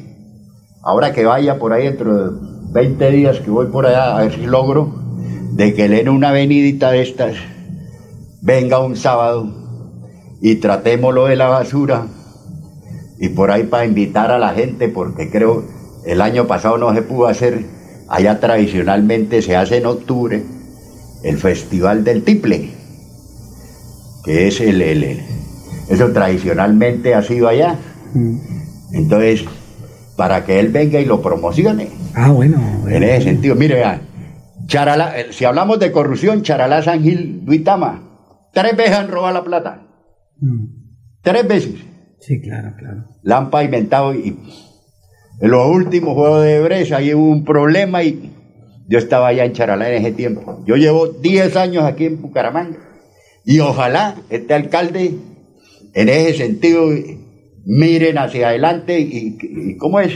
[0.83, 2.31] ahora que vaya por ahí dentro de
[2.73, 4.93] 20 días que voy por allá a ver si logro,
[5.53, 7.37] de que le den una venidita de estas,
[8.41, 9.49] venga un sábado
[10.41, 12.07] y tratemos lo de la basura
[13.23, 15.65] y por ahí para invitar a la gente, porque creo
[16.05, 17.65] el año pasado no se pudo hacer,
[18.09, 20.43] allá tradicionalmente se hace en octubre
[21.23, 22.71] el Festival del Tiple
[24.25, 25.21] que es el, el- el-
[25.89, 27.77] eso tradicionalmente ha sido allá.
[28.93, 29.45] Entonces,
[30.17, 31.89] para que él venga y lo promocione.
[32.15, 32.59] Ah, bueno.
[32.89, 34.01] En ese sentido, mire, vea,
[34.67, 38.01] Charalá, eh, si hablamos de corrupción, Charalá, San Gil, Duitama,
[38.53, 39.83] tres veces han robado la plata.
[41.23, 41.75] Tres veces.
[42.23, 43.05] Sí, claro, claro.
[43.23, 44.37] La han pavimentado y
[45.41, 48.31] en los últimos juegos de Brecha ahí hubo un problema y
[48.89, 50.63] Yo estaba allá en Charalá en ese tiempo.
[50.67, 52.79] Yo llevo 10 años aquí en Bucaramanga.
[53.45, 55.15] Y ojalá este alcalde,
[55.95, 56.91] en ese sentido,
[57.65, 60.13] miren hacia adelante y, ¿cómo es?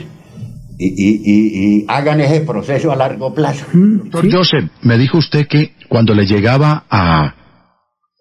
[0.79, 3.67] Y, hagan ese proceso a largo plazo.
[3.73, 7.35] Doctor Joseph, me dijo usted que cuando le llegaba a,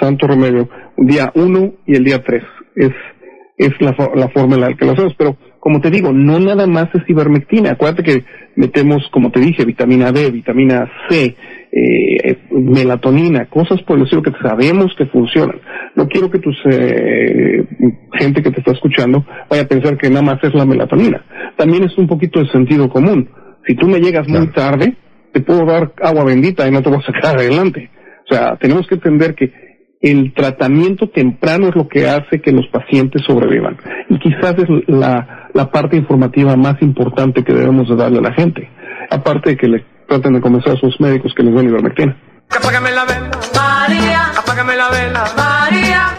[0.00, 2.42] santo remedio, día uno y el día tres,
[2.76, 2.92] es,
[3.56, 6.66] es la, la forma en la que lo hacemos, pero como te digo, no nada
[6.66, 11.34] más es ivermectina, acuérdate que metemos, como te dije, vitamina D, vitamina C,
[11.72, 15.58] eh, melatonina, cosas por el estilo que sabemos que funcionan.
[15.96, 17.64] No quiero que tus eh,
[18.12, 21.24] gente que te está escuchando vaya a pensar que nada más es la melatonina.
[21.56, 23.30] También es un poquito de sentido común.
[23.66, 24.94] Si tú me llegas muy tarde,
[25.32, 27.90] te puedo dar agua bendita y no te voy a sacar adelante.
[28.30, 29.50] O sea, tenemos que entender que
[30.04, 33.78] el tratamiento temprano es lo que hace que los pacientes sobrevivan.
[34.10, 38.68] Y quizás es la, parte informativa más importante que debemos de darle a la gente.
[39.10, 42.14] Aparte de que le traten de convencer a sus médicos que les den ivermectina.
[42.50, 44.30] Apágame la vela, María.
[44.38, 45.53] Apágame la vela, María.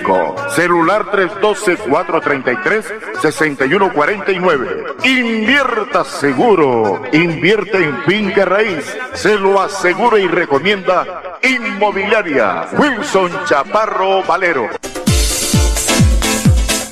[0.00, 2.84] 85, celular 312 433
[3.20, 4.84] 6149.
[5.04, 8.84] Invierta seguro, invierte en finca raíz,
[9.14, 14.68] se lo asegura y recomienda Inmobiliaria Wilson Chaparro Valero.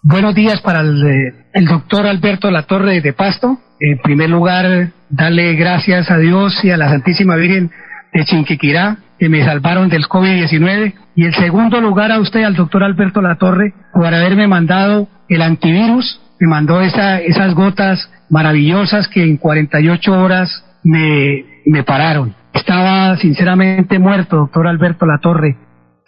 [0.00, 1.34] Buenos días para el, eh,
[1.68, 3.58] doctor Alberto Latorre de Pasto.
[3.80, 7.72] En primer lugar, darle gracias a Dios y a la Santísima Virgen
[8.12, 10.94] de Chinquiquirá, que me salvaron del COVID-19.
[11.14, 16.20] Y en segundo lugar a usted, al doctor Alberto Latorre, por haberme mandado el antivirus,
[16.40, 22.34] me mandó esa, esas gotas maravillosas que en 48 horas me, me pararon.
[22.52, 25.56] Estaba sinceramente muerto, doctor Alberto Latorre.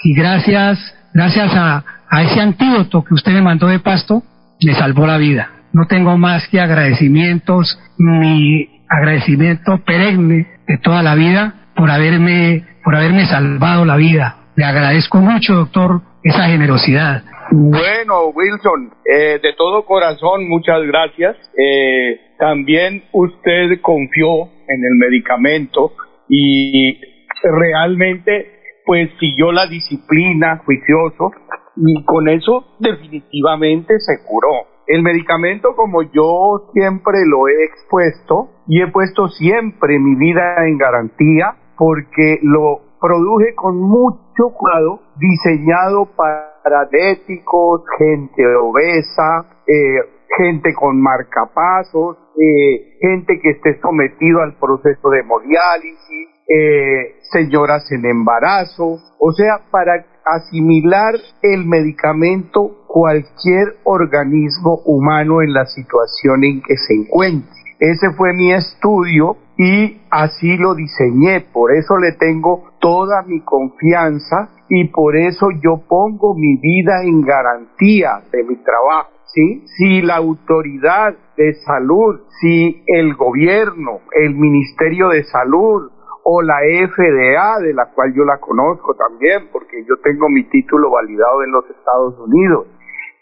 [0.02, 0.78] Y gracias,
[1.14, 4.22] gracias a, a ese antídoto que usted me mandó de pasto,
[4.62, 5.51] me salvó la vida.
[5.72, 12.95] No tengo más que agradecimientos, mi agradecimiento perenne de toda la vida por haberme, por
[12.95, 14.37] haberme salvado la vida.
[14.57, 17.23] Le agradezco mucho, doctor, esa generosidad.
[17.51, 21.37] Bueno, Wilson, eh, de todo corazón, muchas gracias.
[21.59, 25.93] Eh, también usted confió en el medicamento
[26.29, 26.99] y
[27.43, 28.55] realmente
[28.87, 31.33] pues siguió la disciplina juicioso
[31.77, 34.67] y con eso definitivamente se curó.
[34.87, 40.77] El medicamento, como yo siempre lo he expuesto y he puesto siempre mi vida en
[40.77, 46.55] garantía, porque lo produje con mucho cuidado, diseñado para
[46.91, 50.01] diabéticos, gente obesa, eh,
[50.39, 58.05] gente con marcapasos, eh, gente que esté sometido al proceso de hemodiálisis, eh, señoras en
[58.07, 66.77] embarazo, o sea, para asimilar el medicamento cualquier organismo humano en la situación en que
[66.77, 67.51] se encuentre.
[67.79, 74.51] Ese fue mi estudio y así lo diseñé, por eso le tengo toda mi confianza
[74.68, 79.10] y por eso yo pongo mi vida en garantía de mi trabajo.
[79.26, 79.64] ¿Sí?
[79.66, 85.90] Si la autoridad de salud, si el gobierno, el Ministerio de Salud
[86.22, 90.90] o la FDA, de la cual yo la conozco también, porque yo tengo mi título
[90.90, 92.66] validado en los Estados Unidos,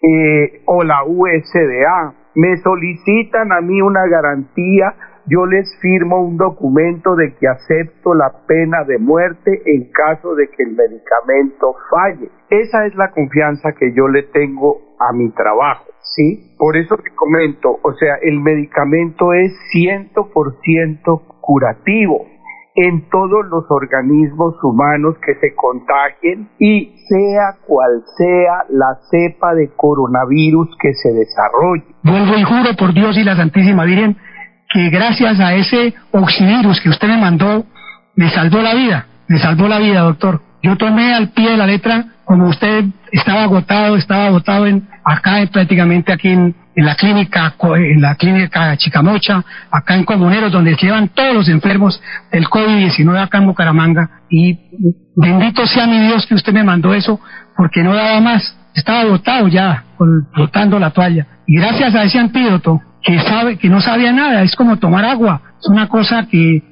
[0.02, 4.94] eh, o la USDA, me solicitan a mí una garantía
[5.26, 10.48] yo les firmo un documento de que acepto la pena de muerte en caso de
[10.48, 12.30] que el medicamento falle.
[12.50, 16.54] Esa es la confianza que yo le tengo a mi trabajo, ¿sí?
[16.58, 22.26] Por eso te comento, o sea, el medicamento es 100% curativo
[22.74, 29.70] en todos los organismos humanos que se contagien y sea cual sea la cepa de
[29.76, 31.84] coronavirus que se desarrolle.
[32.02, 34.16] Vuelvo y juro por Dios y la Santísima Virgen
[34.72, 37.66] que gracias a ese oxivirus que usted me mandó,
[38.16, 40.42] me salvó la vida, me salvó la vida, doctor.
[40.62, 45.44] Yo tomé al pie de la letra, como usted estaba agotado, estaba agotado en, acá
[45.52, 51.34] prácticamente aquí en, la clínica, en la clínica Chicamocha, acá en Comuneros, donde llevan todos
[51.34, 52.00] los enfermos
[52.30, 54.08] del COVID-19 acá en Bucaramanga.
[54.30, 54.58] Y
[55.14, 57.20] bendito sea mi Dios que usted me mandó eso,
[57.56, 58.56] porque no daba más.
[58.74, 59.84] Estaba agotado ya,
[60.34, 61.26] botando la toalla.
[61.46, 65.40] Y gracias a ese antídoto, que sabe, que no sabía nada, es como tomar agua,
[65.60, 66.62] es una cosa que,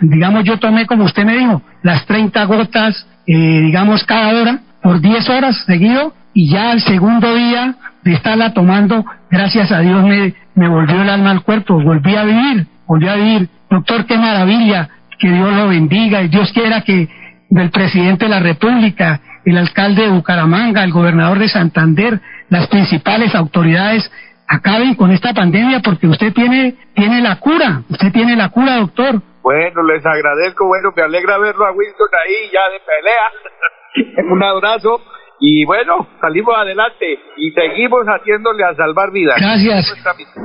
[0.00, 5.00] digamos, yo tomé como usted me dijo, las 30 gotas, eh, digamos, cada hora, por
[5.00, 10.34] 10 horas seguido, y ya al segundo día de estarla tomando, gracias a Dios me,
[10.54, 13.48] me volvió el alma al cuerpo, volví a vivir, volví a vivir.
[13.70, 14.88] Doctor, qué maravilla,
[15.18, 17.08] que Dios lo bendiga, y Dios quiera que
[17.50, 23.34] del presidente de la República, el alcalde de Bucaramanga, el gobernador de Santander, las principales
[23.34, 24.10] autoridades
[24.52, 29.22] acaben con esta pandemia porque usted tiene, tiene la cura, usted tiene la cura, doctor.
[29.42, 34.24] Bueno, les agradezco, bueno, me alegra verlo a Winston ahí ya de pelea.
[34.30, 35.00] Un abrazo
[35.40, 39.36] y bueno, salimos adelante y seguimos haciéndole a salvar vidas.
[39.40, 39.94] Gracias.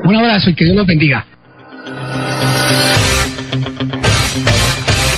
[0.03, 1.25] Un abrazo y que Dios los bendiga.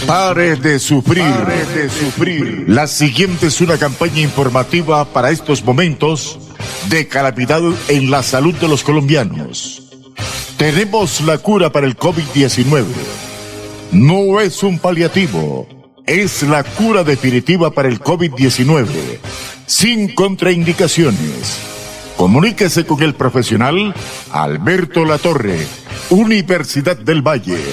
[0.08, 2.66] Pare de sufrir, Pare de sufrir.
[2.68, 6.49] La siguiente es una campaña informativa para estos momentos
[6.90, 9.84] de calamidad en la salud de los colombianos.
[10.58, 12.84] Tenemos la cura para el COVID-19.
[13.92, 15.68] No es un paliativo,
[16.06, 18.86] es la cura definitiva para el COVID-19,
[19.66, 21.58] sin contraindicaciones.
[22.18, 23.96] Comuníquese con el profesional
[24.32, 25.66] Alberto Latorre,
[26.10, 27.64] Universidad del Valle.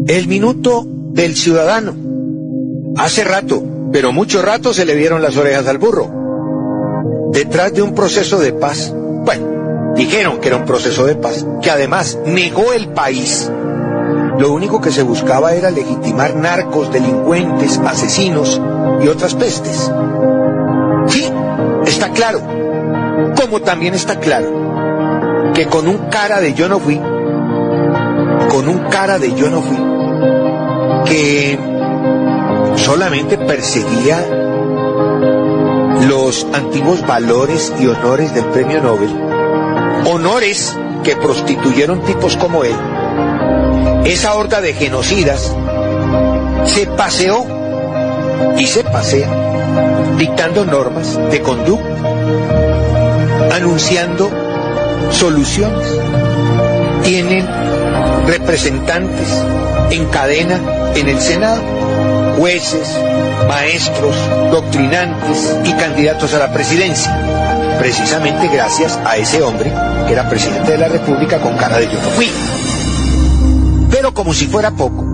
[0.07, 1.95] El minuto del ciudadano.
[2.97, 6.11] Hace rato, pero mucho rato se le vieron las orejas al burro.
[7.31, 8.93] Detrás de un proceso de paz.
[8.95, 9.58] Bueno,
[9.99, 13.51] dijeron que era un proceso de paz, que además negó el país
[14.39, 18.59] lo único que se buscaba era legitimar narcos, delincuentes, asesinos
[19.03, 19.91] y otras pestes.
[21.07, 21.29] Sí,
[21.85, 22.39] está claro.
[23.35, 29.19] Como también está claro que con un cara de yo no fui, con un cara
[29.19, 29.77] de yo no fui,
[31.05, 31.59] que
[32.77, 34.25] solamente perseguía
[36.07, 39.28] los antiguos valores y honores del premio Nobel,
[40.05, 42.75] honores que prostituyeron tipos como él,
[44.05, 45.55] esa horda de genocidas
[46.65, 47.45] se paseó
[48.57, 49.29] y se pasea
[50.17, 51.89] dictando normas de conducta,
[53.55, 54.29] anunciando
[55.11, 55.87] soluciones.
[57.03, 57.47] Tienen
[58.27, 59.27] representantes
[59.91, 60.59] en cadena
[60.95, 61.61] en el Senado,
[62.37, 62.99] jueces,
[63.47, 64.15] maestros,
[64.51, 67.38] doctrinantes y candidatos a la presidencia,
[67.79, 69.73] precisamente gracias a ese hombre
[70.05, 72.29] que era presidente de la República con cara de yo no fui.
[73.89, 75.05] Pero como si fuera poco,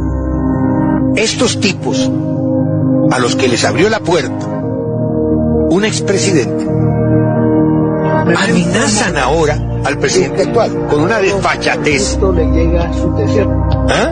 [1.16, 2.12] estos tipos
[3.12, 4.48] a los que les abrió la puerta
[5.70, 6.66] un expresidente
[8.34, 12.18] amenazan ahora al presidente actual con una desfachatez.
[13.90, 14.12] ¿Ah?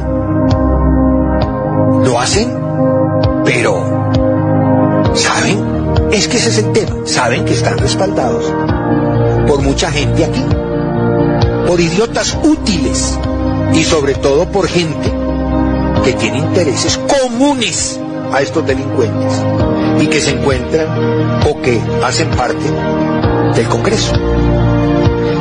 [2.04, 2.54] Lo hacen,
[3.44, 3.76] pero
[5.16, 5.73] ¿saben?
[6.14, 6.96] Es que ese es el tema.
[7.06, 8.46] Saben que están respaldados
[9.48, 10.46] por mucha gente aquí,
[11.68, 13.18] por idiotas útiles
[13.74, 15.12] y sobre todo por gente
[16.04, 18.00] que tiene intereses comunes
[18.32, 19.34] a estos delincuentes
[20.00, 22.64] y que se encuentran o que hacen parte
[23.56, 24.14] del Congreso.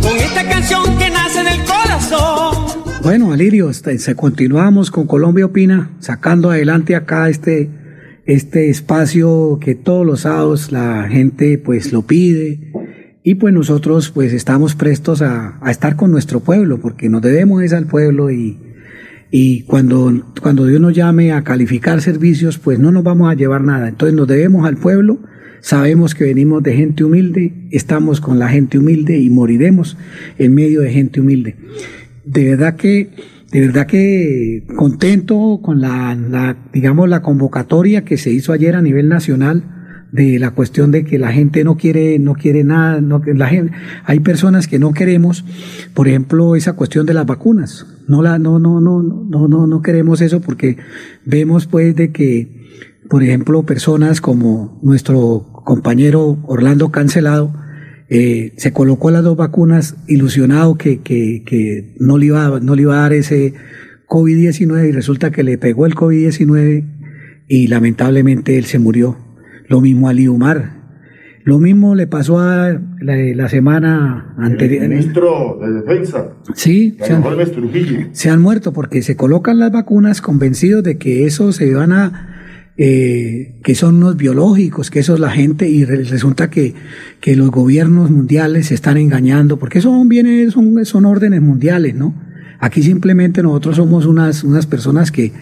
[0.00, 2.68] Con esta canción que nace del corazón.
[3.02, 7.83] Bueno, Alirio, este, se continuamos con Colombia Opina, sacando adelante acá este
[8.26, 12.72] este espacio que todos los sábados la gente pues lo pide.
[13.22, 17.72] Y pues nosotros pues estamos prestos a, estar con nuestro pueblo porque nos debemos es
[17.72, 18.58] al pueblo y,
[19.30, 23.62] y cuando, cuando Dios nos llame a calificar servicios pues no nos vamos a llevar
[23.62, 25.20] nada, entonces nos debemos al pueblo,
[25.62, 29.96] sabemos que venimos de gente humilde, estamos con la gente humilde y moriremos
[30.38, 31.56] en medio de gente humilde.
[32.26, 33.08] De verdad que
[33.54, 39.08] de verdad que contento con la, digamos, la convocatoria que se hizo ayer a nivel
[39.08, 39.62] nacional
[40.10, 43.72] de la cuestión de que la gente no quiere, no quiere nada, no, la gente,
[44.06, 45.44] hay personas que no queremos,
[45.94, 47.86] por ejemplo, esa cuestión de las vacunas.
[48.08, 50.76] No la, no, no, no, no, no, no queremos eso porque
[51.24, 57.54] vemos pues de que, por ejemplo, personas como nuestro compañero Orlando Cancelado,
[58.08, 62.82] eh, se colocó las dos vacunas ilusionado que, que, que no, le iba, no le
[62.82, 63.54] iba a dar ese
[64.08, 66.84] COVID-19 y resulta que le pegó el COVID-19
[67.48, 69.16] y lamentablemente él se murió.
[69.68, 70.84] Lo mismo a Liumar.
[71.44, 74.84] Lo mismo le pasó a la, semana anterior.
[74.84, 76.30] El ministro de Defensa.
[76.54, 77.22] Sí, se han,
[78.12, 82.33] se han, muerto porque se colocan las vacunas convencidos de que eso se van a
[82.76, 86.74] eh, que son unos biológicos, que eso es la gente, y resulta que,
[87.20, 92.14] que los gobiernos mundiales se están engañando, porque son bienes, son, son órdenes mundiales, ¿no?
[92.60, 95.32] Aquí simplemente nosotros somos unas, unas personas que, eh,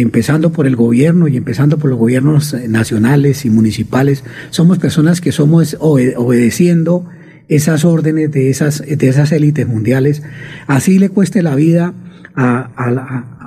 [0.00, 5.32] empezando por el gobierno y empezando por los gobiernos nacionales y municipales, somos personas que
[5.32, 7.06] somos obedeciendo
[7.48, 10.22] esas órdenes de esas, de esas élites mundiales.
[10.66, 11.94] Así le cueste la vida
[12.34, 13.37] a, a, a,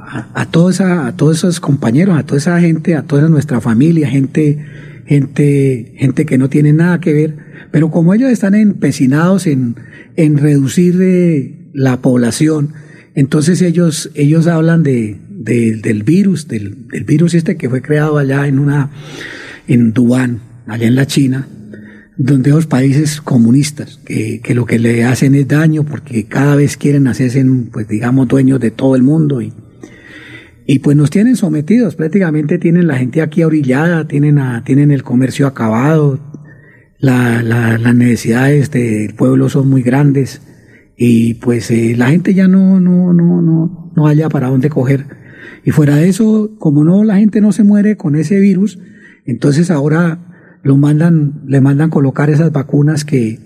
[0.51, 4.59] todos a todos esos compañeros, a toda esa gente, a toda nuestra familia, gente,
[5.05, 7.37] gente, gente que no tiene nada que ver,
[7.71, 9.75] pero como ellos están empecinados en,
[10.17, 12.73] en reducir eh, la población,
[13.15, 18.47] entonces ellos, ellos hablan de, del virus, del, del, virus este que fue creado allá
[18.47, 18.91] en una,
[19.67, 21.47] en Dubán, allá en la China,
[22.17, 26.77] donde los países comunistas, que, que, lo que le hacen es daño porque cada vez
[26.77, 29.53] quieren hacerse, pues digamos, dueños de todo el mundo y,
[30.73, 35.03] y pues nos tienen sometidos, prácticamente tienen la gente aquí orillada, tienen, a, tienen el
[35.03, 36.17] comercio acabado,
[36.97, 40.41] la, las necesidades del pueblo son muy grandes
[40.95, 45.07] y pues eh, la gente ya no, no, no, no, no haya para dónde coger.
[45.65, 48.79] Y fuera de eso, como no, la gente no se muere con ese virus,
[49.25, 50.19] entonces ahora
[50.63, 53.39] lo mandan, le mandan colocar esas vacunas que,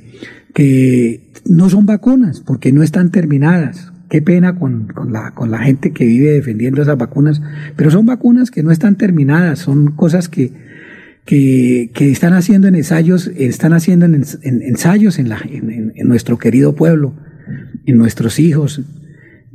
[0.53, 5.59] que no son vacunas, porque no están terminadas qué pena con, con, la, con la
[5.59, 7.41] gente que vive defendiendo esas vacunas,
[7.75, 10.51] pero son vacunas que no están terminadas, son cosas que,
[11.25, 16.37] que, que están haciendo en ensayos, están haciendo en, ensayos en, la, en, en, nuestro
[16.37, 17.13] querido pueblo,
[17.85, 18.81] en nuestros hijos.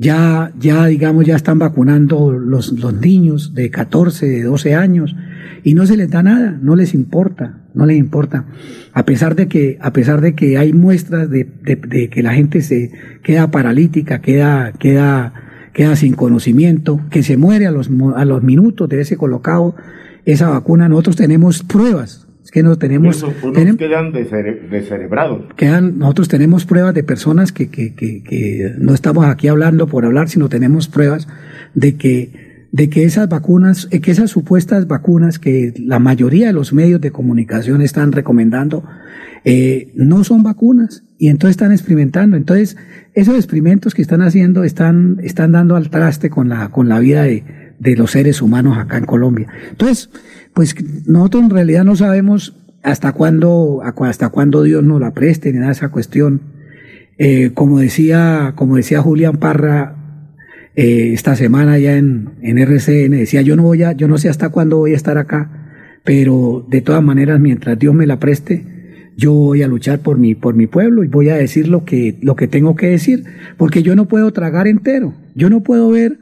[0.01, 5.15] Ya, ya, digamos, ya están vacunando los, los niños de 14, de 12 años,
[5.63, 8.47] y no se les da nada, no les importa, no les importa.
[8.95, 12.63] A pesar de que, a pesar de que hay muestras de, de, que la gente
[12.63, 15.35] se queda paralítica, queda, queda,
[15.75, 19.77] queda sin conocimiento, que se muere a los, a los minutos de ese colocado
[20.25, 22.27] esa vacuna, nosotros tenemos pruebas.
[22.51, 23.25] Es que no tenemos,
[23.55, 25.55] tenemos quedan descerebrados.
[25.55, 30.05] Quedan, nosotros tenemos pruebas de personas que, que, que, que no estamos aquí hablando por
[30.05, 31.29] hablar, sino tenemos pruebas
[31.75, 36.53] de que de que esas vacunas, eh, que esas supuestas vacunas que la mayoría de
[36.53, 38.83] los medios de comunicación están recomendando,
[39.45, 42.37] eh, no son vacunas y entonces están experimentando.
[42.37, 42.77] Entonces,
[43.15, 47.23] esos experimentos que están haciendo están, están dando al traste con la, con la vida
[47.23, 47.45] de,
[47.79, 49.49] de los seres humanos acá en Colombia.
[49.71, 50.11] Entonces,
[50.55, 50.75] pues
[51.07, 55.69] nosotros en realidad no sabemos hasta cuándo, hasta cuándo Dios nos la preste ni nada
[55.69, 56.41] de esa cuestión.
[57.19, 59.95] Eh, como decía, como decía Julián Parra
[60.75, 64.29] eh, esta semana ya en, en RCN, decía yo no voy a, yo no sé
[64.29, 65.51] hasta cuándo voy a estar acá,
[66.05, 68.65] pero de todas maneras, mientras Dios me la preste,
[69.17, 72.17] yo voy a luchar por mi, por mi pueblo y voy a decir lo que,
[72.23, 73.25] lo que tengo que decir,
[73.59, 76.19] porque yo no puedo tragar entero, yo no puedo ver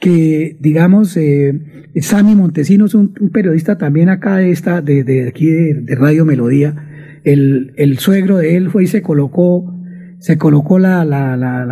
[0.00, 5.46] que, digamos, eh, Sammy Montesinos, un, un, periodista también acá de esta, de, de aquí
[5.46, 9.74] de, Radio Melodía, el, el, suegro de él fue y se colocó,
[10.18, 11.66] se colocó la, la, la,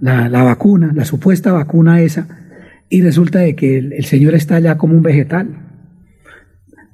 [0.00, 2.26] la, vacuna, la supuesta vacuna esa,
[2.88, 5.62] y resulta de que el, el, señor está allá como un vegetal.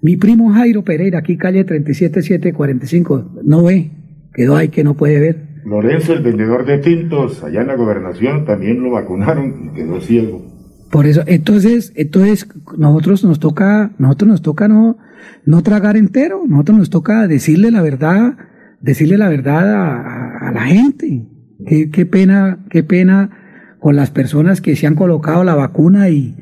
[0.01, 3.93] Mi primo Jairo Pereira, aquí calle 37745, no ve,
[4.35, 5.53] quedó ahí que no puede ver.
[5.65, 10.52] Lorenzo, el vendedor de tintos, allá en la gobernación, también lo vacunaron y quedó ciego.
[10.93, 12.47] Por eso, entonces, entonces
[12.77, 14.99] nosotros nos toca, nosotros nos toca no,
[15.47, 18.37] no tragar entero, nosotros nos toca decirle la verdad,
[18.83, 21.27] decirle la verdad a, a la gente.
[21.67, 23.31] Qué, qué, pena, qué pena
[23.79, 26.37] con las personas que se han colocado la vacuna y,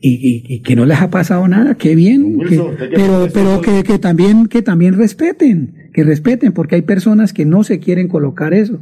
[0.00, 2.60] y, y, que no les ha pasado nada, qué bien, que,
[2.92, 7.62] pero, pero que, que también, que también respeten, que respeten, porque hay personas que no
[7.62, 8.80] se quieren colocar eso.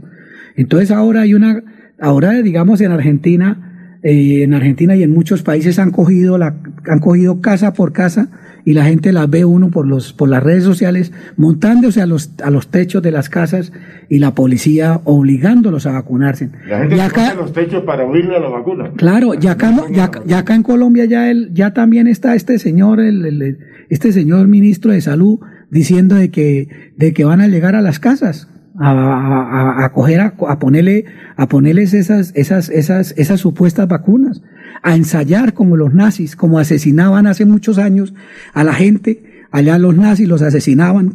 [0.57, 1.63] Entonces ahora hay una,
[2.01, 3.67] ahora digamos en Argentina,
[4.03, 6.55] eh, en Argentina y en muchos países han cogido la,
[6.87, 8.31] han cogido casa por casa
[8.65, 12.31] y la gente las ve uno por los, por las redes sociales montándose a los,
[12.43, 13.73] a los techos de las casas
[14.09, 16.51] y la policía obligándolos a vacunarse.
[16.67, 18.91] La gente y acá, los techos para huirle a la vacuna.
[18.97, 23.01] Claro, ya acá, ya, ya acá en Colombia ya el, ya también está este señor,
[23.01, 23.59] el, el,
[23.89, 25.41] este señor ministro de salud
[25.71, 28.49] diciendo de que, de que van a llegar a las casas
[28.81, 31.05] a, a, a coger, a, a, ponerle,
[31.36, 34.43] a ponerles esas, esas, esas, esas supuestas vacunas,
[34.82, 38.15] a ensayar como los nazis, como asesinaban hace muchos años
[38.55, 41.12] a la gente, allá los nazis los asesinaban.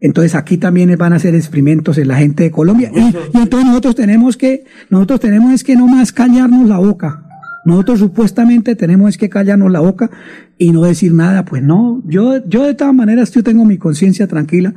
[0.00, 2.90] Entonces aquí también van a hacer experimentos en la gente de Colombia.
[2.94, 7.22] Y, entonces nosotros tenemos que, nosotros tenemos es que no más callarnos la boca.
[7.66, 10.10] Nosotros supuestamente tenemos que callarnos la boca
[10.58, 11.44] y no decir nada.
[11.44, 14.74] Pues no, yo, yo de todas maneras yo tengo mi conciencia tranquila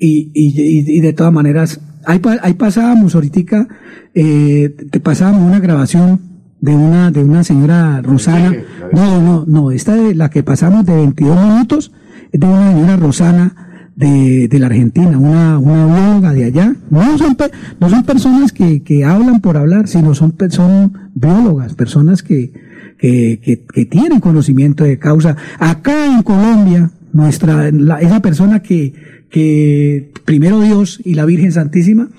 [0.00, 3.68] y, y, y, de todas maneras, ahí, ahí pasábamos ahorita,
[4.14, 6.20] eh, te pasábamos una grabación
[6.60, 8.54] de una, de una señora Rosana.
[8.92, 11.92] No, no, no, esta de la que pasamos de 22 minutos
[12.32, 13.54] es de una señora Rosana
[13.94, 16.74] de, de la Argentina, una, una bióloga de allá.
[16.88, 17.36] No son,
[17.78, 22.52] no son personas que, que hablan por hablar, sino son, son biólogas, personas que,
[22.98, 25.36] que, que, que tienen conocimiento de causa.
[25.58, 28.94] Acá en Colombia, nuestra, la, esa persona que,
[29.30, 32.10] que primero Dios y la Virgen Santísima,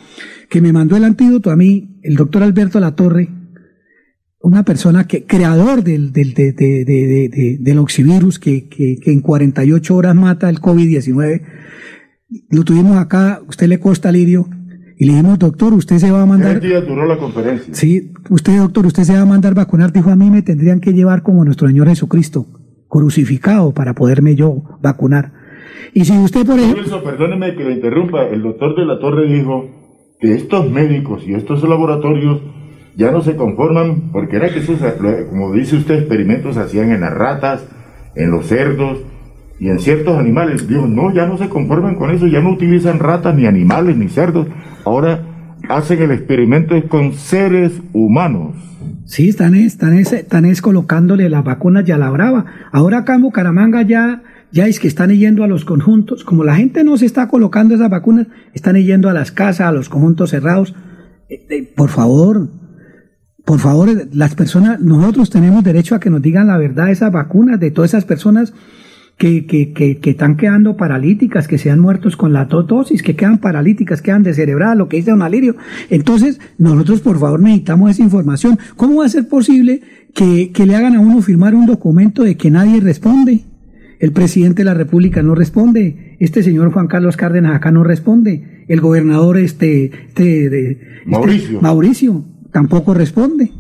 [0.50, 3.30] que me mandó el antídoto a mí, el doctor Alberto Latorre,
[4.40, 9.22] una persona que, creador del, del, de, de, de, del oxivirus que, que, que, en
[9.22, 11.42] 48 horas mata el COVID-19,
[12.50, 14.50] lo tuvimos acá, usted le costa lirio,
[14.98, 16.60] y le dijimos, doctor, usted se va a mandar...
[16.60, 17.74] día duró la conferencia.
[17.74, 19.92] Sí, usted, doctor, usted se va a mandar vacunar.
[19.92, 22.46] Dijo, a mí me tendrían que llevar como nuestro Señor Jesucristo,
[22.88, 25.41] crucificado para poderme yo vacunar.
[25.94, 26.84] Y si usted, por ejemplo...
[26.84, 29.70] Eso, perdóneme que le interrumpa, el doctor de la Torre dijo
[30.20, 32.42] que estos médicos y estos laboratorios
[32.96, 34.80] ya no se conforman, porque era que esos,
[35.30, 37.68] como dice usted, experimentos hacían en las ratas,
[38.16, 39.00] en los cerdos
[39.60, 40.68] y en ciertos animales.
[40.68, 44.10] Dijo, no, ya no se conforman con eso, ya no utilizan ratas, ni animales, ni
[44.10, 44.48] cerdos.
[44.86, 45.24] Ahora
[45.70, 48.56] hacen el experimento con seres humanos.
[49.06, 52.46] Sí, están, están, están es colocándole las vacunas ya la brava.
[52.72, 54.22] Ahora acá en Bucaramanga ya
[54.52, 57.76] ya es que están yendo a los conjuntos, como la gente no se está colocando
[57.76, 60.76] esas vacunas, están yendo a las casas, a los conjuntos cerrados.
[61.30, 62.50] Eh, eh, por favor,
[63.46, 67.12] por favor, las personas, nosotros tenemos derecho a que nos digan la verdad de esas
[67.12, 68.54] vacunas, de todas esas personas
[69.18, 73.16] que, que, que, que están quedando paralíticas, que se han muertos con la dosis, que
[73.16, 75.56] quedan paralíticas, quedan descerebradas, lo que dice don Alirio.
[75.90, 78.60] Entonces, nosotros por favor necesitamos esa información.
[78.76, 79.82] ¿Cómo va a ser posible
[80.14, 83.51] que, que le hagan a uno firmar un documento de que nadie responde?
[84.02, 86.18] El presidente de la República no responde.
[86.20, 88.66] Este señor Juan Carlos Cárdenas acá no responde.
[88.68, 91.50] El gobernador este, este, de, Mauricio.
[91.50, 93.52] Este, Mauricio tampoco responde.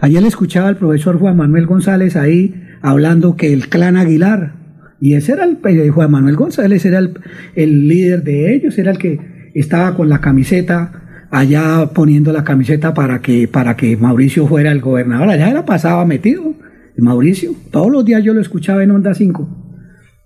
[0.00, 4.54] Ayer le escuchaba al profesor Juan Manuel González ahí hablando que el clan Aguilar,
[5.00, 7.18] y ese era el eh, Juan Manuel González, era el,
[7.56, 12.94] el líder de ellos, era el que estaba con la camiseta allá poniendo la camiseta
[12.94, 15.28] para que, para que Mauricio fuera el gobernador.
[15.30, 16.54] Allá era pasaba metido.
[17.02, 19.48] Mauricio, todos los días yo lo escuchaba en Onda 5.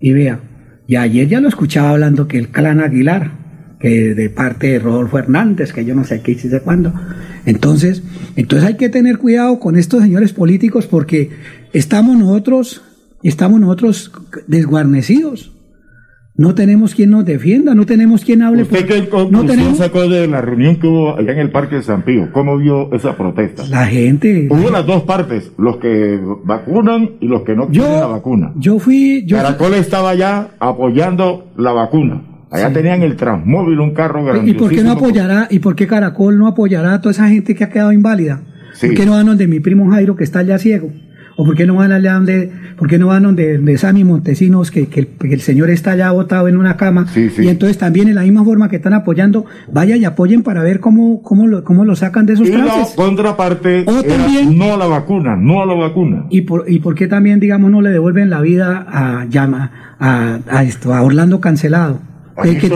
[0.00, 0.40] Y vea,
[0.86, 3.30] y ayer ya lo escuchaba hablando que el clan Aguilar,
[3.78, 6.92] que de parte de Rodolfo Hernández, que yo no sé qué hice cuándo.
[7.46, 8.02] Entonces,
[8.36, 11.30] entonces hay que tener cuidado con estos señores políticos porque
[11.72, 12.82] estamos nosotros,
[13.22, 14.12] estamos nosotros
[14.46, 15.51] desguarnecidos.
[16.34, 18.62] No tenemos quien nos defienda, no tenemos quien hable.
[18.62, 19.76] ¿Usted qué conclusión tenemos...
[19.76, 22.30] sacó de la reunión que hubo allá en el Parque de San Pío?
[22.32, 23.66] ¿Cómo vio esa protesta?
[23.68, 24.48] La gente...
[24.50, 28.52] Hubo las dos partes, los que vacunan y los que no quieren la vacuna.
[28.56, 29.24] Yo fui...
[29.26, 32.22] Yo Caracol estaba allá apoyando la vacuna.
[32.50, 34.24] Allá tenían el Transmóvil, un carro.
[34.46, 37.54] ¿Y por qué no apoyará, y por qué Caracol no apoyará a toda esa gente
[37.54, 38.42] que ha quedado inválida?
[38.80, 40.90] ¿Por qué no van donde mi primo Jairo que está allá ciego?
[41.36, 44.70] ¿O por qué no van allá donde, por qué no van donde, de Sammy Montesinos,
[44.70, 47.06] que, que, el, señor está allá botado en una cama?
[47.16, 50.80] Y entonces también en la misma forma que están apoyando, vaya y apoyen para ver
[50.80, 54.76] cómo, cómo, lo, cómo lo sacan de esos y La contraparte, o también, no a
[54.76, 56.26] la vacuna, no a la vacuna.
[56.30, 60.38] ¿Y por, y por qué también, digamos, no le devuelven la vida a, llama, a,
[60.48, 62.00] a, esto, a Orlando Cancelado?
[62.42, 62.68] que, que,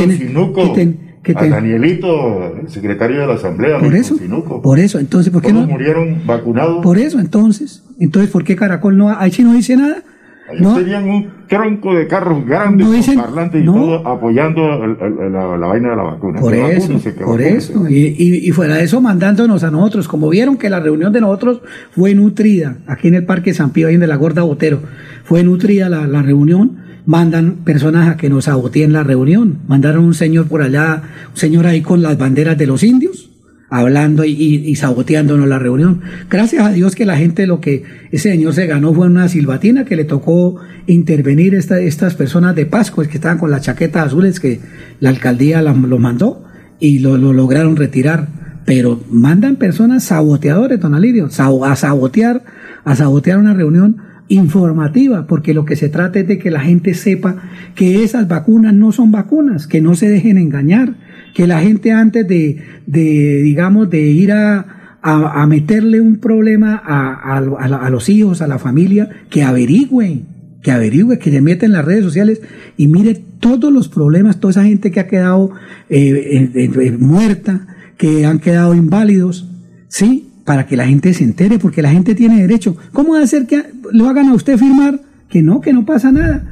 [1.34, 3.78] a Danielito, el secretario de la Asamblea.
[3.78, 4.16] Por eso,
[4.62, 5.66] por eso, entonces, ¿por qué no?
[5.66, 6.82] murieron vacunados.
[6.82, 10.02] Por eso, entonces, entonces, ¿por qué Caracol no, ahí sí no dice nada?
[10.48, 15.90] Ahí no, tenían un tronco de carros grandes con parlantes y todo apoyando la, vaina
[15.90, 16.40] de la vacuna.
[16.40, 16.92] Por eso,
[17.24, 17.88] por eso.
[17.88, 21.62] Y, y, fuera de eso, mandándonos a nosotros, como vieron que la reunión de nosotros
[21.90, 24.80] fue nutrida, aquí en el Parque San Pío, ahí en de la Gorda Botero,
[25.24, 29.60] fue nutrida la, la reunión mandan personas a que nos saboteen la reunión.
[29.68, 33.30] Mandaron un señor por allá, un señor ahí con las banderas de los indios,
[33.70, 36.00] hablando y, y, saboteándonos la reunión.
[36.28, 39.84] Gracias a Dios que la gente lo que ese señor se ganó fue una silbatina
[39.84, 44.40] que le tocó intervenir esta, estas personas de Pascua que estaban con las chaquetas azules
[44.40, 44.60] que
[45.00, 46.44] la alcaldía lo mandó
[46.80, 48.28] y lo, lograron retirar.
[48.64, 52.42] Pero mandan personas saboteadores, don Alirio, a sabotear,
[52.84, 56.94] a sabotear una reunión informativa, porque lo que se trata es de que la gente
[56.94, 57.36] sepa
[57.74, 60.94] que esas vacunas no son vacunas, que no se dejen engañar,
[61.34, 67.36] que la gente antes de, de digamos, de ir a, a, meterle un problema a,
[67.36, 70.24] a, los hijos, a la familia, que averigüen,
[70.62, 72.40] que averigüe, que se meta en las redes sociales
[72.76, 75.52] y mire todos los problemas, toda esa gente que ha quedado
[75.88, 79.48] eh, muerta, que han quedado inválidos,
[79.88, 80.25] ¿sí?
[80.46, 82.76] Para que la gente se entere, porque la gente tiene derecho.
[82.92, 85.00] ¿Cómo va a ser que lo hagan a usted firmar?
[85.28, 86.48] Que no, que no pasa nada.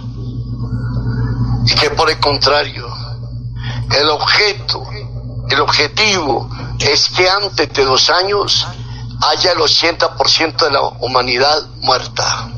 [1.65, 2.87] Y que por el contrario,
[3.91, 4.83] el objeto,
[5.49, 6.49] el objetivo
[6.79, 8.65] es que antes de dos años
[9.21, 12.49] haya el 80% de la humanidad muerta.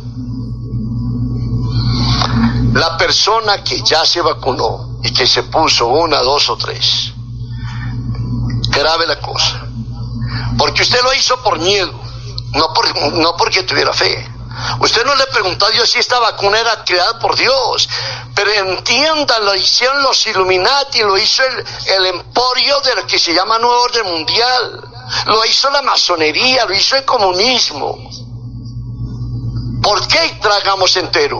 [2.73, 7.13] La persona que ya se vacunó y que se puso una, dos o tres,
[8.69, 9.65] grave la cosa.
[10.57, 11.98] Porque usted lo hizo por miedo
[12.53, 14.27] no, por, no porque tuviera fe.
[14.81, 17.87] Usted no le preguntó a Dios si esta vacuna era creada por Dios,
[18.35, 21.65] pero entiendan, lo hicieron los Illuminati, lo hizo el,
[21.95, 24.81] el emporio de lo que se llama Nuevo Orden Mundial,
[25.27, 27.97] lo hizo la masonería, lo hizo el comunismo.
[29.81, 31.39] ¿Por qué tragamos entero?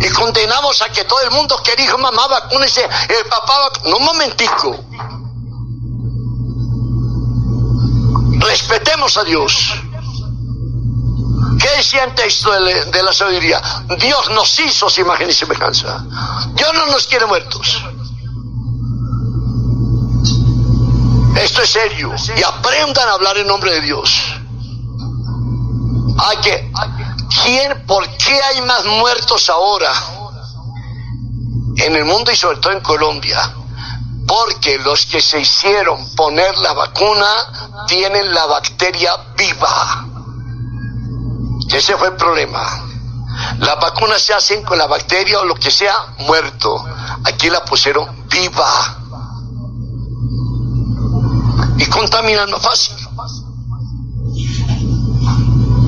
[0.00, 4.04] Y condenamos a que todo el mundo que dijo mamá vacúnese, el papá No, un
[4.04, 4.76] momentico.
[8.40, 9.74] Respetemos a Dios.
[11.60, 13.60] ¿Qué decía el texto de, la sabiduría?
[13.98, 16.04] Dios nos hizo su imagen y semejanza.
[16.54, 17.82] Dios no nos quiere muertos.
[21.36, 22.14] Esto es serio.
[22.36, 24.10] Y aprendan a hablar en nombre de Dios.
[26.18, 26.72] Hay que,
[27.42, 29.92] ¿quién, ¿Por qué hay más muertos ahora
[31.76, 33.54] en el mundo y sobre todo en Colombia?
[34.30, 40.06] Porque los que se hicieron poner la vacuna tienen la bacteria viva.
[41.68, 42.64] Ese fue el problema.
[43.58, 46.84] Las vacunas se hacen con la bacteria o lo que sea muerto.
[47.24, 48.98] Aquí la pusieron viva.
[51.78, 52.96] Y contaminan más fácil.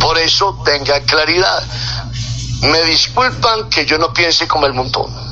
[0.01, 1.63] Por eso tenga claridad.
[2.63, 5.32] Me disculpan que yo no piense como el montón.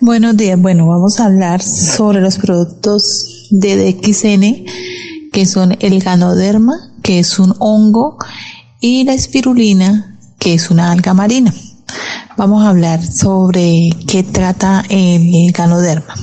[0.00, 0.60] Buenos días.
[0.60, 7.38] Bueno, vamos a hablar sobre los productos de DXN, que son el ganoderma, que es
[7.38, 8.16] un hongo,
[8.80, 11.52] y la espirulina, que es una alga marina.
[12.36, 16.14] Vamos a hablar sobre qué trata el ganoderma.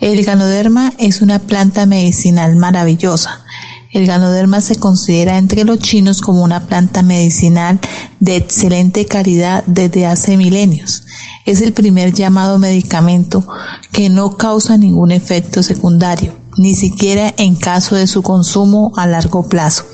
[0.00, 3.44] El ganoderma es una planta medicinal maravillosa.
[3.92, 7.80] El ganoderma se considera entre los chinos como una planta medicinal
[8.20, 11.04] de excelente calidad desde hace milenios
[11.46, 13.46] es el primer llamado medicamento
[13.92, 19.48] que no causa ningún efecto secundario, ni siquiera en caso de su consumo a largo
[19.48, 19.84] plazo.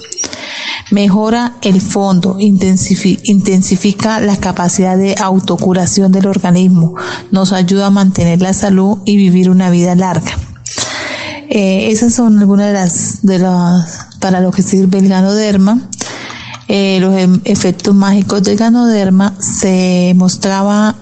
[0.90, 6.94] Mejora el fondo, intensifica la capacidad de autocuración del organismo,
[7.31, 10.36] nos ayuda a mantener la salud y vivir una vida larga.
[11.48, 15.81] Eh, esas son algunas de las, de las, para lo que sirve el ganoderma.
[16.68, 20.97] Eh, los em, efectos mágicos del ganoderma se mostraba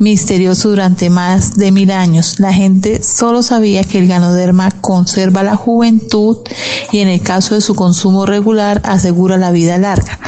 [0.00, 2.40] misterioso durante más de mil años.
[2.40, 6.38] La gente solo sabía que el ganoderma conserva la juventud
[6.92, 10.18] y en el caso de su consumo regular asegura la vida larga,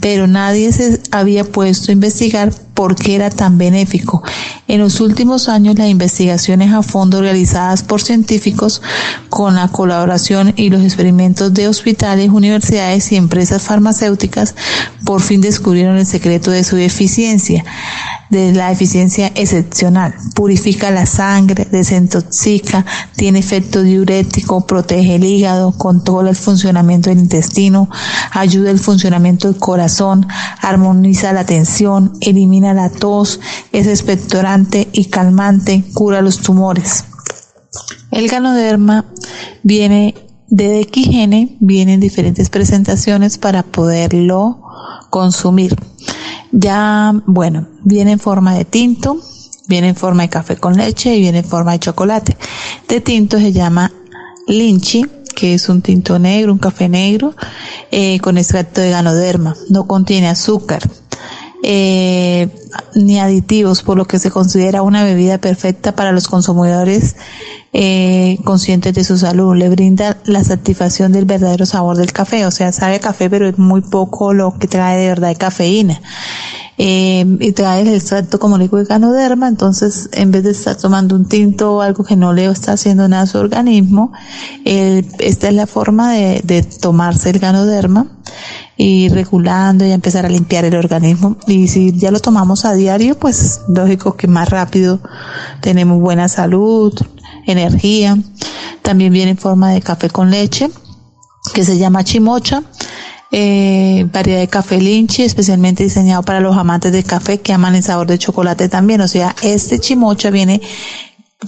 [0.00, 4.22] pero nadie se había puesto a investigar por qué era tan benéfico.
[4.68, 8.82] En los últimos años, las investigaciones a fondo realizadas por científicos
[9.30, 14.54] con la colaboración y los experimentos de hospitales, universidades y empresas farmacéuticas
[15.04, 17.64] por fin descubrieron el secreto de su eficiencia
[18.30, 20.14] de la eficiencia excepcional.
[20.34, 22.84] Purifica la sangre, desintoxica,
[23.16, 27.88] tiene efecto diurético, protege el hígado, controla el funcionamiento del intestino,
[28.30, 30.26] ayuda el funcionamiento del corazón,
[30.60, 33.40] armoniza la tensión, elimina la tos,
[33.72, 37.04] es expectorante y calmante, cura los tumores.
[38.10, 39.04] El ganoderma
[39.62, 40.14] viene
[40.48, 44.62] de DXN, viene en diferentes presentaciones para poderlo
[45.10, 45.76] consumir.
[46.50, 49.20] Ya, bueno, viene en forma de tinto,
[49.68, 52.36] viene en forma de café con leche y viene en forma de chocolate.
[52.88, 53.92] De tinto se llama
[54.46, 55.04] linchi,
[55.36, 57.34] que es un tinto negro, un café negro,
[57.90, 59.54] eh, con extracto de ganoderma.
[59.68, 60.82] No contiene azúcar.
[61.70, 62.48] Eh,
[62.94, 67.16] ni aditivos, por lo que se considera una bebida perfecta para los consumidores
[67.74, 69.54] eh, conscientes de su salud.
[69.54, 73.58] Le brinda la satisfacción del verdadero sabor del café, o sea, sabe café, pero es
[73.58, 76.00] muy poco lo que trae de verdad de cafeína.
[76.80, 81.16] Eh, y trae el extracto como líquido de ganoderma, entonces en vez de estar tomando
[81.16, 84.12] un tinto o algo que no le está haciendo nada a su organismo,
[84.64, 88.06] esta es la forma de, de tomarse el ganoderma
[88.76, 91.36] y regulando y empezar a limpiar el organismo.
[91.48, 95.00] Y si ya lo tomamos a diario, pues lógico que más rápido
[95.60, 96.94] tenemos buena salud,
[97.46, 98.16] energía.
[98.82, 100.70] También viene en forma de café con leche,
[101.52, 102.62] que se llama chimocha.
[103.30, 107.82] Eh, variedad de café linchi, especialmente diseñado para los amantes de café que aman el
[107.82, 109.00] sabor de chocolate también.
[109.02, 110.62] O sea, este chimocha viene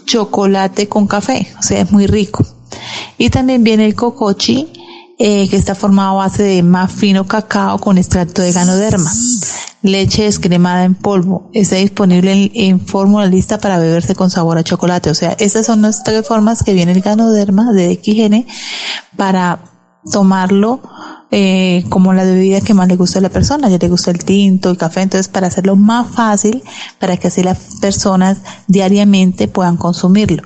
[0.05, 2.45] chocolate con café, o sea, es muy rico.
[3.19, 4.69] Y también viene el cocochi,
[5.19, 9.13] eh, que está formado a base de más fino cacao con extracto de ganoderma.
[9.83, 11.51] Leche descremada en polvo.
[11.53, 15.11] Está disponible en, fórmula lista para beberse con sabor a chocolate.
[15.11, 18.47] O sea, estas son las tres formas que viene el ganoderma de XN
[19.17, 19.61] para
[20.11, 20.81] tomarlo
[21.33, 24.25] eh, como la bebida que más le gusta a la persona, ya le gusta el
[24.25, 26.63] tinto, el café, entonces para hacerlo más fácil,
[26.99, 30.43] para que así las personas diariamente puedan consumirlo.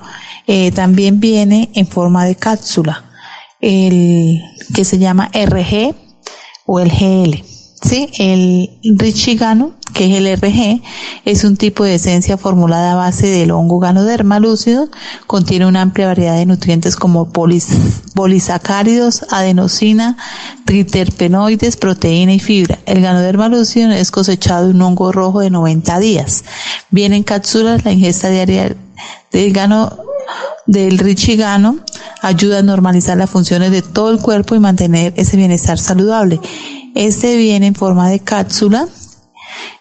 [0.46, 3.04] Eh, también viene en forma de cápsula,
[3.60, 4.42] el
[4.74, 5.94] que se llama RG
[6.66, 7.53] o el GL.
[7.84, 8.10] ¿Sí?
[8.18, 10.82] El Richigano, que es el RG,
[11.24, 14.88] es un tipo de esencia formulada a base del hongo ganoderma lúcido,
[15.26, 20.16] contiene una amplia variedad de nutrientes como polisacáridos, adenosina,
[20.64, 22.78] triterpenoides, proteína y fibra.
[22.86, 26.44] El ganoderma lúcido es cosechado de un hongo rojo de 90 días.
[26.90, 28.76] Viene en cápsulas la ingesta diaria
[29.32, 29.96] del gano
[30.66, 31.78] del richigano
[32.22, 36.40] ayuda a normalizar las funciones de todo el cuerpo y mantener ese bienestar saludable.
[36.94, 38.86] Este viene en forma de cápsula.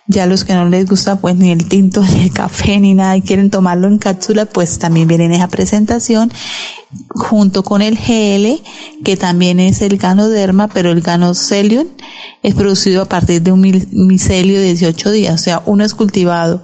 [0.08, 3.16] Ya los que no les gusta pues ni el tinto, ni el café, ni nada
[3.16, 6.32] y quieren tomarlo en cápsula, pues también viene en esa presentación
[7.10, 8.62] junto con el GL,
[9.04, 11.88] que también es el ganoderma, pero el ganocelium
[12.42, 16.62] es producido a partir de un micelio de 18 días, o sea, uno es cultivado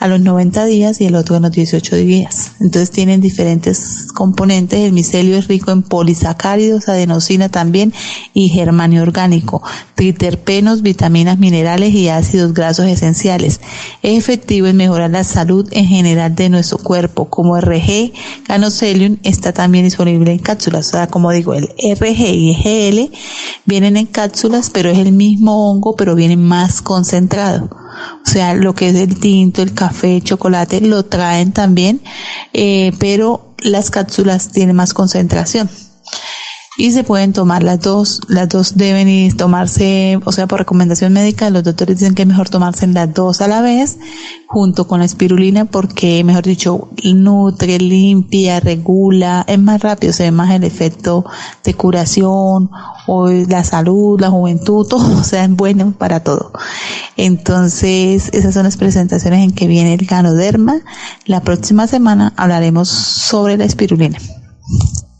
[0.00, 2.52] a los 90 días y el otro a los 18 días.
[2.58, 4.80] Entonces tienen diferentes componentes.
[4.80, 7.92] El micelio es rico en polisacáridos, adenosina también
[8.32, 9.62] y germanio orgánico,
[9.94, 13.60] triterpenos, vitaminas, minerales y ácidos grasos esenciales.
[14.02, 17.28] Es efectivo en mejorar la salud en general de nuestro cuerpo.
[17.28, 18.12] Como RG,
[18.46, 20.88] Ganocelium está también disponible en cápsulas.
[20.88, 23.12] O sea, como digo, el RG y GL
[23.64, 27.68] vienen en cápsulas, pero es el mismo hongo, pero viene más concentrado.
[28.26, 32.00] O sea, lo que es el tinto, el café, el chocolate, lo traen también,
[32.52, 35.68] eh, pero las cápsulas tienen más concentración
[36.80, 38.22] y se pueden tomar las dos.
[38.28, 42.48] Las dos deben tomarse, o sea, por recomendación médica, los doctores dicen que es mejor
[42.48, 43.98] tomarse las dos a la vez,
[44.46, 50.30] junto con la espirulina, porque, mejor dicho, nutre, limpia, regula, es más rápido, se ve
[50.30, 51.26] más el efecto
[51.64, 52.70] de curación,
[53.06, 56.50] o la salud, la juventud, todo, o sea, es bueno para todo.
[57.18, 60.80] Entonces, esas son las presentaciones en que viene el ganoderma.
[61.26, 64.16] La próxima semana hablaremos sobre la espirulina.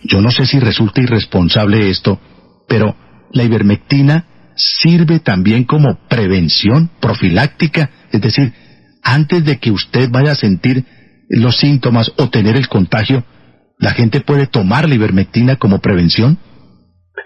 [0.02, 2.20] Yo no sé si resulta irresponsable esto,
[2.68, 2.94] pero
[3.32, 8.52] la ivermectina sirve también como prevención profiláctica, es decir,
[9.06, 10.84] antes de que usted vaya a sentir
[11.28, 13.22] los síntomas o tener el contagio,
[13.78, 16.38] ¿la gente puede tomar la ivermectina como prevención?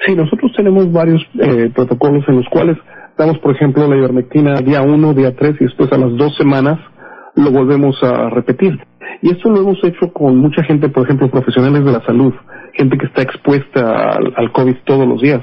[0.05, 2.77] Sí, nosotros tenemos varios eh, protocolos en los cuales
[3.17, 6.79] damos, por ejemplo, la ivermectina día 1, día 3 y después a las dos semanas
[7.35, 8.79] lo volvemos a repetir.
[9.23, 12.33] Y esto lo hemos hecho con mucha gente, por ejemplo, profesionales de la salud,
[12.75, 15.41] gente que está expuesta al, al COVID todos los días.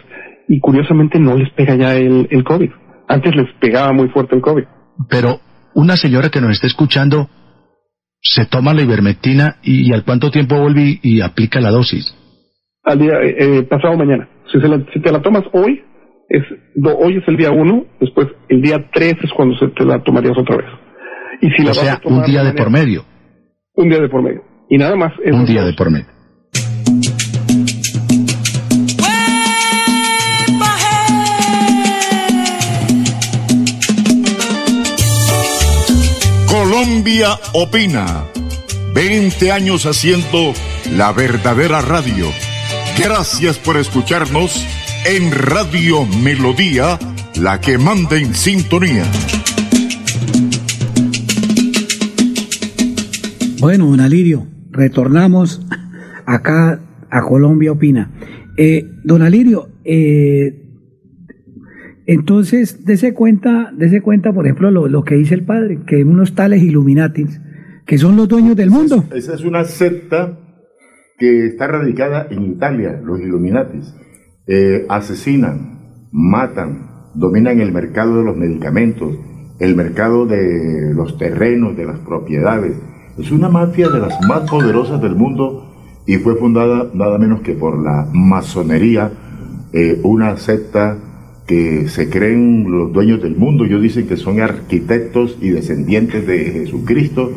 [0.47, 2.69] Y curiosamente no les pega ya el, el COVID.
[3.07, 4.63] Antes les pegaba muy fuerte el COVID.
[5.09, 5.39] Pero
[5.77, 7.29] una señora que nos esté escuchando
[8.19, 12.15] se toma la ivermectina y, al cuánto tiempo vuelve y, aplica la dosis?
[12.83, 14.27] Al día eh, eh, pasado mañana.
[14.51, 15.83] Si, te la tomas hoy,
[16.29, 16.43] es
[16.83, 20.35] hoy es el día uno, después el día tres es cuando se te la tomarías
[20.35, 20.65] otra vez.
[21.41, 23.05] Y si o sea, un día de por medio.
[23.75, 24.41] Un día de por medio.
[24.69, 25.13] Y nada más.
[25.31, 26.07] Un día de por medio.
[36.97, 38.25] Colombia opina.
[38.95, 40.53] 20 años haciendo
[40.95, 42.25] la verdadera radio.
[42.97, 44.65] Gracias por escucharnos
[45.05, 46.97] en Radio Melodía,
[47.39, 49.03] la que manda en sintonía.
[53.59, 55.61] Bueno, don Alirio, retornamos
[56.25, 58.09] acá a Colombia Opina.
[58.57, 60.66] Eh, don Alirio, eh,
[62.07, 66.35] entonces, dése cuenta, dése cuenta, por ejemplo, lo, lo, que dice el padre, que unos
[66.35, 67.41] tales Illuminatis,
[67.85, 69.03] que son los dueños del mundo.
[69.13, 70.39] Esa es una secta
[71.17, 73.93] que está radicada en Italia, los Illuminatis.
[74.47, 79.17] Eh, asesinan, matan, dominan el mercado de los medicamentos,
[79.59, 82.77] el mercado de los terrenos, de las propiedades.
[83.17, 87.51] Es una mafia de las más poderosas del mundo y fue fundada nada menos que
[87.51, 89.11] por la masonería,
[89.73, 90.97] eh, una secta
[91.47, 96.39] que se creen los dueños del mundo, ellos dicen que son arquitectos y descendientes de
[96.51, 97.31] Jesucristo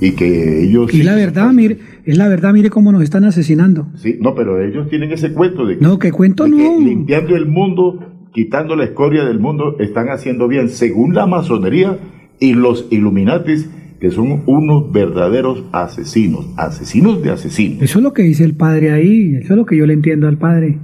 [0.00, 0.92] y que ellos...
[0.92, 3.86] Y la verdad, mire, es la verdad, mire cómo nos están asesinando.
[3.94, 5.84] Sí, no, pero ellos tienen ese cuento de que...
[5.84, 6.56] No, que cuento no.
[6.56, 11.98] Que limpiando el mundo, quitando la escoria del mundo, están haciendo bien, según la masonería
[12.40, 13.70] y los Illuminatis,
[14.00, 17.80] que son unos verdaderos asesinos, asesinos de asesinos.
[17.80, 20.26] Eso es lo que dice el padre ahí, eso es lo que yo le entiendo
[20.26, 20.78] al padre.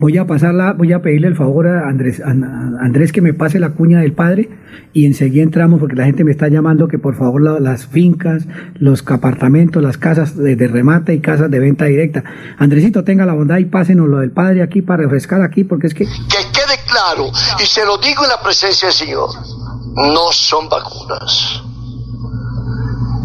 [0.00, 3.74] Voy a pasarla, voy a pedirle el favor a Andrés, Andrés que me pase la
[3.74, 4.48] cuña del padre
[4.94, 8.44] y enseguida entramos porque la gente me está llamando que por favor la, las fincas,
[8.76, 12.24] los apartamentos, las casas de, de, remate y casas de venta directa.
[12.56, 15.92] Andresito, tenga la bondad y pásenos lo del padre aquí para refrescar aquí porque es
[15.92, 16.06] que...
[16.06, 17.30] Que quede claro,
[17.62, 19.28] y se lo digo en la presencia del Señor,
[19.96, 21.62] no son vacunas.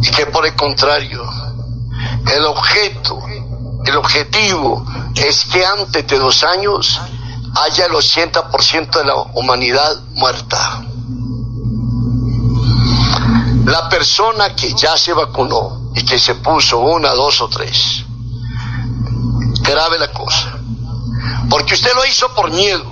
[0.02, 1.22] Y que por el contrario,
[2.38, 3.18] el objeto
[3.92, 7.00] el objetivo es que antes de dos años
[7.56, 10.84] haya el 80% de la humanidad muerta.
[13.66, 18.04] La persona que ya se vacunó y que se puso una, dos o tres,
[19.62, 20.60] grave la cosa.
[21.50, 22.84] Porque usted lo hizo por miedo,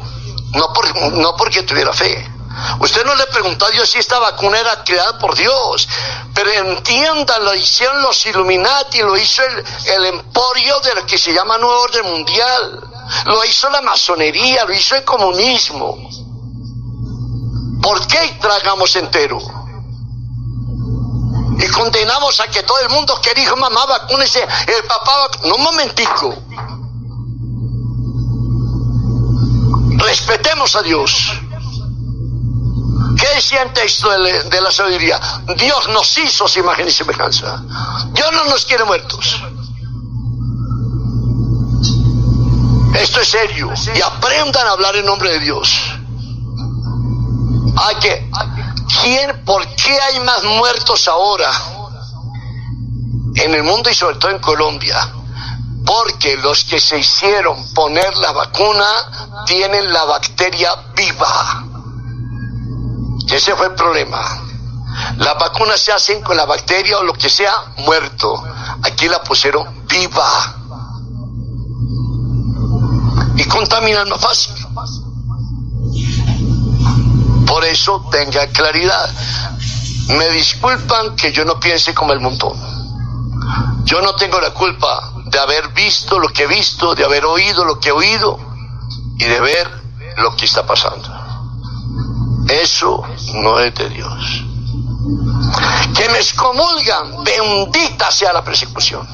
[0.54, 2.33] no, por, no porque tuviera fe.
[2.80, 5.88] Usted no le preguntó a Dios si esta vacuna era creada por Dios,
[6.34, 11.34] pero entiendan, lo hicieron los Illuminati, lo hizo el, el emporio de lo que se
[11.34, 12.82] llama Nuevo Orden Mundial,
[13.26, 15.98] lo hizo la masonería, lo hizo el comunismo.
[17.82, 19.40] ¿Por qué tragamos entero?
[21.58, 25.64] Y condenamos a que todo el mundo que dijo, mamá, vacúnese, el papá, no un
[25.64, 26.36] momentico.
[29.98, 31.32] Respetemos a Dios.
[33.34, 35.20] ¿Qué decía texto de, de, la sabiduría?
[35.58, 37.64] Dios nos hizo su imagen y semejanza.
[38.12, 39.42] Dios no nos quiere muertos.
[42.94, 43.74] Esto es serio.
[43.96, 45.68] Y aprendan a hablar en nombre de Dios.
[47.76, 48.30] Hay que,
[49.02, 51.50] ¿quién, ¿Por qué hay más muertos ahora
[53.34, 55.12] en el mundo y sobre todo en Colombia?
[55.84, 61.63] Porque los que se hicieron poner la vacuna tienen la bacteria viva.
[63.34, 64.22] Ese fue el problema.
[65.18, 68.44] Las vacunas se hacen con la bacteria o lo que sea muerto.
[68.84, 70.56] Aquí la pusieron viva.
[73.36, 74.54] Y contaminan más fácil.
[77.48, 79.10] Por eso tenga claridad.
[80.10, 82.54] Me disculpan que yo no piense como el montón.
[83.84, 87.66] Yo no tengo la culpa de haber visto lo que he visto, de haber oído
[87.66, 88.38] lo que he oído
[89.18, 89.72] y de ver
[90.18, 91.13] lo que está pasando.
[92.62, 94.44] Eso no es de Dios.
[95.96, 99.08] Que me excomulgan, bendita sea la persecución.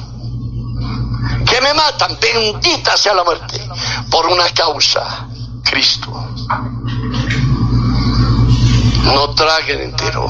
[1.46, 3.66] Que me matan, bendita sea la muerte.
[4.10, 5.26] Por una causa,
[5.64, 6.12] Cristo.
[9.04, 10.26] No traguen entero.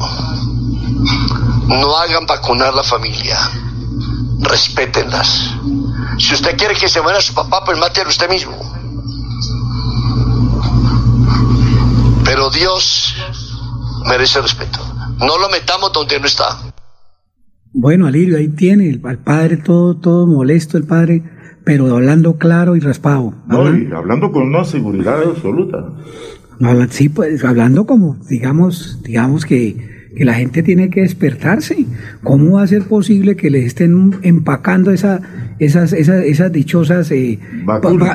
[1.67, 3.37] No hagan vacunar la familia.
[4.39, 5.51] Respétenlas.
[6.17, 8.70] Si usted quiere que se muera su papá, pues mátelo usted mismo.
[12.41, 13.15] Pero Dios
[14.09, 14.79] merece respeto.
[15.19, 16.73] No lo metamos donde no está.
[17.71, 21.21] Bueno, Alirio, ahí tiene al padre todo, todo molesto, el padre,
[21.63, 23.35] pero hablando claro y raspado.
[23.45, 25.87] No, y hablando con una seguridad absoluta.
[26.89, 31.85] Sí, pues hablando como, digamos, digamos que, que la gente tiene que despertarse.
[32.23, 35.21] ¿Cómo va a ser posible que les estén empacando esa,
[35.59, 37.39] esas, esas, esas dichosas eh,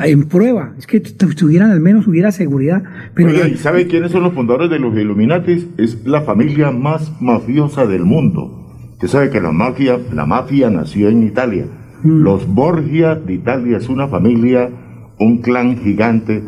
[0.05, 0.73] en prueba?
[0.77, 2.83] Es que tuvieran al menos hubiera seguridad.
[3.13, 5.67] Pero ¿y sabe quiénes son los fundadores de los Illuminatis?
[5.77, 8.65] Es la familia más mafiosa del mundo.
[8.93, 11.65] Usted sabe que la mafia, la mafia nació en Italia.
[12.03, 12.21] Mm.
[12.21, 14.69] Los Borgia de Italia es una familia,
[15.19, 16.43] un clan gigante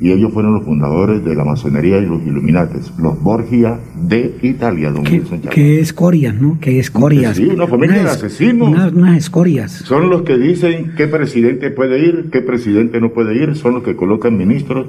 [0.00, 4.90] y ellos fueron los fundadores de la masonería y los Illuminates, los Borgia de Italia,
[4.90, 5.54] don Que, Wilson Chávez.
[5.54, 6.58] que escorias, ¿no?
[6.60, 7.36] Que escorias.
[7.36, 8.68] Sí, una familia de asesinos.
[8.68, 9.72] Unas, unas escorias.
[9.72, 13.82] Son los que dicen qué presidente puede ir, qué presidente no puede ir, son los
[13.82, 14.86] que colocan ministros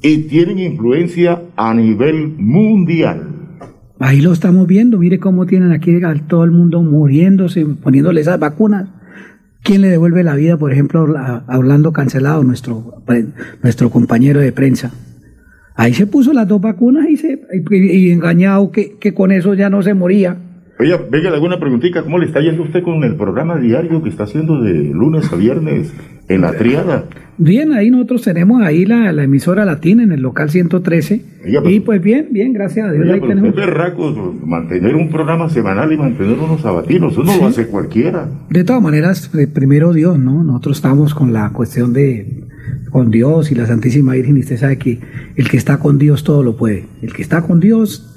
[0.00, 3.28] y tienen influencia a nivel mundial.
[3.98, 8.38] Ahí lo estamos viendo, mire cómo tienen aquí a todo el mundo muriéndose, poniéndole esas
[8.38, 8.88] vacunas.
[9.62, 13.02] ¿Quién le devuelve la vida, por ejemplo, a Orlando Cancelado, nuestro,
[13.62, 14.92] nuestro compañero de prensa?
[15.74, 19.70] Ahí se puso las dos vacunas y, se, y engañado que, que con eso ya
[19.70, 20.36] no se moría.
[20.78, 24.24] Oiga, venga, alguna preguntita, ¿cómo le está yendo usted con el programa diario que está
[24.24, 25.92] haciendo de lunes a viernes
[26.28, 27.04] en la triada?
[27.38, 31.24] Bien, ahí nosotros tenemos ahí la, la emisora latina en el local 113.
[31.44, 33.04] Oiga, pero- y pues bien, bien, gracias a Dios.
[33.04, 33.50] Oiga, ahí tenemos.
[33.50, 38.28] es berraco, mantener un programa semanal y mantener unos sabatinos, eso no lo hace cualquiera.
[38.50, 40.42] De todas maneras, eh, primero Dios, ¿no?
[40.42, 42.44] Nosotros estamos con la cuestión de
[42.90, 45.00] con Dios y la Santísima Virgen, y usted sabe que
[45.36, 46.84] el que está con Dios todo lo puede.
[47.00, 48.11] El que está con Dios,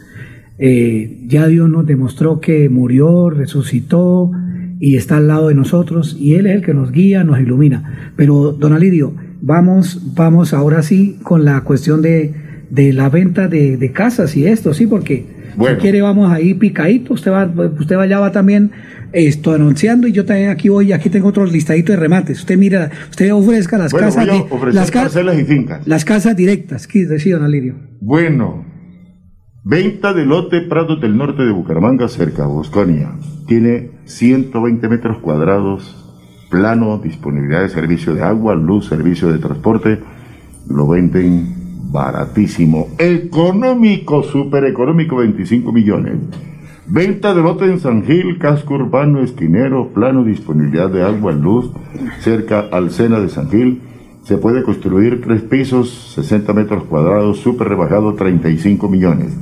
[0.58, 4.32] eh, ya Dios nos demostró que murió, resucitó
[4.80, 8.12] y está al lado de nosotros, y Él es el que nos guía, nos ilumina.
[8.16, 12.34] Pero, don Alidio, vamos, vamos ahora sí con la cuestión de,
[12.70, 15.26] de la venta de, de casas y esto, sí, porque
[15.56, 15.76] Bueno.
[15.78, 17.46] si quiere vamos ahí picadito, usted va,
[17.80, 18.72] usted allá va también
[19.14, 22.40] esto anunciando y yo también aquí voy, aquí tengo otro listadito de remates.
[22.40, 24.28] Usted mira, usted ofrezca las Bueno, casas,
[24.74, 25.88] las, parcelas y fincas.
[25.88, 27.76] las casas directas, ¿qué decir, don Alirio?
[28.02, 28.66] Bueno,
[29.68, 33.14] venta de lote Prados del Norte de Bucaramanga, cerca a Bosconia.
[33.48, 36.14] Tiene 120 metros cuadrados,
[36.52, 40.00] plano, disponibilidad de servicio de agua, luz, servicio de transporte.
[40.70, 46.20] Lo venden baratísimo, económico, súper económico, 25 millones.
[46.86, 51.72] Venta de lote en San Gil, casco urbano, esquinero, plano, disponibilidad de agua, luz,
[52.20, 53.82] cerca al Sena de San Gil.
[54.26, 59.34] Se puede construir tres pisos, 60 metros cuadrados, súper rebajado, 35 millones.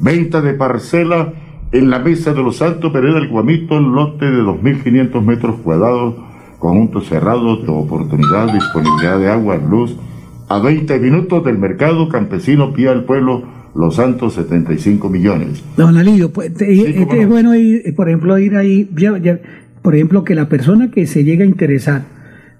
[0.00, 1.32] Venta de parcela
[1.72, 6.14] en la Mesa de los Santos, Vereda del Guamito, lote de 2.500 metros cuadrados,
[6.58, 9.96] conjunto cerrado de oportunidad, disponibilidad de agua, luz,
[10.48, 13.44] a 20 minutos del mercado campesino Pía del Pueblo,
[13.76, 15.62] Los Santos, 75 millones.
[15.76, 19.38] Don Alidio, pues, te- este es bueno ir, eh, por ejemplo, ir ahí, ya- ya-
[19.82, 22.02] por ejemplo, que la persona que se llegue a interesar,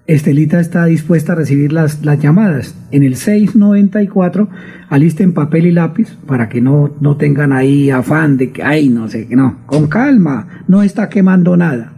[0.07, 4.49] Estelita está dispuesta a recibir las, llamadas en el 694,
[4.89, 9.09] alisten papel y lápiz para que no, no tengan ahí afán de que, ay, no
[9.09, 11.93] sé, no, con calma, no está quemando nada.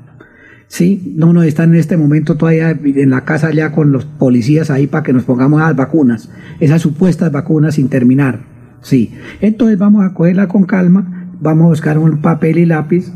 [0.68, 4.70] Sí, no, no, están en este momento todavía en la casa ya con los policías
[4.70, 6.30] ahí para que nos pongamos las vacunas,
[6.60, 8.40] esas supuestas vacunas sin terminar.
[8.80, 9.12] Sí,
[9.42, 13.12] entonces vamos a cogerla con calma, vamos a buscar un papel y lápiz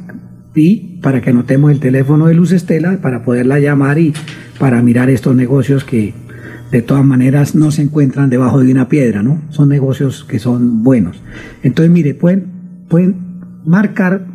[0.54, 4.12] y para que anotemos el teléfono de Luz Estela para poderla llamar y
[4.58, 6.14] para mirar estos negocios que
[6.70, 9.42] de todas maneras no se encuentran debajo de una piedra, ¿no?
[9.50, 11.22] Son negocios que son buenos.
[11.62, 12.46] Entonces, mire, pueden,
[12.88, 13.16] pueden
[13.64, 14.26] marcar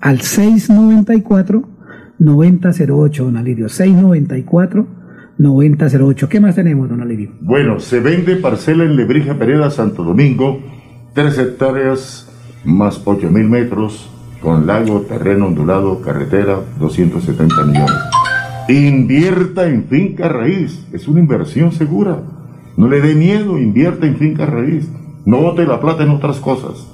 [0.00, 1.68] al 694
[2.18, 3.68] 9008, don Alirio.
[3.68, 4.86] 694
[5.38, 6.28] 9008.
[6.28, 7.30] ¿Qué más tenemos, don Alirio?
[7.40, 10.60] Bueno, se vende parcela en Lebrija Pereda, Santo Domingo,
[11.14, 12.28] 3 hectáreas
[12.64, 14.10] más 8 mil metros,
[14.44, 17.96] con lago, terreno ondulado, carretera, 270 millones.
[18.68, 22.18] Invierta en finca raíz, es una inversión segura.
[22.76, 24.88] No le dé miedo, invierta en finca raíz.
[25.24, 26.86] No bote la plata en otras cosas.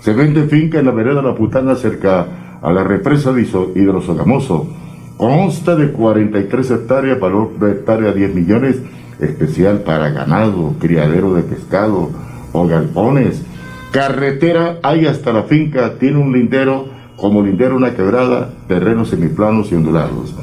[0.00, 2.26] Se vende finca en la vereda La Putana cerca
[2.62, 4.66] a la represa de Hidrosogamoso.
[5.16, 8.80] Consta de 43 hectáreas, valor de hectárea 10 millones,
[9.20, 12.10] especial para ganado, criadero de pescado
[12.52, 13.42] o galpones.
[13.92, 19.74] Carretera hay hasta la finca, tiene un lindero, como lindero una quebrada, terrenos semiplanos y
[19.76, 20.34] ondulados.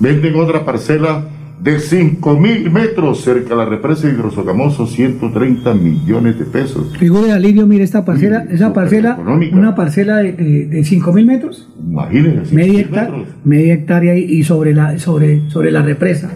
[0.00, 1.24] Venden otra parcela
[1.60, 6.94] de 5 mil metros cerca a la represa de Hidrosogamoso, 130 millones de pesos.
[6.98, 9.18] Figure Alirio, mire esta parcela, esa parcela,
[9.52, 13.28] una parcela de, de, de 5 mil metros, Imagínense, media, 5.000 hecta- metros.
[13.44, 16.30] media hectárea y, sobre la, sobre, sobre la represa.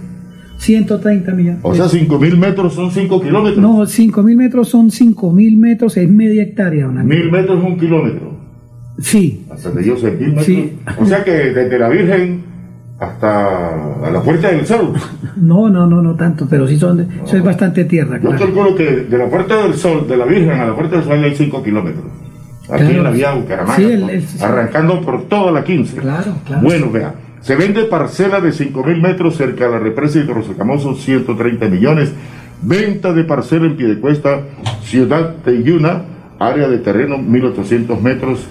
[0.57, 1.61] 130 millones.
[1.63, 3.59] O sea, 5 mil metros son 5 kilómetros.
[3.63, 6.89] No, 5 mil metros son 5 mil metros, es media hectárea.
[6.89, 8.38] Mil metros es un kilómetro.
[9.01, 9.47] Sí.
[9.51, 10.47] Hasta donde yo sé, mil metros.
[10.47, 10.79] Sí.
[11.01, 12.43] O sea que desde la Virgen
[12.99, 14.93] hasta a la Puerta del Sol.
[15.37, 18.17] No, no, no, no tanto, pero sí son, eso es bastante tierra.
[18.17, 18.39] Yo claro.
[18.47, 21.23] calculo que de la Puerta del Sol, de la Virgen a la Puerta del Sol
[21.23, 22.05] hay 5 kilómetros.
[22.71, 22.89] Aquí Claro.
[22.97, 25.97] en la vía Bucaramanga, Sí, el- el- arrancando por toda la 15.
[25.97, 26.63] Claro, claro.
[26.63, 30.95] Bueno, vea, se vende parcela de 5 mil metros cerca de la represa de Hidrosocamoso,
[30.97, 32.13] 130 millones.
[32.61, 34.41] Venta de parcela en Piedecuesta,
[34.83, 36.03] Ciudad de Yuna,
[36.41, 38.45] área de terreno 1800 metros,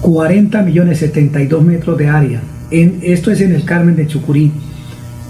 [0.00, 2.40] 40 millones 72 metros de área.
[2.70, 4.52] En, esto es en el Carmen de Chucurí.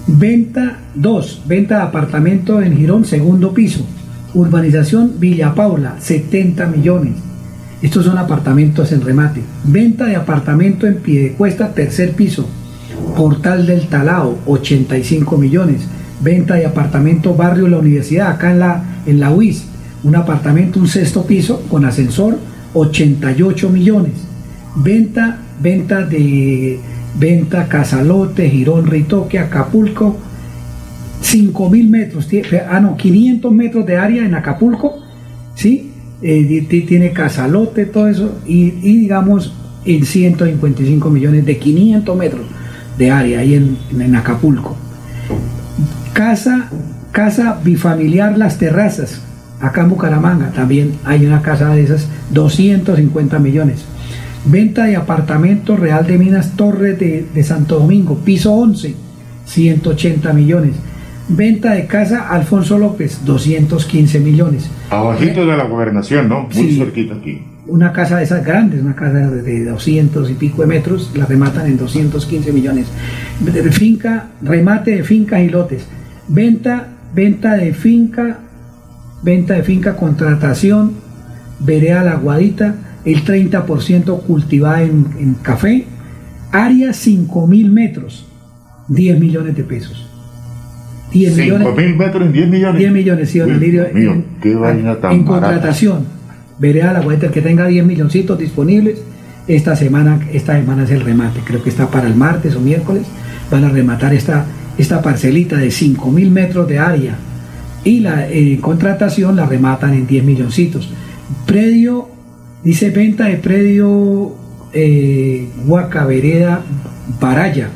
[0.07, 3.87] Venta 2, venta de apartamento en Girón, segundo piso.
[4.35, 7.13] Urbanización Villa Paula, 70 millones.
[7.83, 9.41] Estos son apartamentos en remate.
[9.65, 12.49] Venta de apartamento en Piedecuesta, tercer piso.
[13.17, 15.83] Portal del Talao, 85 millones.
[16.21, 19.67] Venta de apartamento Barrio La Universidad, acá en la, en la UIS.
[20.05, 22.39] Un apartamento, un sexto piso con ascensor,
[22.75, 24.13] 88 millones.
[24.77, 26.79] Venta, venta de
[27.19, 30.17] venta Casalote, Girón, Ritoque, Acapulco,
[31.23, 32.29] 5 mil metros,
[32.69, 35.01] ah no, 500 metros de área en Acapulco,
[35.55, 35.91] ¿sí?
[36.23, 39.53] Eh, tiene Casalote, todo eso, y, y digamos
[39.85, 42.47] en 155 millones de 500 metros
[42.99, 44.77] de área ahí en, en Acapulco.
[46.13, 46.71] Casa,
[47.13, 49.21] casa bifamiliar Las Terrazas,
[49.67, 53.85] acá en Bucaramanga también hay una casa de esas, 250 millones.
[54.47, 58.95] Venta de apartamento Real de Minas Torres de, de Santo Domingo, piso 11,
[59.47, 60.73] 180 millones.
[61.29, 64.69] Venta de casa Alfonso López, 215 millones.
[64.91, 66.43] Abajito de la gobernación, ¿no?
[66.43, 66.77] Muy Sí.
[66.77, 67.43] cerquita aquí.
[67.67, 71.25] Una casa de esas grandes, una casa de, de 200 y pico de metros, la
[71.25, 72.89] rematan en 215 millones.
[73.71, 75.87] Finca, remate de fincas y lotes.
[76.29, 78.41] Venta, venta de finca,
[79.25, 80.93] venta de finca, contratación,
[81.61, 85.85] vereda la guadita, el 30% cultivada en, en café,
[86.53, 88.27] área 5 mil metros,
[88.89, 90.09] 10 millones de pesos.
[91.13, 91.69] 10 millones.
[91.69, 92.79] 5 mil metros en 10 millones.
[92.79, 95.47] 10 millones, sí, don Dios mío, en- qué vaina tan en barata.
[95.53, 96.05] contratación.
[96.59, 99.01] Veré a la vuelta el que tenga 10 milloncitos disponibles.
[99.47, 101.41] Esta semana, esta semana es el remate.
[101.45, 103.03] Creo que está para el martes o miércoles.
[103.51, 104.47] Van a rematar esta,
[104.79, 107.17] esta parcelita de 5 mil metros de área.
[107.85, 110.91] Y la eh, contratación la rematan en 10 milloncitos.
[111.47, 112.09] Predio,
[112.63, 114.35] dice venta de predio
[114.73, 116.63] eh, Huaca Vereda
[117.21, 117.69] Baraya.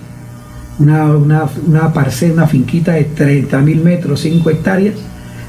[0.79, 4.95] Una, una, una parcela, una finquita de 30 mil metros, 5 hectáreas,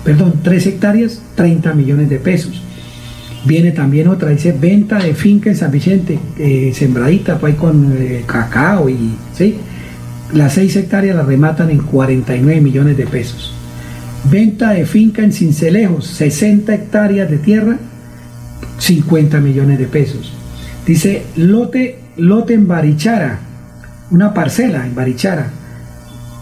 [0.04, 2.64] perdón, 3 hectáreas, 30 millones de pesos.
[3.46, 8.24] Viene también otra, dice venta de finca en San Vicente, eh, sembradita pues, con eh,
[8.26, 9.56] cacao y ¿sí?
[10.34, 13.54] las 6 hectáreas las rematan en 49 millones de pesos.
[14.26, 17.78] Venta de finca en Cincelejos, 60 hectáreas de tierra,
[18.78, 20.34] 50 millones de pesos.
[20.86, 23.40] Dice lote, lote en Barichara,
[24.12, 25.52] una parcela en Barichara,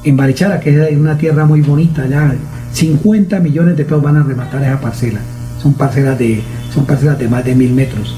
[0.03, 2.33] en Barichara, que es una tierra muy bonita, allá
[2.73, 5.19] 50 millones de pesos van a rematar esa parcela.
[5.61, 6.41] Son parcelas de,
[6.73, 8.15] son parcelas de más de mil metros.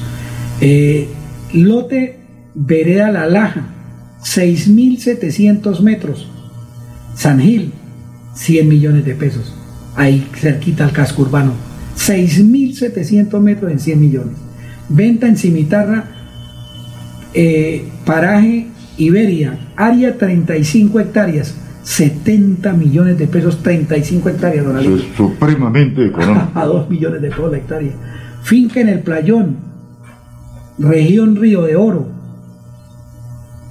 [0.60, 1.08] Eh,
[1.52, 2.18] lote
[2.54, 3.62] Vereda La Laja,
[4.22, 6.28] 6.700 metros.
[7.14, 7.72] San Gil,
[8.40, 9.54] 100 millones de pesos.
[9.96, 11.52] Ahí cerquita al casco urbano.
[11.96, 14.34] 6.700 metros en 100 millones.
[14.88, 16.04] Venta en Cimitarra,
[17.34, 25.04] eh, paraje Iberia, área 35 hectáreas, 70 millones de pesos, 35 hectáreas, don Eso es
[25.16, 26.50] supremamente económico.
[26.58, 27.92] a 2 millones de pesos la hectárea.
[28.42, 29.56] Finca en el Playón,
[30.78, 32.08] región Río de Oro.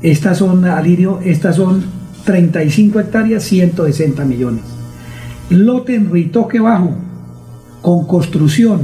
[0.03, 4.63] Estas son, Alirio, estas son 35 hectáreas, 160 millones.
[5.49, 6.95] Lote en Ritoque Bajo,
[7.81, 8.81] con construcción.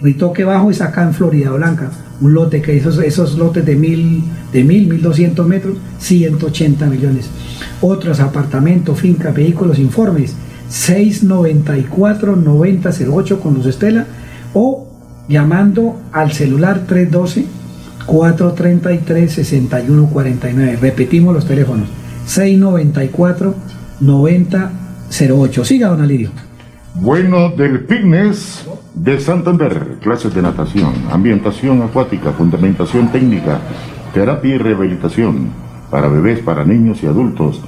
[0.00, 1.90] Ritoque Bajo es acá en Florida Blanca.
[2.20, 7.28] Un lote que esos, esos lotes de mil, de mil, mil doscientos metros, 180 millones.
[7.80, 10.34] Otros apartamentos, fincas, vehículos, informes,
[10.68, 14.06] 694 9008 con Luz Estela
[14.54, 14.88] o
[15.28, 17.46] llamando al celular 312
[18.06, 20.78] 433 6149.
[20.80, 21.88] Repetimos los teléfonos
[22.26, 23.54] 694
[24.00, 25.64] 9008.
[25.64, 26.30] Siga, don Alirio.
[26.94, 33.60] Bueno, del fitness de Santander, clases de natación, ambientación acuática, fundamentación técnica,
[34.14, 35.50] terapia y rehabilitación
[35.90, 37.60] para bebés, para niños y adultos.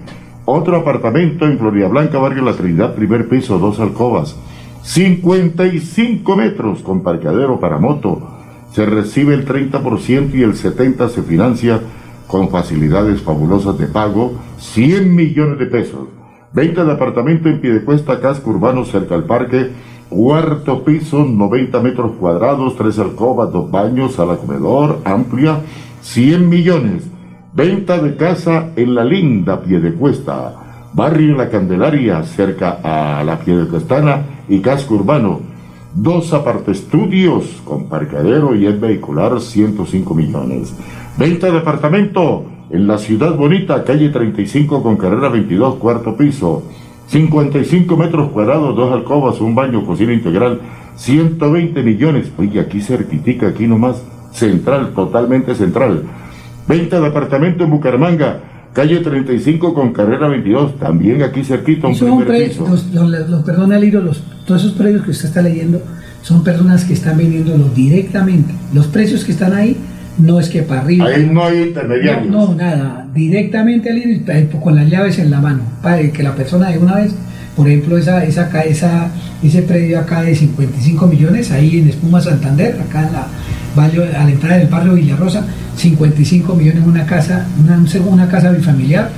[0.45, 4.37] Otro apartamento en Florida Blanca, barrio La Trinidad, primer piso, dos alcobas.
[4.83, 8.31] 55 metros con parqueadero para moto.
[8.73, 11.81] Se recibe el 30% y el 70% se financia
[12.27, 16.09] con facilidades fabulosas de pago, 100 millones de pesos.
[16.53, 19.71] Venta de apartamento en Piedecuesta, casco urbano cerca al parque,
[20.09, 25.61] cuarto piso, 90 metros cuadrados, tres alcobas, dos baños, sala comedor, amplia,
[26.03, 27.11] 100 millones.
[27.53, 34.61] Venta de casa en la linda Piedecuesta, barrio La Candelaria, cerca a la Piedecuestana y
[34.61, 35.41] casco urbano.
[35.95, 36.35] Dos
[36.69, 40.75] estudios con parqueadero y el vehicular, 105 millones.
[41.17, 46.65] Venta de apartamento en la ciudad bonita, calle 35 con carrera 22, cuarto piso.
[47.09, 50.61] 55 metros cuadrados, dos alcobas, un baño, cocina integral,
[50.97, 52.33] 120 millones.
[52.37, 56.03] Oye, aquí certifica, aquí nomás, central, totalmente central.
[56.67, 58.41] Venta de apartamento en Bucaramanga,
[58.73, 62.67] calle 35 con carrera 22, también aquí cerquita, un primer piso.
[62.69, 65.81] Los, los, perdona, Liro, los, todos esos precios que usted está leyendo
[66.23, 68.53] son personas que están vendiéndolo directamente.
[68.75, 69.77] Los precios que están ahí
[70.19, 71.07] no es que para arriba.
[71.07, 72.31] Ahí no hay intermediarios.
[72.31, 76.71] No, nada, directamente al eh, con las llaves en la mano, para que la persona
[76.71, 77.13] de una vez,
[77.55, 79.11] por ejemplo, esa, esa, esa,
[79.43, 84.31] ese predio acá de 55 millones, ahí en Espuma Santander, acá en la, a la
[84.31, 85.45] entrada del barrio Villarrosa,
[85.77, 89.11] 55 millones una casa, una, una casa bifamiliar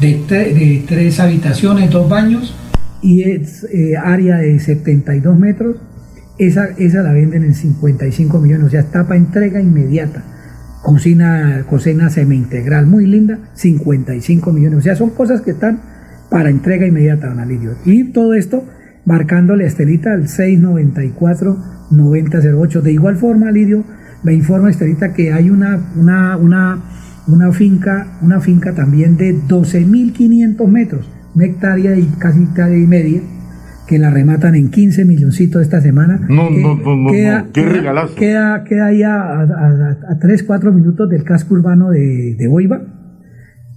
[0.00, 2.54] de, de tres habitaciones, dos baños
[3.00, 5.76] y es eh, área de 72 metros.
[6.38, 10.24] Esa, esa la venden en 55 millones, o sea, está para entrega inmediata
[10.82, 14.80] cocina, cocina semi-integral muy linda, 55 millones.
[14.80, 15.80] O sea, son cosas que están
[16.28, 17.76] para entrega inmediata, don Alirio.
[17.84, 18.64] Y todo esto
[19.04, 22.82] marcándole Estelita al 694-9008.
[22.82, 23.82] De igual forma, Alirio,
[24.22, 26.80] me informa Estelita que hay una, una, una,
[27.26, 33.20] una finca, una finca también de 12.500 metros, una hectárea y casi hectárea y media,
[33.92, 36.18] que la rematan en 15 milloncitos esta semana.
[36.26, 38.14] No, no, no, queda, qué regalazo.
[38.14, 42.80] Queda, queda ahí a, a, 3, 4 minutos del casco urbano de, de Boiva.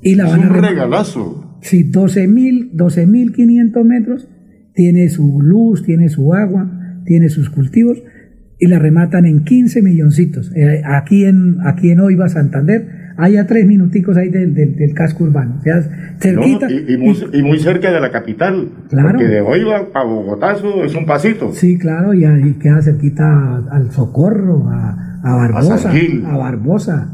[0.01, 1.59] Y la es van un regalazo.
[1.61, 4.29] Sí, 12.500 metros.
[4.73, 8.01] Tiene su luz, tiene su agua, tiene sus cultivos
[8.57, 10.49] y la rematan en 15 milloncitos.
[10.55, 15.23] Eh, aquí, en, aquí en Oiva, Santander, hay a tres minuticos ahí del, del, casco
[15.23, 15.55] urbano.
[15.59, 15.81] O sea,
[16.19, 16.67] cerquita.
[16.69, 18.69] y, muy, cerca de la capital.
[18.89, 19.09] Claro.
[19.09, 21.51] Porque de Oiva a Bogotazo es un pasito.
[21.53, 23.23] Sí, claro, y, ahí queda cerquita
[23.71, 25.91] al Socorro, a, a Barbosa.
[25.91, 27.11] A, Barbosa.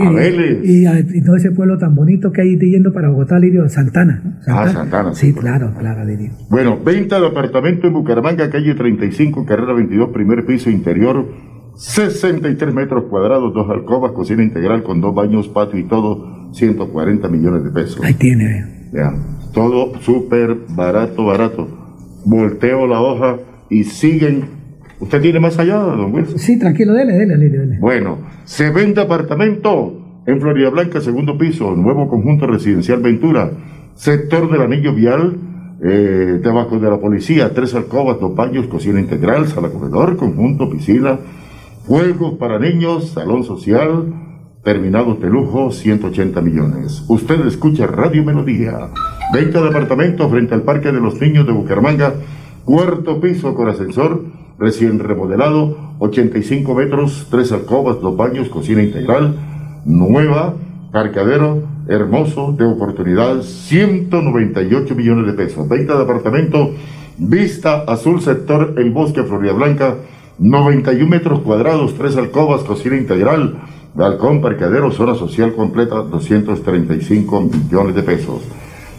[0.00, 0.60] A Vélez.
[0.64, 5.14] Y, todo ese pueblo tan bonito que hay yendo para Bogotá, Lirio, Santana, Ah, Santana.
[5.14, 6.32] Sí, claro, claro, Lirio.
[6.48, 11.26] Bueno, venta de apartamento en Bucaramanga, calle 35, carrera 22, primer piso interior
[11.80, 17.64] 63 metros cuadrados, dos alcobas, cocina integral con dos baños, patio y todo, 140 millones
[17.64, 18.04] de pesos.
[18.04, 18.90] Ahí tiene.
[18.92, 19.14] Ya,
[19.54, 21.68] todo súper barato, barato.
[22.26, 23.38] Volteo la hoja
[23.70, 24.44] y siguen.
[25.00, 26.38] ¿Usted tiene más allá, don Wilson?
[26.38, 27.58] Sí, tranquilo, dele, dele, dele.
[27.58, 27.78] dele.
[27.80, 33.52] Bueno, se vende apartamento en Florida Blanca, segundo piso, nuevo conjunto residencial Ventura,
[33.94, 35.34] sector del anillo vial,
[35.82, 41.18] eh, debajo de la policía, tres alcobas, dos baños, cocina integral, sala comedor, conjunto, piscina,
[41.86, 44.12] Juegos para niños, salón social,
[44.62, 47.02] terminados de lujo, 180 millones.
[47.08, 48.90] Usted escucha Radio Melodía.
[49.32, 52.14] Venta de apartamento frente al Parque de los Niños de Bucaramanga,
[52.64, 54.24] cuarto piso con ascensor,
[54.58, 59.34] recién remodelado, 85 metros, tres alcobas, dos baños, cocina integral,
[59.86, 60.54] nueva,
[60.92, 65.66] parqueadero, hermoso, de oportunidad, 198 millones de pesos.
[65.66, 66.72] Venta de apartamento,
[67.16, 69.96] vista azul sector El Bosque, Florida Blanca,
[70.40, 73.60] 91 metros cuadrados, tres alcobas, cocina integral,
[73.94, 78.40] balcón, parqueadero, zona social completa, 235 millones de pesos.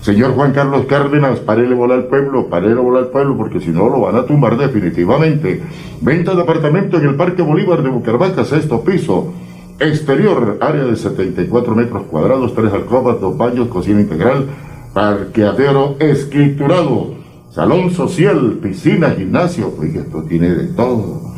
[0.02, 3.90] Señor Juan Carlos Cárdenas, parele volar al pueblo, parele volar al pueblo, porque si no
[3.90, 5.64] lo van a tumbar definitivamente.
[6.02, 9.34] Venta de apartamento en el Parque Bolívar de Bucaramanga, sexto piso.
[9.80, 14.46] Exterior, área de 74 metros cuadrados, tres alcobas, dos baños, cocina integral,
[14.94, 17.16] parqueadero escriturado,
[17.50, 19.74] salón social, piscina, gimnasio.
[19.80, 21.31] Oye, esto tiene de todo.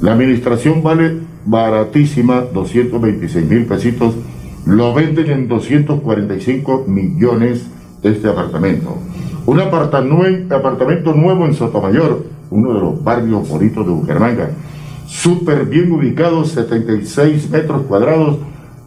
[0.00, 4.14] La administración vale baratísima, 226 mil pesitos.
[4.66, 7.66] Lo venden en 245 millones
[8.02, 8.98] este apartamento.
[9.46, 14.50] Un apartamento nuevo en Sotomayor, uno de los barrios bonitos de Bucaramanga.
[15.06, 18.38] súper bien ubicado, 76 metros cuadrados,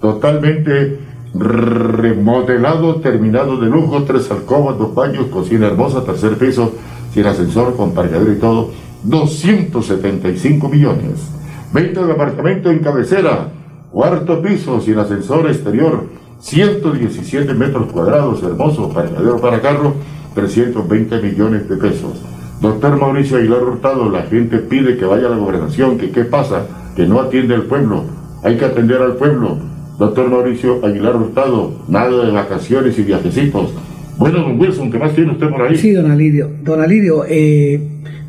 [0.02, 1.00] totalmente
[1.34, 6.74] remodelado, terminado de lujo, tres alcobas, dos baños, cocina hermosa, tercer piso,
[7.14, 8.72] sin ascensor, con parqueadero y todo,
[9.04, 11.30] 275 millones.
[11.74, 13.50] Venta de apartamento en cabecera,
[13.92, 16.08] cuarto piso, sin ascensor exterior,
[16.40, 19.94] 117 metros cuadrados, hermoso, parqueadero para carro,
[20.36, 22.22] 320 millones de pesos.
[22.62, 26.66] Doctor Mauricio Aguilar Hurtado, la gente pide que vaya a la gobernación, que qué pasa,
[26.96, 28.04] que no atiende al pueblo,
[28.44, 29.58] hay que atender al pueblo.
[29.98, 33.74] Doctor Mauricio Aguilar Hurtado, nada de vacaciones y viajecitos.
[34.18, 35.78] Bueno, don Wilson, ¿qué más tiene usted por ahí?
[35.78, 36.50] Sí, don Alidio.
[36.62, 37.82] Don Alidio, eh,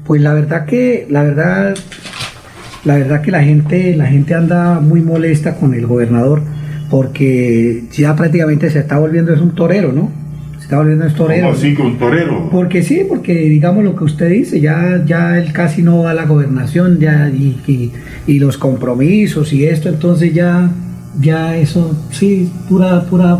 [0.06, 1.76] pues la verdad que, la verdad,
[2.84, 6.42] la verdad que la gente, la gente anda muy molesta con el gobernador
[6.90, 10.10] porque ya prácticamente se está volviendo es un torero, ¿no?
[10.58, 11.46] Se está volviendo es torero.
[11.48, 12.48] ¿Cómo así que un torero?
[12.50, 16.14] Porque sí, porque digamos lo que usted dice, ya, ya él casi no va a
[16.14, 17.92] la gobernación, ya y, y-
[18.26, 20.70] y los compromisos y esto, entonces ya,
[21.20, 23.38] ya eso, sí, pura, pura.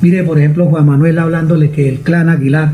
[0.00, 2.70] Mire, por ejemplo, Juan Manuel hablándole que el clan Aguilar.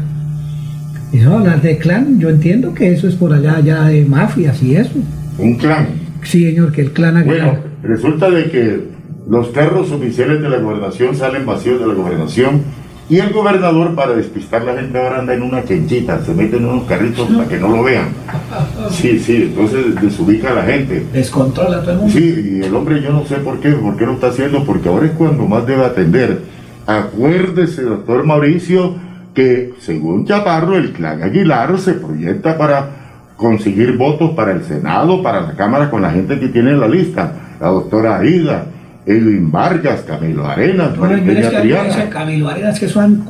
[1.13, 4.77] Eso hablar de clan, yo entiendo que eso es por allá ya de mafias y
[4.77, 4.93] eso.
[5.39, 5.89] Un clan.
[6.23, 7.51] Sí, señor, que el clan Aguilar.
[7.51, 8.81] Bueno, resulta de que
[9.29, 12.63] los carros oficiales de la gobernación salen vacíos de la gobernación
[13.11, 16.65] y el gobernador para despistar la gente ahora anda en una chenchita, se mete en
[16.65, 18.09] unos carritos para que no lo vean.
[18.91, 21.05] Sí, sí, entonces desubica a la gente.
[21.13, 22.13] Descontrola a todo el mundo.
[22.15, 24.89] Sí, y el hombre yo no sé por qué, por qué lo está haciendo, porque
[24.89, 26.41] ahora es cuando más debe atender.
[26.87, 28.95] Acuérdese, doctor Mauricio,
[29.35, 33.03] que según Chaparro, el clan Aguilar se proyecta para
[33.37, 36.89] conseguir votos para el Senado, para la Cámara con la gente que tiene en la
[36.89, 37.33] lista.
[37.61, 38.67] La doctora Aida,
[39.05, 43.25] Edwin Vargas, Camilo Arenas, decir, Camilo Arenas, que eso han,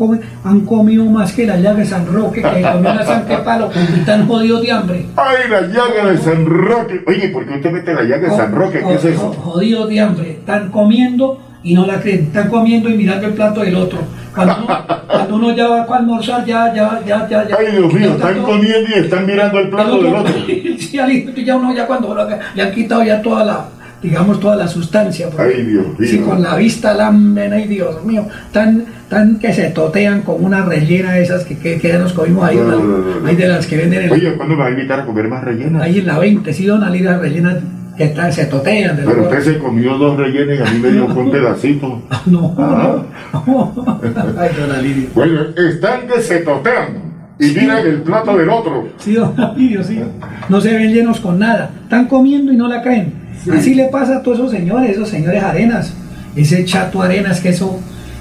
[0.45, 4.01] han comido más que la llaga de San Roque, que comió la San Palo, y
[4.01, 5.07] están jodidos de hambre.
[5.17, 7.03] ¡Ay, la llaga de San Roque!
[7.07, 8.83] Oye, ¿por qué usted mete la llaga de San Roque?
[8.87, 9.33] ¿Qué es eso?
[9.33, 10.31] Jodidos de hambre.
[10.33, 12.25] Están comiendo y no la creen.
[12.25, 13.99] Están comiendo y mirando el plato del otro.
[14.35, 17.49] Cuando uno, cuando uno ya va para almorzar, ya, ya, ya, ya.
[17.49, 20.35] ya Ay, Dios mío, están todo- comiendo y están mirando el plato del otro.
[20.79, 23.65] sí, al- ya uno ya cuando lo- le han quitado ya toda la,
[24.03, 25.29] digamos, toda la sustancia.
[25.29, 26.09] porque- Ay, Dios mío.
[26.11, 30.63] Sí, con la vista lamben, ay Dios mío, tan, tan que se totean con una
[30.65, 33.67] rellena de esas que, que, que ya nos comimos ahí, No, no, no, de las
[33.67, 35.83] que venden en, Oye, ¿cuándo me va a invitar a comer más rellenas?
[35.83, 37.57] ahí en la 20, sí, don Ali, las rellenas
[38.03, 38.97] que están, se totean.
[38.97, 42.03] de Pero usted se comió dos rellenas y a mí me dio un pedacito.
[42.27, 43.03] No, Ah.
[43.47, 43.99] no.
[44.39, 45.09] Ay, don Alidio.
[45.15, 48.89] Bueno, están que se totean y miran el plato del otro.
[48.99, 50.01] Sí, don Alidio, sí.
[50.49, 51.71] No se ven llenos con nada.
[51.85, 53.15] Están comiendo y no la creen.
[53.53, 55.95] Así le pasa a todos esos señores, esos señores arenas.
[56.37, 57.79] Ese chato arenas que eso,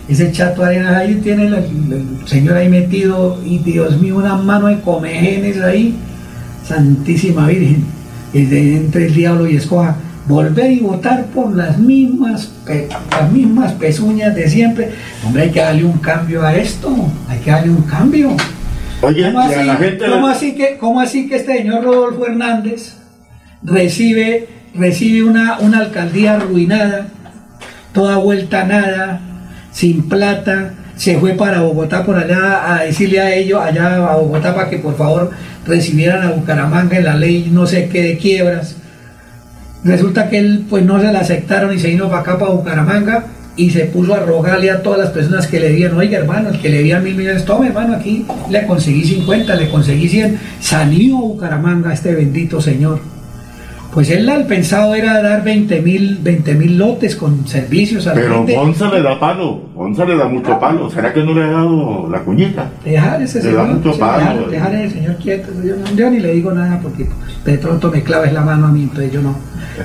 [0.10, 4.68] ese chato arenas ahí tiene el, el señor ahí metido y Dios mío, una mano
[4.68, 5.95] de comejenes ahí.
[6.64, 7.84] Santísima Virgen.
[8.34, 9.95] Entre el diablo y escoja.
[10.27, 12.51] Volver y votar por las mismas,
[13.11, 14.92] las mismas pezuñas de siempre.
[15.26, 16.95] Hombre, hay que darle un cambio a esto.
[17.27, 18.30] Hay que darle un cambio.
[19.01, 22.27] Oye, ¿Cómo así, la gente cómo le- así que, cómo así que este señor Rodolfo
[22.27, 22.93] Hernández
[23.64, 27.08] recibe, recibe una, una alcaldía arruinada,
[27.93, 29.22] toda vuelta a nada,
[29.72, 34.53] sin plata, se fue para Bogotá por allá a decirle a ellos, allá a Bogotá,
[34.53, 35.32] para que por favor
[35.66, 38.76] recibieran a Bucaramanga en la ley no sé qué de quiebras.
[39.84, 43.26] Resulta que él pues no se la aceptaron y se vino para acá, para Bucaramanga,
[43.56, 46.60] y se puso a rogarle a todas las personas que le dieron, oiga hermano, el
[46.61, 51.18] que le dieron mil millones, tome hermano, aquí le conseguí 50, le conseguí 100, salió
[51.18, 53.20] a Bucaramanga este bendito señor.
[53.94, 58.22] Pues él el pensado era dar 20 mil 20 mil lotes con servicios a la
[58.22, 58.56] Pero gente.
[58.56, 60.90] Gonza le da palo, Gonza le da mucho palo.
[60.90, 62.70] ¿Será que no le ha dado la cuñita?
[62.86, 64.52] Dejar ese Le da señor, mucho sí, palo, dejar, eh.
[64.52, 65.50] dejar ese señor quieto.
[65.95, 67.08] Yo ni le digo nada porque
[67.44, 69.36] de pronto me claves la mano a mí, entonces yo no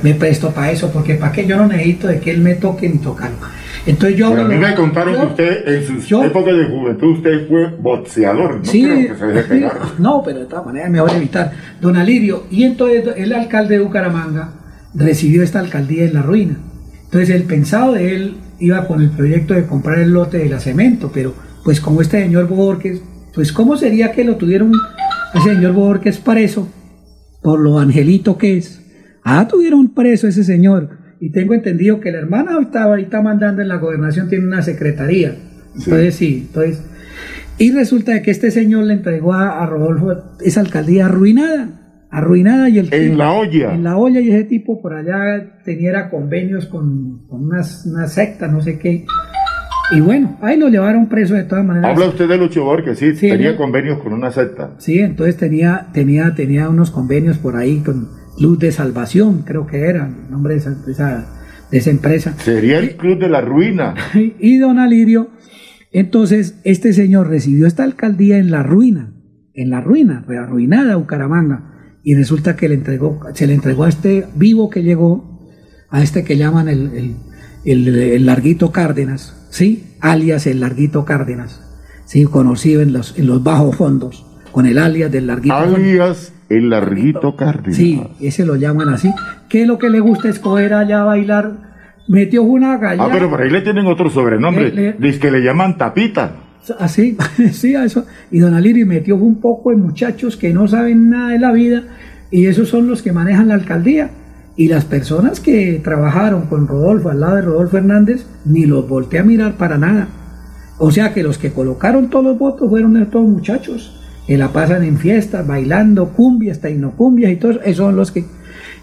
[0.02, 2.88] me presto para eso, porque para qué yo no necesito de que él me toque
[2.88, 3.36] ni tocarlo.
[3.84, 6.64] Entonces yo Pero a mí me contaron yo- que usted en sus yo- épocas de
[6.66, 8.58] juventud usted fue boxeador.
[8.58, 9.48] No Sí, creo que se deje sí.
[9.48, 9.78] pegar.
[9.98, 11.52] no, pero de todas maneras es mejor evitar.
[11.80, 14.52] Don Alirio, y entonces el alcalde de Bucaramanga
[14.94, 16.56] recibió esta alcaldía en la ruina.
[17.04, 20.58] Entonces el pensado de él iba con el proyecto de comprar el lote de la
[20.60, 23.00] cemento, pero pues como este señor Borges,
[23.34, 24.72] pues cómo sería que lo tuvieron
[25.34, 26.68] ese señor Borges preso
[27.42, 28.80] por lo angelito que es.
[29.22, 30.90] Ah, tuvieron preso ese señor.
[31.20, 35.34] Y tengo entendido que la hermana ahorita, ahorita mandando en la gobernación tiene una secretaría.
[35.76, 36.82] Entonces sí, entonces...
[37.58, 40.14] Y resulta de que este señor le entregó a, a Rodolfo
[40.44, 43.72] esa alcaldía arruinada, arruinada y el En la olla.
[43.74, 48.46] en la olla y ese tipo por allá tenía convenios con, con unas, una secta,
[48.46, 49.06] no sé qué.
[49.92, 51.92] Y bueno, ahí lo llevaron preso de todas maneras.
[51.92, 53.56] Habla usted de Lucho Borges, sí, Sí, tenía ¿no?
[53.56, 54.72] convenios con una secta.
[54.78, 59.80] Sí, entonces tenía, tenía, tenía unos convenios por ahí con Luz de Salvación, creo que
[59.88, 61.26] era el nombre de esa, de esa,
[61.70, 62.34] de esa empresa.
[62.38, 63.94] Sería el Club de la Ruina.
[64.38, 65.30] y don Alirio,
[65.92, 69.12] entonces este señor recibió esta alcaldía en la ruina,
[69.54, 74.26] en la ruina, arruinada Bucaramanga, y resulta que le entregó, se le entregó a este
[74.36, 75.40] vivo que llegó,
[75.88, 77.16] a este que llaman el, el,
[77.64, 79.94] el- el Larguito Cárdenas, ¿sí?
[80.00, 81.62] Alias el Larguito Cárdenas,
[82.04, 82.24] ¿sí?
[82.24, 87.36] Conocido en los, en los bajos fondos, con el alias del Larguito Alias el Larguito
[87.36, 87.76] Cárdenas.
[87.76, 89.12] Sí, ese lo llaman así.
[89.48, 91.52] Que lo que le gusta es coger allá a bailar.
[92.08, 93.04] Metió una gallina.
[93.06, 94.70] Ah, pero por ahí le tienen otro sobrenombre.
[94.72, 96.32] Le- le- Dice que le llaman Tapita.
[96.78, 97.16] Así,
[97.52, 98.06] sí, a eso.
[98.30, 101.82] Y don Alirio metió un poco de muchachos que no saben nada de la vida
[102.30, 104.10] y esos son los que manejan la alcaldía.
[104.58, 109.18] Y las personas que trabajaron con Rodolfo, al lado de Rodolfo Hernández, ni los volteé
[109.20, 110.08] a mirar para nada.
[110.78, 114.82] O sea que los que colocaron todos los votos fueron estos muchachos, que la pasan
[114.84, 118.24] en fiestas, bailando cumbias, tecnocumbias y todo eso, esos son los que...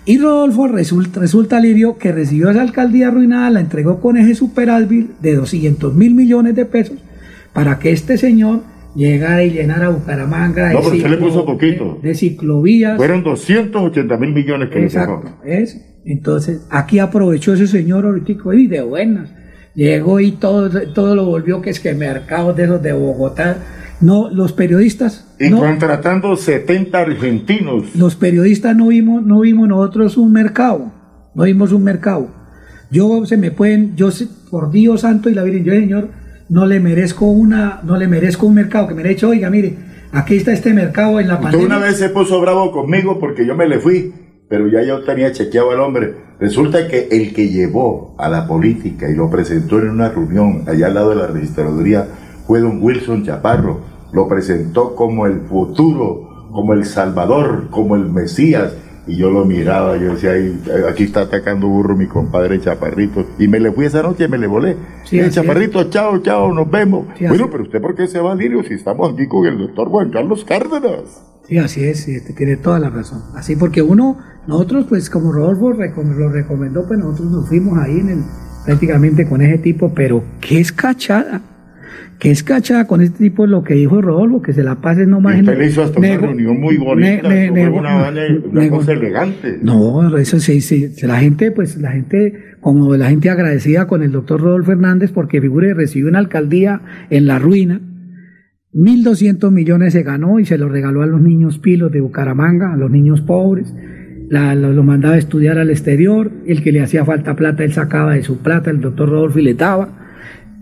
[0.05, 5.11] Y Rodolfo resulta, resulta Lirio que recibió esa alcaldía arruinada, la entregó con eje superávit
[5.21, 6.97] de 200 mil millones de pesos
[7.53, 8.61] para que este señor
[8.95, 11.99] llegara y llenara Bucaramanga de, No, pero usted le ciclo- puso poquito.
[12.01, 12.97] de- de ciclovías.
[12.97, 15.43] Fueron 280 mil millones que le Exacto, sacó.
[15.45, 15.81] es.
[16.05, 19.29] Entonces, aquí aprovechó ese señor ahorita y de buenas.
[19.73, 23.57] Llegó y todo, todo lo volvió que es que mercados de esos de Bogotá.
[24.01, 25.33] No, los periodistas.
[25.39, 27.95] Y no, contratando 70 argentinos.
[27.95, 30.91] los periodistas no vimos, no vimos nosotros un mercado.
[31.35, 32.27] No vimos un mercado.
[32.91, 34.09] Yo se me pueden, yo
[34.51, 36.09] por Dios santo y la Virgen, yo señor,
[36.49, 39.75] no le merezco una, no le merezco un mercado que me haya dicho, oiga, mire,
[40.11, 41.67] aquí está este mercado en la Usted pandemia.
[41.67, 44.13] una vez se puso bravo conmigo porque yo me le fui,
[44.47, 46.13] pero ya yo tenía chequeado al hombre.
[46.39, 50.87] Resulta que el que llevó a la política y lo presentó en una reunión allá
[50.87, 52.05] al lado de la registraduría
[52.47, 53.81] fue don Wilson Chaparro.
[54.11, 58.73] Lo presentó como el futuro, como el Salvador, como el Mesías.
[59.05, 63.25] Y yo lo miraba, yo decía, "Ay, aquí está atacando burro mi compadre Chaparrito.
[63.37, 64.77] Y me le fui esa noche, me le volé.
[65.03, 65.33] Sí, es.
[65.33, 67.07] Chaparrito, chao, chao, nos vemos.
[67.17, 69.89] Sí, bueno, pero usted por qué se va, Lirio, si estamos aquí con el doctor
[69.89, 71.21] Juan Carlos Cárdenas.
[71.47, 73.21] Sí, así es, sí, este, tiene toda la razón.
[73.35, 78.09] Así porque uno, nosotros pues como Rodolfo lo recomendó, pues nosotros nos fuimos ahí en
[78.09, 78.23] el,
[78.65, 80.71] prácticamente con ese tipo, pero qué es
[82.19, 85.35] qué es cachada con este tipo lo que dijo Rodolfo, que se la pase nomás
[85.35, 89.59] Y en usted le hizo hasta una reunión muy bonita, ne- ne- una, cosa elegante.
[89.61, 94.11] No, eso sí, sí, la gente, pues la gente, como la gente agradecida con el
[94.11, 97.81] doctor Rodolfo Hernández, porque figure, recibió una alcaldía en la ruina,
[98.73, 102.77] 1.200 millones se ganó y se lo regaló a los niños pilos de Bucaramanga, a
[102.77, 103.73] los niños pobres.
[104.29, 106.31] La- lo, lo mandaba a estudiar al exterior.
[106.47, 109.43] El que le hacía falta plata, él sacaba de su plata, el doctor Rodolfo y
[109.43, 109.99] le daba.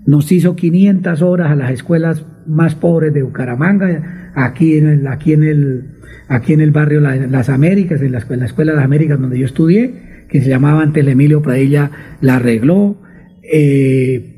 [0.05, 5.33] Nos hizo 500 horas a las escuelas más pobres de Bucaramanga, aquí en el, aquí
[5.33, 5.85] en el,
[6.27, 9.19] aquí en el barrio La- Las Américas, en la, escuela- la Escuela de las Américas
[9.19, 13.01] donde yo estudié, que se llamaba antes Emilio Pradilla, la arregló.
[13.43, 14.37] Eh,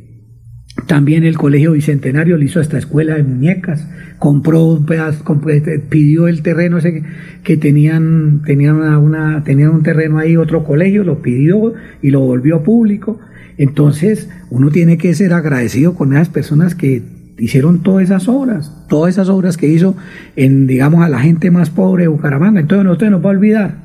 [0.88, 6.27] también el Colegio Bicentenario le hizo esta escuela de muñecas, compró un pedazo, este, pidió
[6.27, 7.03] el terreno ese
[7.43, 12.22] que, tenían, tenían una, una- tenían un terreno ahí, otro colegio, lo pidió y lo
[12.22, 13.19] volvió público.
[13.57, 17.01] Entonces, uno tiene que ser agradecido con esas personas que
[17.38, 19.95] hicieron todas esas obras, todas esas obras que hizo
[20.35, 22.59] en, digamos, a la gente más pobre de Bucaramanga.
[22.59, 23.83] Entonces, no usted nos va a olvidar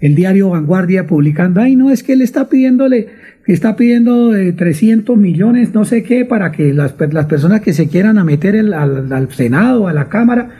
[0.00, 3.08] el diario Vanguardia publicando, ay, no, es que él está pidiéndole,
[3.46, 7.88] está pidiendo eh, 300 millones, no sé qué, para que las, las personas que se
[7.88, 10.50] quieran a meter al, al Senado, a la Cámara,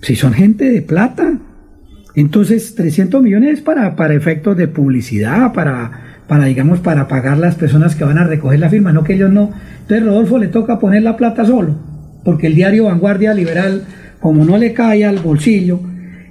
[0.00, 1.38] si son gente de plata.
[2.14, 7.56] Entonces, 300 millones es para, para efectos de publicidad, para, para, digamos, para pagar las
[7.56, 9.50] personas que van a recoger la firma, no que ellos no.
[9.82, 11.78] Entonces, Rodolfo le toca poner la plata solo,
[12.24, 13.82] porque el diario Vanguardia Liberal,
[14.18, 15.78] como no le cae al bolsillo,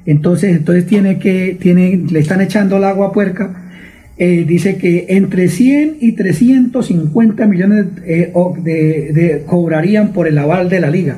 [0.08, 3.70] entonces, entonces tiene que, tiene, le están echando el agua a puerca.
[4.18, 10.68] Eh, dice que entre 100 y 350 millones eh, de, de- cobrarían por el aval
[10.68, 11.18] de la liga.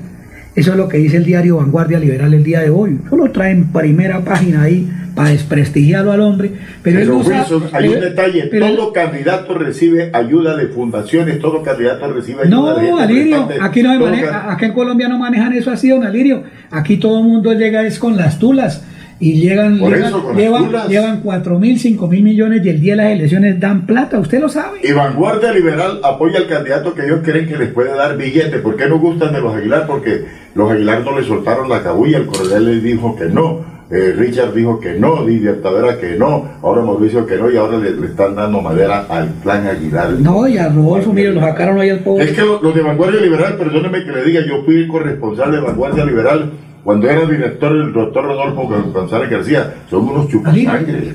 [0.57, 2.99] Eso es lo que dice el diario Vanguardia Liberal el día de hoy.
[3.09, 6.51] Solo traen primera página ahí para desprestigiarlo al hombre.
[6.82, 12.11] Pero, no Wilson, hay un detalle, pero- todo candidato recibe ayuda de fundaciones, todo candidato
[12.11, 15.72] recibe ayuda No, de gente Alirio, aquí, no maneja- aquí en Colombia no manejan eso
[15.72, 16.43] así, don Alirio.
[16.72, 18.83] Aquí todo el mundo llega es con las tulas
[19.19, 23.11] y llegan, eso, llevan, llevan 4 mil, 5 mil millones y el día de las
[23.11, 24.80] elecciones dan plata, usted lo sabe.
[24.83, 28.58] Y Vanguardia Liberal apoya al candidato que ellos creen que les puede dar billete.
[28.59, 29.85] ¿Por qué no gustan de los Aguilar?
[29.85, 30.25] Porque
[30.56, 33.72] los Aguilar no le soltaron la cabulla, el coronel les dijo que no.
[33.93, 37.77] Eh, Richard dijo que no, Didier Tavera que no, ahora Mauricio que no, y ahora
[37.77, 40.11] le, le están dando madera al plan Aguilar.
[40.19, 42.23] No, y a Rodolfo, mire, lo sacaron ahí al pobre.
[42.25, 45.51] Es que lo- los de Vanguardia Liberal, perdóneme que le diga, yo fui el corresponsal
[45.51, 46.51] de Vanguardia Liberal
[46.83, 51.13] cuando era director el doctor Rodolfo González García, son unos chupasangre.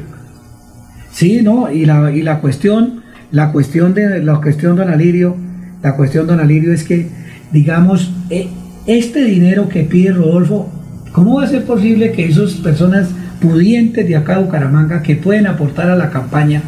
[1.10, 5.34] Sí, no, y la, y la cuestión, la cuestión de la cuestión don Alirio,
[5.82, 7.08] la cuestión don Alirio es que,
[7.52, 8.48] digamos, eh,
[8.86, 10.70] este dinero que pide Rodolfo,
[11.12, 15.46] ¿cómo va a ser posible que esas personas pudientes de acá de Bucaramanga que pueden
[15.46, 16.62] aportar a la campaña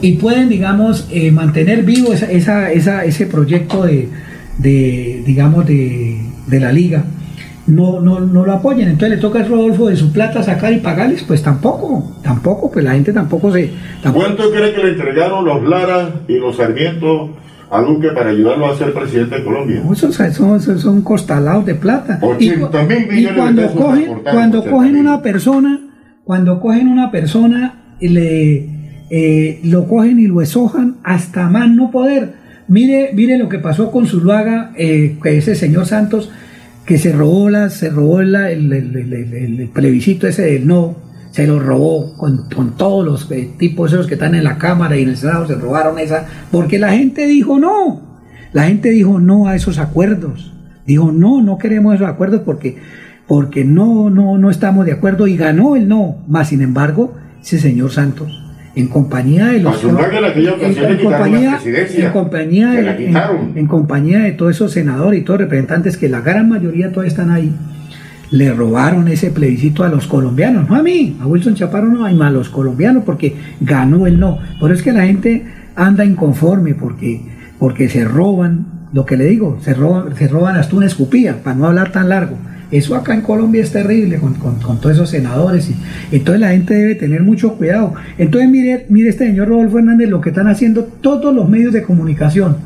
[0.00, 4.08] y pueden, digamos, eh, mantener vivo esa, esa, esa, ese proyecto de,
[4.58, 7.04] de digamos, de, de la liga?
[7.66, 8.88] no, no, no lo apoyan.
[8.88, 12.84] Entonces le toca a Rodolfo de su plata sacar y pagarles, pues tampoco, tampoco, pues
[12.84, 13.70] la gente tampoco se...
[14.12, 17.30] ¿Cuánto cree que le entregaron los Lara y los Sarmiento
[17.70, 19.82] a Luque para ayudarlo a ser presidente de Colombia?
[19.92, 22.18] Esos son, son, son, costalados de plata.
[22.22, 25.80] 80 mil millones y cuando de pesos cogen, cuando 80 cogen una persona,
[26.24, 28.68] cuando cogen una persona, le,
[29.10, 32.34] eh, lo cogen y lo eshojan hasta más no poder.
[32.68, 36.30] Mire, mire lo que pasó con Zuluaga, eh, que ese señor Santos,
[36.84, 40.66] que se robó, la, se robó la- el, el- el- el- el plebiscito ese del
[40.66, 40.96] no,
[41.36, 44.96] se lo robó con, con todos los eh, tipos esos que están en la Cámara
[44.96, 48.00] y en el Senado, se robaron esa, porque la gente dijo no,
[48.54, 50.54] la gente dijo no a esos acuerdos,
[50.86, 52.78] dijo no, no queremos esos acuerdos porque,
[53.26, 57.58] porque no, no, no estamos de acuerdo y ganó el no, más sin embargo, ese
[57.58, 58.42] señor Santos,
[58.74, 59.74] en compañía de los...
[60.62, 61.58] En la compañía,
[62.06, 63.12] en compañía de- en-
[63.58, 67.30] en compañía de todos esos senadores y todos representantes que la gran mayoría todavía están
[67.30, 67.52] ahí,
[68.30, 72.30] le robaron ese plebiscito a los colombianos, no a mí, a Wilson Chaparro no, a
[72.30, 74.38] los colombianos porque ganó el no.
[74.58, 75.44] Por eso es que la gente
[75.76, 77.20] anda inconforme porque,
[77.58, 81.56] porque se roban, lo que le digo, se roban, se roban hasta una escupía, para
[81.56, 82.36] no hablar tan largo.
[82.72, 85.70] Eso acá en Colombia es terrible con, con- con todos esos senadores.
[85.70, 85.76] Y,
[86.16, 87.94] entonces la gente debe tener mucho cuidado.
[88.18, 91.82] Entonces mire, mire este señor Rodolfo Hernández lo que están haciendo todos los medios de
[91.82, 92.56] comunicación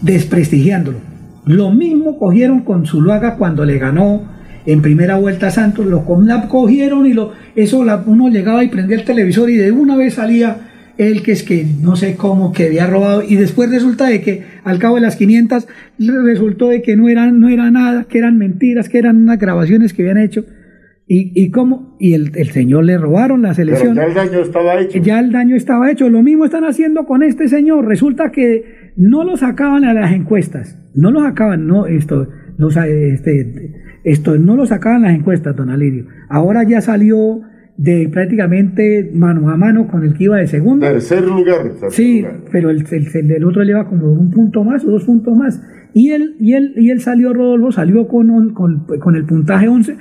[0.00, 0.98] desprestigiándolo.
[1.44, 4.22] Lo mismo cogieron con Zuluaga cuando le ganó
[4.66, 9.04] en primera vuelta Santos, lo cogieron y lo, eso la- uno llegaba y prendía el
[9.04, 10.56] televisor y de una vez salía
[10.98, 14.42] el que es que no sé cómo que había robado y después resulta de que
[14.64, 15.68] al cabo de las 500
[16.24, 19.92] resultó de que no eran, no era nada, que eran mentiras, que eran unas grabaciones
[19.92, 20.44] que habían hecho
[21.08, 23.94] y, y cómo, y el, el señor le robaron la Pero selección.
[23.94, 24.98] ya el daño estaba hecho.
[24.98, 26.10] Ya el daño estaba hecho.
[26.10, 27.86] Lo mismo están haciendo con este señor.
[27.86, 30.76] Resulta que no lo sacaban a las encuestas.
[30.94, 32.26] No lo sacaban, no, esto,
[32.58, 33.72] no, este,
[34.06, 36.06] esto, no lo sacaban las encuestas, don Alirio.
[36.28, 37.40] Ahora ya salió
[37.76, 40.86] de prácticamente mano a mano con el que iba de segundo.
[40.86, 41.62] Tercer lugar.
[41.70, 42.36] tercer Sí, lugar.
[42.50, 45.60] pero el, el- el otro lleva como un punto más o dos puntos más.
[45.94, 49.66] Y él, y él, y él salió, Rodolfo, salió con, un- con, con el puntaje
[49.68, 49.96] 11.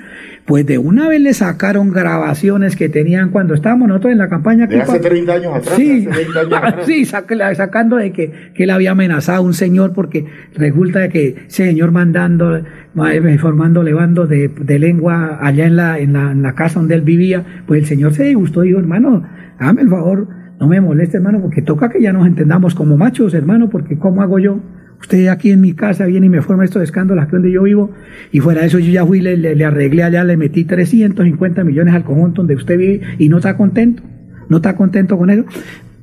[0.45, 4.67] Pues de una vez le sacaron grabaciones que tenían cuando estábamos nosotros en la campaña.
[4.67, 5.75] De hace pa- 30 años atrás.
[5.75, 6.85] Sí, hace 20 años atrás.
[6.85, 11.29] sí, saca- sacando de que, que él había amenazado a un señor porque resulta que
[11.47, 12.61] ese señor mandando,
[12.93, 16.79] ma- eh, formándole bandos de, de lengua allá en la, en, la, en la casa
[16.79, 19.23] donde él vivía, pues el señor se disgustó y dijo, hermano,
[19.59, 20.27] hágame el favor,
[20.59, 24.21] no me moleste, hermano, porque toca que ya nos entendamos como machos, hermano, porque ¿cómo
[24.21, 24.59] hago yo?
[24.99, 27.91] Usted aquí en mi casa viene y me forma estos escándalos aquí donde yo vivo,
[28.31, 31.93] y fuera de eso yo ya fui, le, le- arreglé allá, le metí 350 millones
[31.93, 34.03] al conjunto donde usted vive y no está contento,
[34.49, 35.45] no está contento con eso.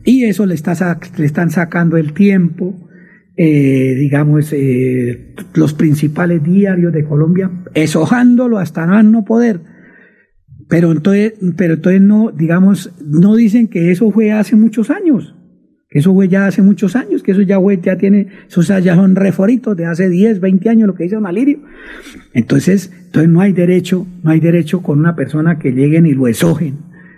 [0.05, 2.89] Y eso le, está, le están sacando el tiempo,
[3.37, 9.61] eh, digamos, eh, los principales diarios de Colombia, eshojándolo hasta no poder.
[10.69, 15.35] Pero entonces, pero entonces no, digamos, no dicen que eso fue hace muchos años.
[15.93, 18.95] Que eso fue ya hace muchos años, que eso ya fue, ya tiene, esos ya
[18.95, 21.59] son reforitos de hace 10, 20 años, lo que dice Don Alirio.
[22.33, 26.29] Entonces, entonces no hay derecho, no hay derecho con una persona que lleguen y lo
[26.29, 26.77] eshojen,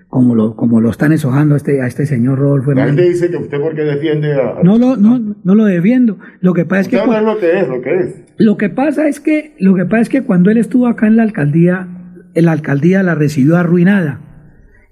[0.08, 3.30] como lo, como lo están eshojando a este, a este señor Rodolfo La gente dice
[3.30, 4.62] que usted porque defiende a...
[4.64, 6.18] No lo, no, no lo defiendo.
[6.40, 8.14] Lo que pasa es que Usted cua- habla lo que es, lo que es.
[8.38, 11.16] lo que pasa es que lo que pasa es que cuando él estuvo acá en
[11.16, 11.88] la alcaldía,
[12.34, 14.20] la alcaldía la recibió arruinada.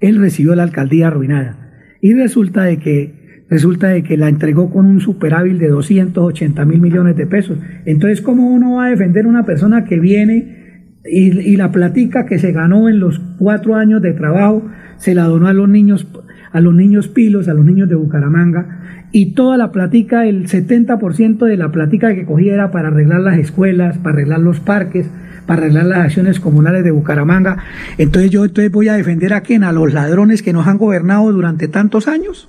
[0.01, 1.59] Él recibió la alcaldía arruinada
[2.01, 3.22] y resulta de que
[3.53, 7.59] resulta de que la entregó con un superávit de 280 mil millones de pesos.
[7.85, 12.25] Entonces, ¿cómo uno va a defender a una persona que viene y, y la platica
[12.25, 14.67] que se ganó en los cuatro años de trabajo
[14.97, 16.09] se la donó a los niños,
[16.51, 21.45] a los niños pilos, a los niños de Bucaramanga, y toda la platica, el 70%
[21.45, 25.11] de la platica que cogía era para arreglar las escuelas, para arreglar los parques,
[25.45, 27.59] para arreglar las acciones comunales de Bucaramanga.
[27.99, 31.31] Entonces yo entonces voy a defender a quién, a los ladrones que nos han gobernado
[31.31, 32.49] durante tantos años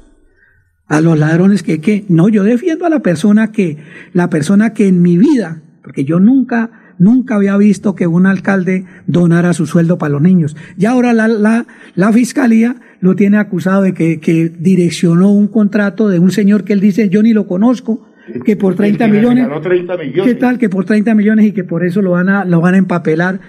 [0.87, 3.77] a los ladrones que, que no, yo defiendo a la persona que,
[4.13, 8.85] la persona que en mi vida, porque yo nunca, nunca había visto que un alcalde
[9.07, 10.55] donara su sueldo para los niños.
[10.77, 16.09] Y ahora la, la, la fiscalía lo tiene acusado de que, que direccionó un contrato
[16.09, 18.07] de un señor que él dice, yo ni lo conozco,
[18.45, 20.33] que por 30 Y que le millones, regaló 30 millones.
[20.33, 20.57] ¿qué tal?
[20.57, 23.39] Que por 30 millones y que por eso lo van a, lo van a empapelar.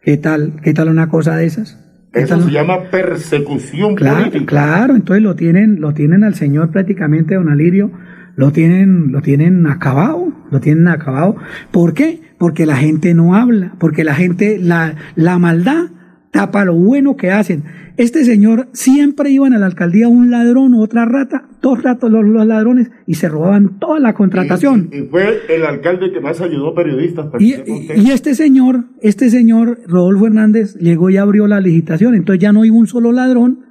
[0.00, 1.78] ¿Qué tal, qué tal una cosa de esas?
[2.12, 4.46] ¿Qué Eso se llama persecución Claro, política.
[4.46, 7.90] claro, entonces lo tienen, lo tienen al señor prácticamente, don Alirio,
[8.36, 11.36] lo tienen, lo tienen acabado, lo tienen acabado.
[11.70, 12.20] ¿Por qué?
[12.38, 15.86] Porque la gente no habla, porque la gente, la, la maldad
[16.32, 17.62] tapa lo bueno que hacen.
[17.98, 22.46] Este señor siempre iban a la alcaldía un ladrón, otra rata, dos ratos los, los
[22.46, 24.88] ladrones y se robaban toda la contratación.
[24.90, 27.26] Y fue el alcalde que más ayudó a periodistas.
[27.38, 32.50] Y, y- este señor, este señor, Rodolfo Hernández, llegó y abrió la licitación, entonces ya
[32.52, 33.66] no iba un solo ladrón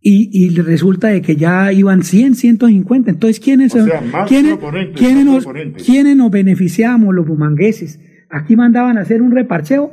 [0.00, 3.10] y, y resulta de que ya iban 100, 150.
[3.10, 4.58] Entonces, ¿quiénes, O sea, más quiénes,
[4.96, 5.46] quiénes nos,
[5.84, 8.00] quiénes nos beneficiamos, los bumangueses?
[8.30, 9.92] Aquí mandaban a hacer un reparcheo,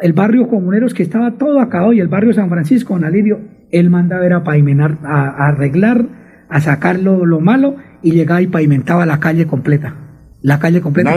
[0.00, 3.90] el barrio Comuneros que estaba todo acabado y el barrio San Francisco, don Alirio, él
[3.90, 6.06] mandaba era a pavimentar, a, a arreglar,
[6.48, 9.94] a sacar lo, lo malo y llegaba y pavimentaba la calle completa.
[10.42, 11.14] La calle completa.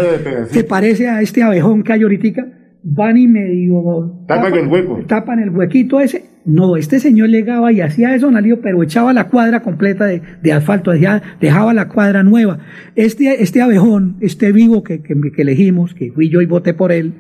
[0.50, 2.46] Se parece a este abejón que hay ahorita.
[2.84, 5.00] Van y medio Tapan el hueco.
[5.08, 6.26] tapan el huequito ese.
[6.44, 10.54] No, este señor llegaba y hacía eso, Nalío, pero echaba la cuadra completa de, de
[10.54, 12.58] asfalto, dejaba, dejaba la cuadra nueva.
[12.96, 16.92] Este, este abejón, este vivo que, que, que elegimos, que fui yo y voté por
[16.92, 17.14] él,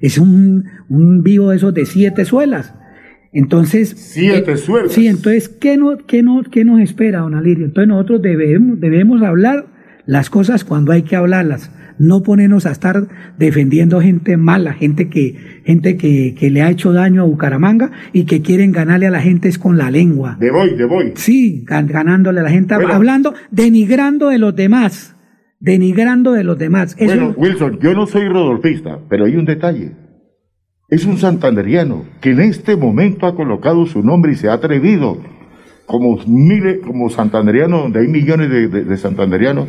[0.00, 2.74] es un, un vivo de esos de siete suelas.
[3.32, 3.90] Entonces.
[3.96, 4.92] Siete eh, suelas.
[4.92, 7.66] Sí, entonces, ¿qué, no, qué, no, ¿qué nos espera, don Alirio?
[7.66, 9.66] Entonces, nosotros debemos, debemos hablar
[10.06, 11.70] las cosas cuando hay que hablarlas.
[11.98, 13.08] No ponernos a estar
[13.38, 18.24] defendiendo gente mala, gente que, gente que, que le ha hecho daño a Bucaramanga y
[18.24, 20.36] que quieren ganarle a la gente es con la lengua.
[20.38, 21.12] De voy, de voy.
[21.14, 22.92] Sí, gan- ganándole a la gente, Bueno.
[22.92, 25.15] hablando, denigrando de los demás,
[25.60, 26.94] denigrando de los demás.
[26.98, 29.92] Eso Bueno, Wilson, yo no soy rodolfista, pero hay un detalle.
[30.88, 35.18] Es un santanderiano que en este momento ha colocado su nombre y se ha atrevido,
[35.86, 39.68] como miles, como santanderiano, donde hay millones de, de- de santanderianos.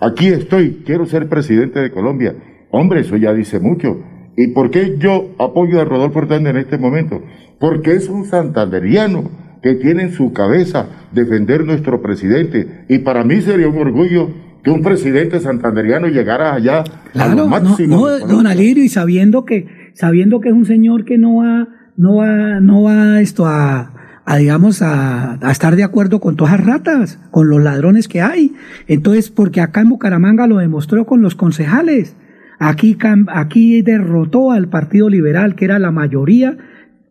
[0.00, 2.34] Aquí estoy, quiero ser presidente de Colombia.
[2.70, 3.98] Hombre, eso ya dice mucho.
[4.36, 7.22] ¿Y por qué yo apoyo a Rodolfo Hernández en este momento?
[7.58, 9.30] Porque es un santanderiano
[9.62, 12.84] que tiene en su cabeza defender nuestro presidente.
[12.88, 14.30] Y para mí sería un orgullo
[14.68, 17.96] que un presidente santanderiano llegara allá a Claro, lo no, máximo.
[18.08, 18.46] no, don.
[18.46, 22.82] Alirio, y sabiendo que, sabiendo que es un señor que no va, no va, no
[22.82, 23.92] va esto a,
[24.24, 28.20] a digamos, a, a estar de acuerdo con todas las ratas, con los ladrones que
[28.20, 28.52] hay.
[28.86, 32.14] Entonces, porque acá en Bucaramanga lo demostró con los concejales.
[32.60, 32.98] Aquí,
[33.28, 36.56] aquí derrotó al Partido Liberal, que era la mayoría.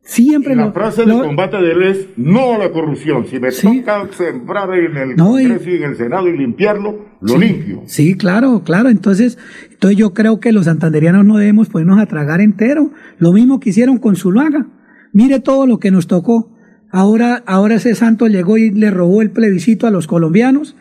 [0.09, 3.25] Siempre La lo- frase lo- de combate de él es no a la corrupción.
[3.27, 7.05] Si me toca sembrar en el No, y- Congreso y en el Senado y limpiarlo,
[7.19, 7.81] lo Sí, limpio.
[7.87, 8.87] Sí, claro, claro.
[8.87, 9.37] Entonces,
[9.69, 12.89] entonces yo creo que los santanderianos no debemos ponernos a tragar entero.
[13.19, 14.65] Lo mismo que hicieron con Zuluaga.
[15.11, 16.53] Mire todo lo que nos tocó.
[16.89, 20.77] Ahora, ahora ese santo llegó y le robó el plebiscito a los colombianos.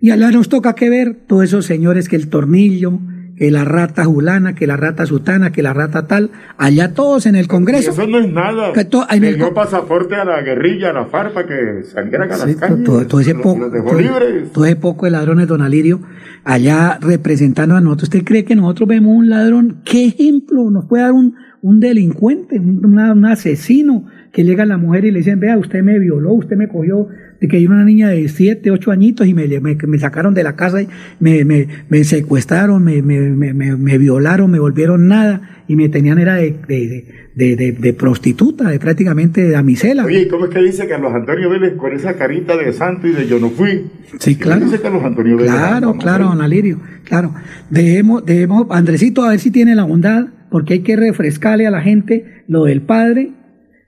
[0.00, 2.98] Y allá nos toca que ver todos esos señores que el tornillo,
[3.40, 7.36] que la rata julana, que la rata sutana, que la rata tal, allá todos en
[7.36, 7.90] el Congreso.
[7.90, 8.74] eso no es nada.
[8.74, 12.36] Que en Le el dio pasaporte a la guerrilla, a la farpa, que salieran a
[12.36, 12.84] las Sí, calles.
[12.84, 16.00] todo, todo ese poco, los todo, ese poco de ladrones, don Alirio,
[16.44, 18.10] allá representando a nosotros.
[18.10, 19.80] ¿Usted cree que nosotros vemos un ladrón?
[19.86, 24.04] ¿Qué ejemplo nos puede dar un, un delincuente, un, un asesino
[24.34, 27.08] que llega a la mujer y le dicen, vea, usted me violó, usted me cogió,
[27.40, 30.34] de que yo era una niña de siete, ocho añitos y me, me, me sacaron
[30.34, 30.88] de la casa y
[31.20, 35.88] me, me, me secuestraron, me, me, me, me- me violaron, me volvieron nada y me
[35.88, 40.04] tenían era de, de, de, de- de prostituta, de prácticamente de damisela.
[40.04, 43.12] Oye, ¿y cómo es que dice Carlos Antonio Vélez con esa carita de santo y
[43.12, 43.86] de yo no fui?
[44.18, 44.64] Sí, claro.
[44.66, 45.50] Dice Carlos Antonio Vélez.
[45.52, 47.34] Claro, claro, don Alirio, claro.
[47.70, 51.80] Debemos, debemos, Andresito, a ver si tiene la bondad, porque hay que refrescarle a la
[51.80, 53.30] gente lo del padre,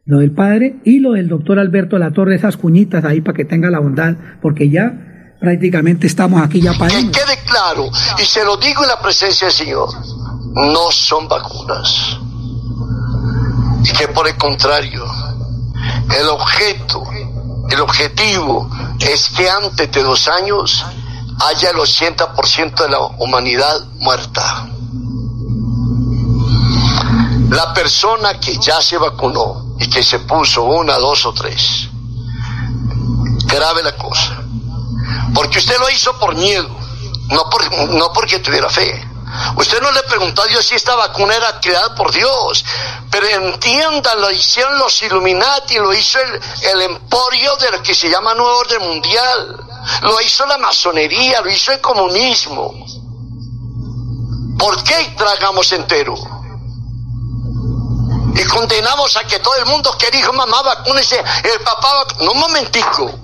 [0.05, 3.45] lo del padre y lo del doctor Alberto La Torre, esas cuñitas ahí para que
[3.45, 8.45] tenga la bondad, porque ya prácticamente estamos aquí ya para Que quede claro, y se
[8.45, 9.89] lo digo en la presencia del Señor,
[10.55, 12.19] no son vacunas.
[13.85, 15.05] Y que por el contrario,
[16.21, 17.05] el objeto,
[17.71, 18.69] el objetivo
[19.01, 20.85] es que antes de dos años
[21.49, 24.69] haya el 80% de la humanidad muerta.
[27.51, 31.89] La persona que ya se vacunó y que se puso una, dos o tres,
[33.47, 34.45] grave la cosa.
[35.35, 36.69] Porque usted lo hizo por miedo,
[37.31, 39.09] no, por, no porque tuviera fe.
[39.57, 42.65] Usted no le preguntó a Dios si esta vacuna era creada por Dios.
[43.11, 46.41] Pero entiendan, lo hicieron los Illuminati, lo hizo el,
[46.75, 49.67] el emporio de lo que se llama Nuevo Orden Mundial.
[50.03, 52.73] Lo hizo la masonería, lo hizo el comunismo.
[54.59, 56.15] ¿Por qué tragamos entero?
[58.35, 62.19] Y condenamos a que todo el mundo que dijo mamá vacúnese, el papá vac-".
[62.21, 63.19] No, un momentico.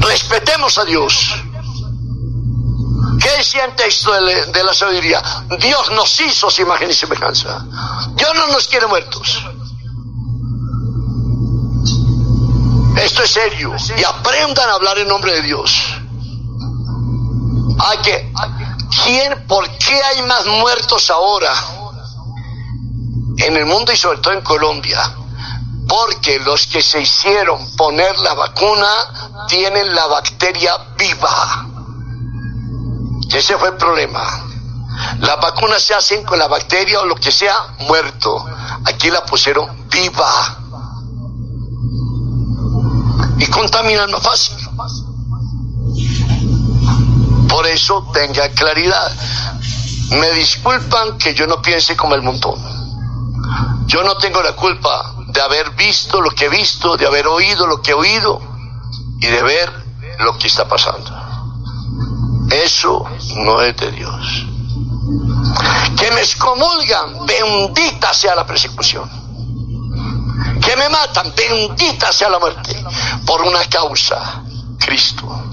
[0.00, 1.34] Respetemos a Dios.
[3.20, 5.22] ¿Qué siente esto de, de la sabiduría?
[5.58, 7.64] Dios nos hizo su imagen y semejanza.
[8.14, 9.42] Dios no nos quiere muertos.
[13.02, 13.74] Esto es serio.
[13.96, 15.72] Y aprendan a hablar en nombre de Dios.
[17.80, 18.32] Hay que,
[19.04, 21.52] ¿quién, ¿Por qué hay más muertos ahora
[23.38, 25.14] en el mundo y sobre todo en Colombia?
[25.88, 31.66] Porque los que se hicieron poner la vacuna tienen la bacteria viva.
[33.32, 34.44] Ese fue el problema.
[35.20, 38.44] Las vacunas se hacen con la bacteria o lo que sea muerto.
[38.84, 40.58] Aquí la pusieron viva.
[43.38, 44.57] Y contaminan más fácil.
[47.48, 49.12] Por eso tenga claridad.
[50.10, 52.58] Me disculpan que yo no piense como el montón.
[53.86, 57.66] Yo no tengo la culpa de haber visto lo que he visto, de haber oído
[57.66, 58.40] lo que he oído
[59.20, 59.72] y de ver
[60.18, 61.10] lo que está pasando.
[62.50, 63.04] Eso
[63.36, 64.46] no es de Dios.
[65.96, 69.08] Que me excomulgan, bendita sea la persecución.
[70.60, 72.84] Que me matan, bendita sea la muerte,
[73.26, 74.42] por una causa,
[74.78, 75.44] Cristo.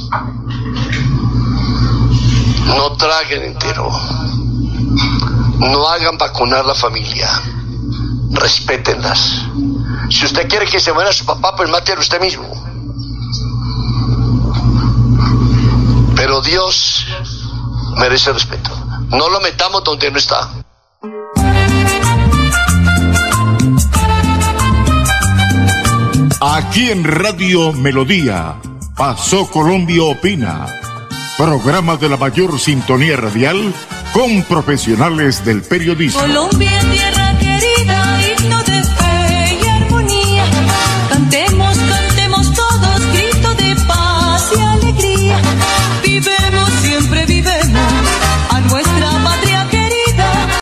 [2.66, 3.90] No traguen entero.
[5.60, 7.30] No hagan vacunar la familia.
[8.32, 9.45] Respétenlas.
[10.10, 12.45] Si usted quiere que se muera su papá, pues mátelo usted mismo.
[16.16, 17.06] Pero Dios
[17.98, 18.72] merece respeto.
[19.10, 20.50] No lo metamos donde no está.
[26.42, 28.56] Aquí en Radio Melodía,
[28.95, 30.66] Pasó Colombia Opina,
[31.38, 33.74] programa de la mayor sintonía radial
[34.14, 36.22] con profesionales del periodismo.
[36.22, 37.25] Colombia, tierra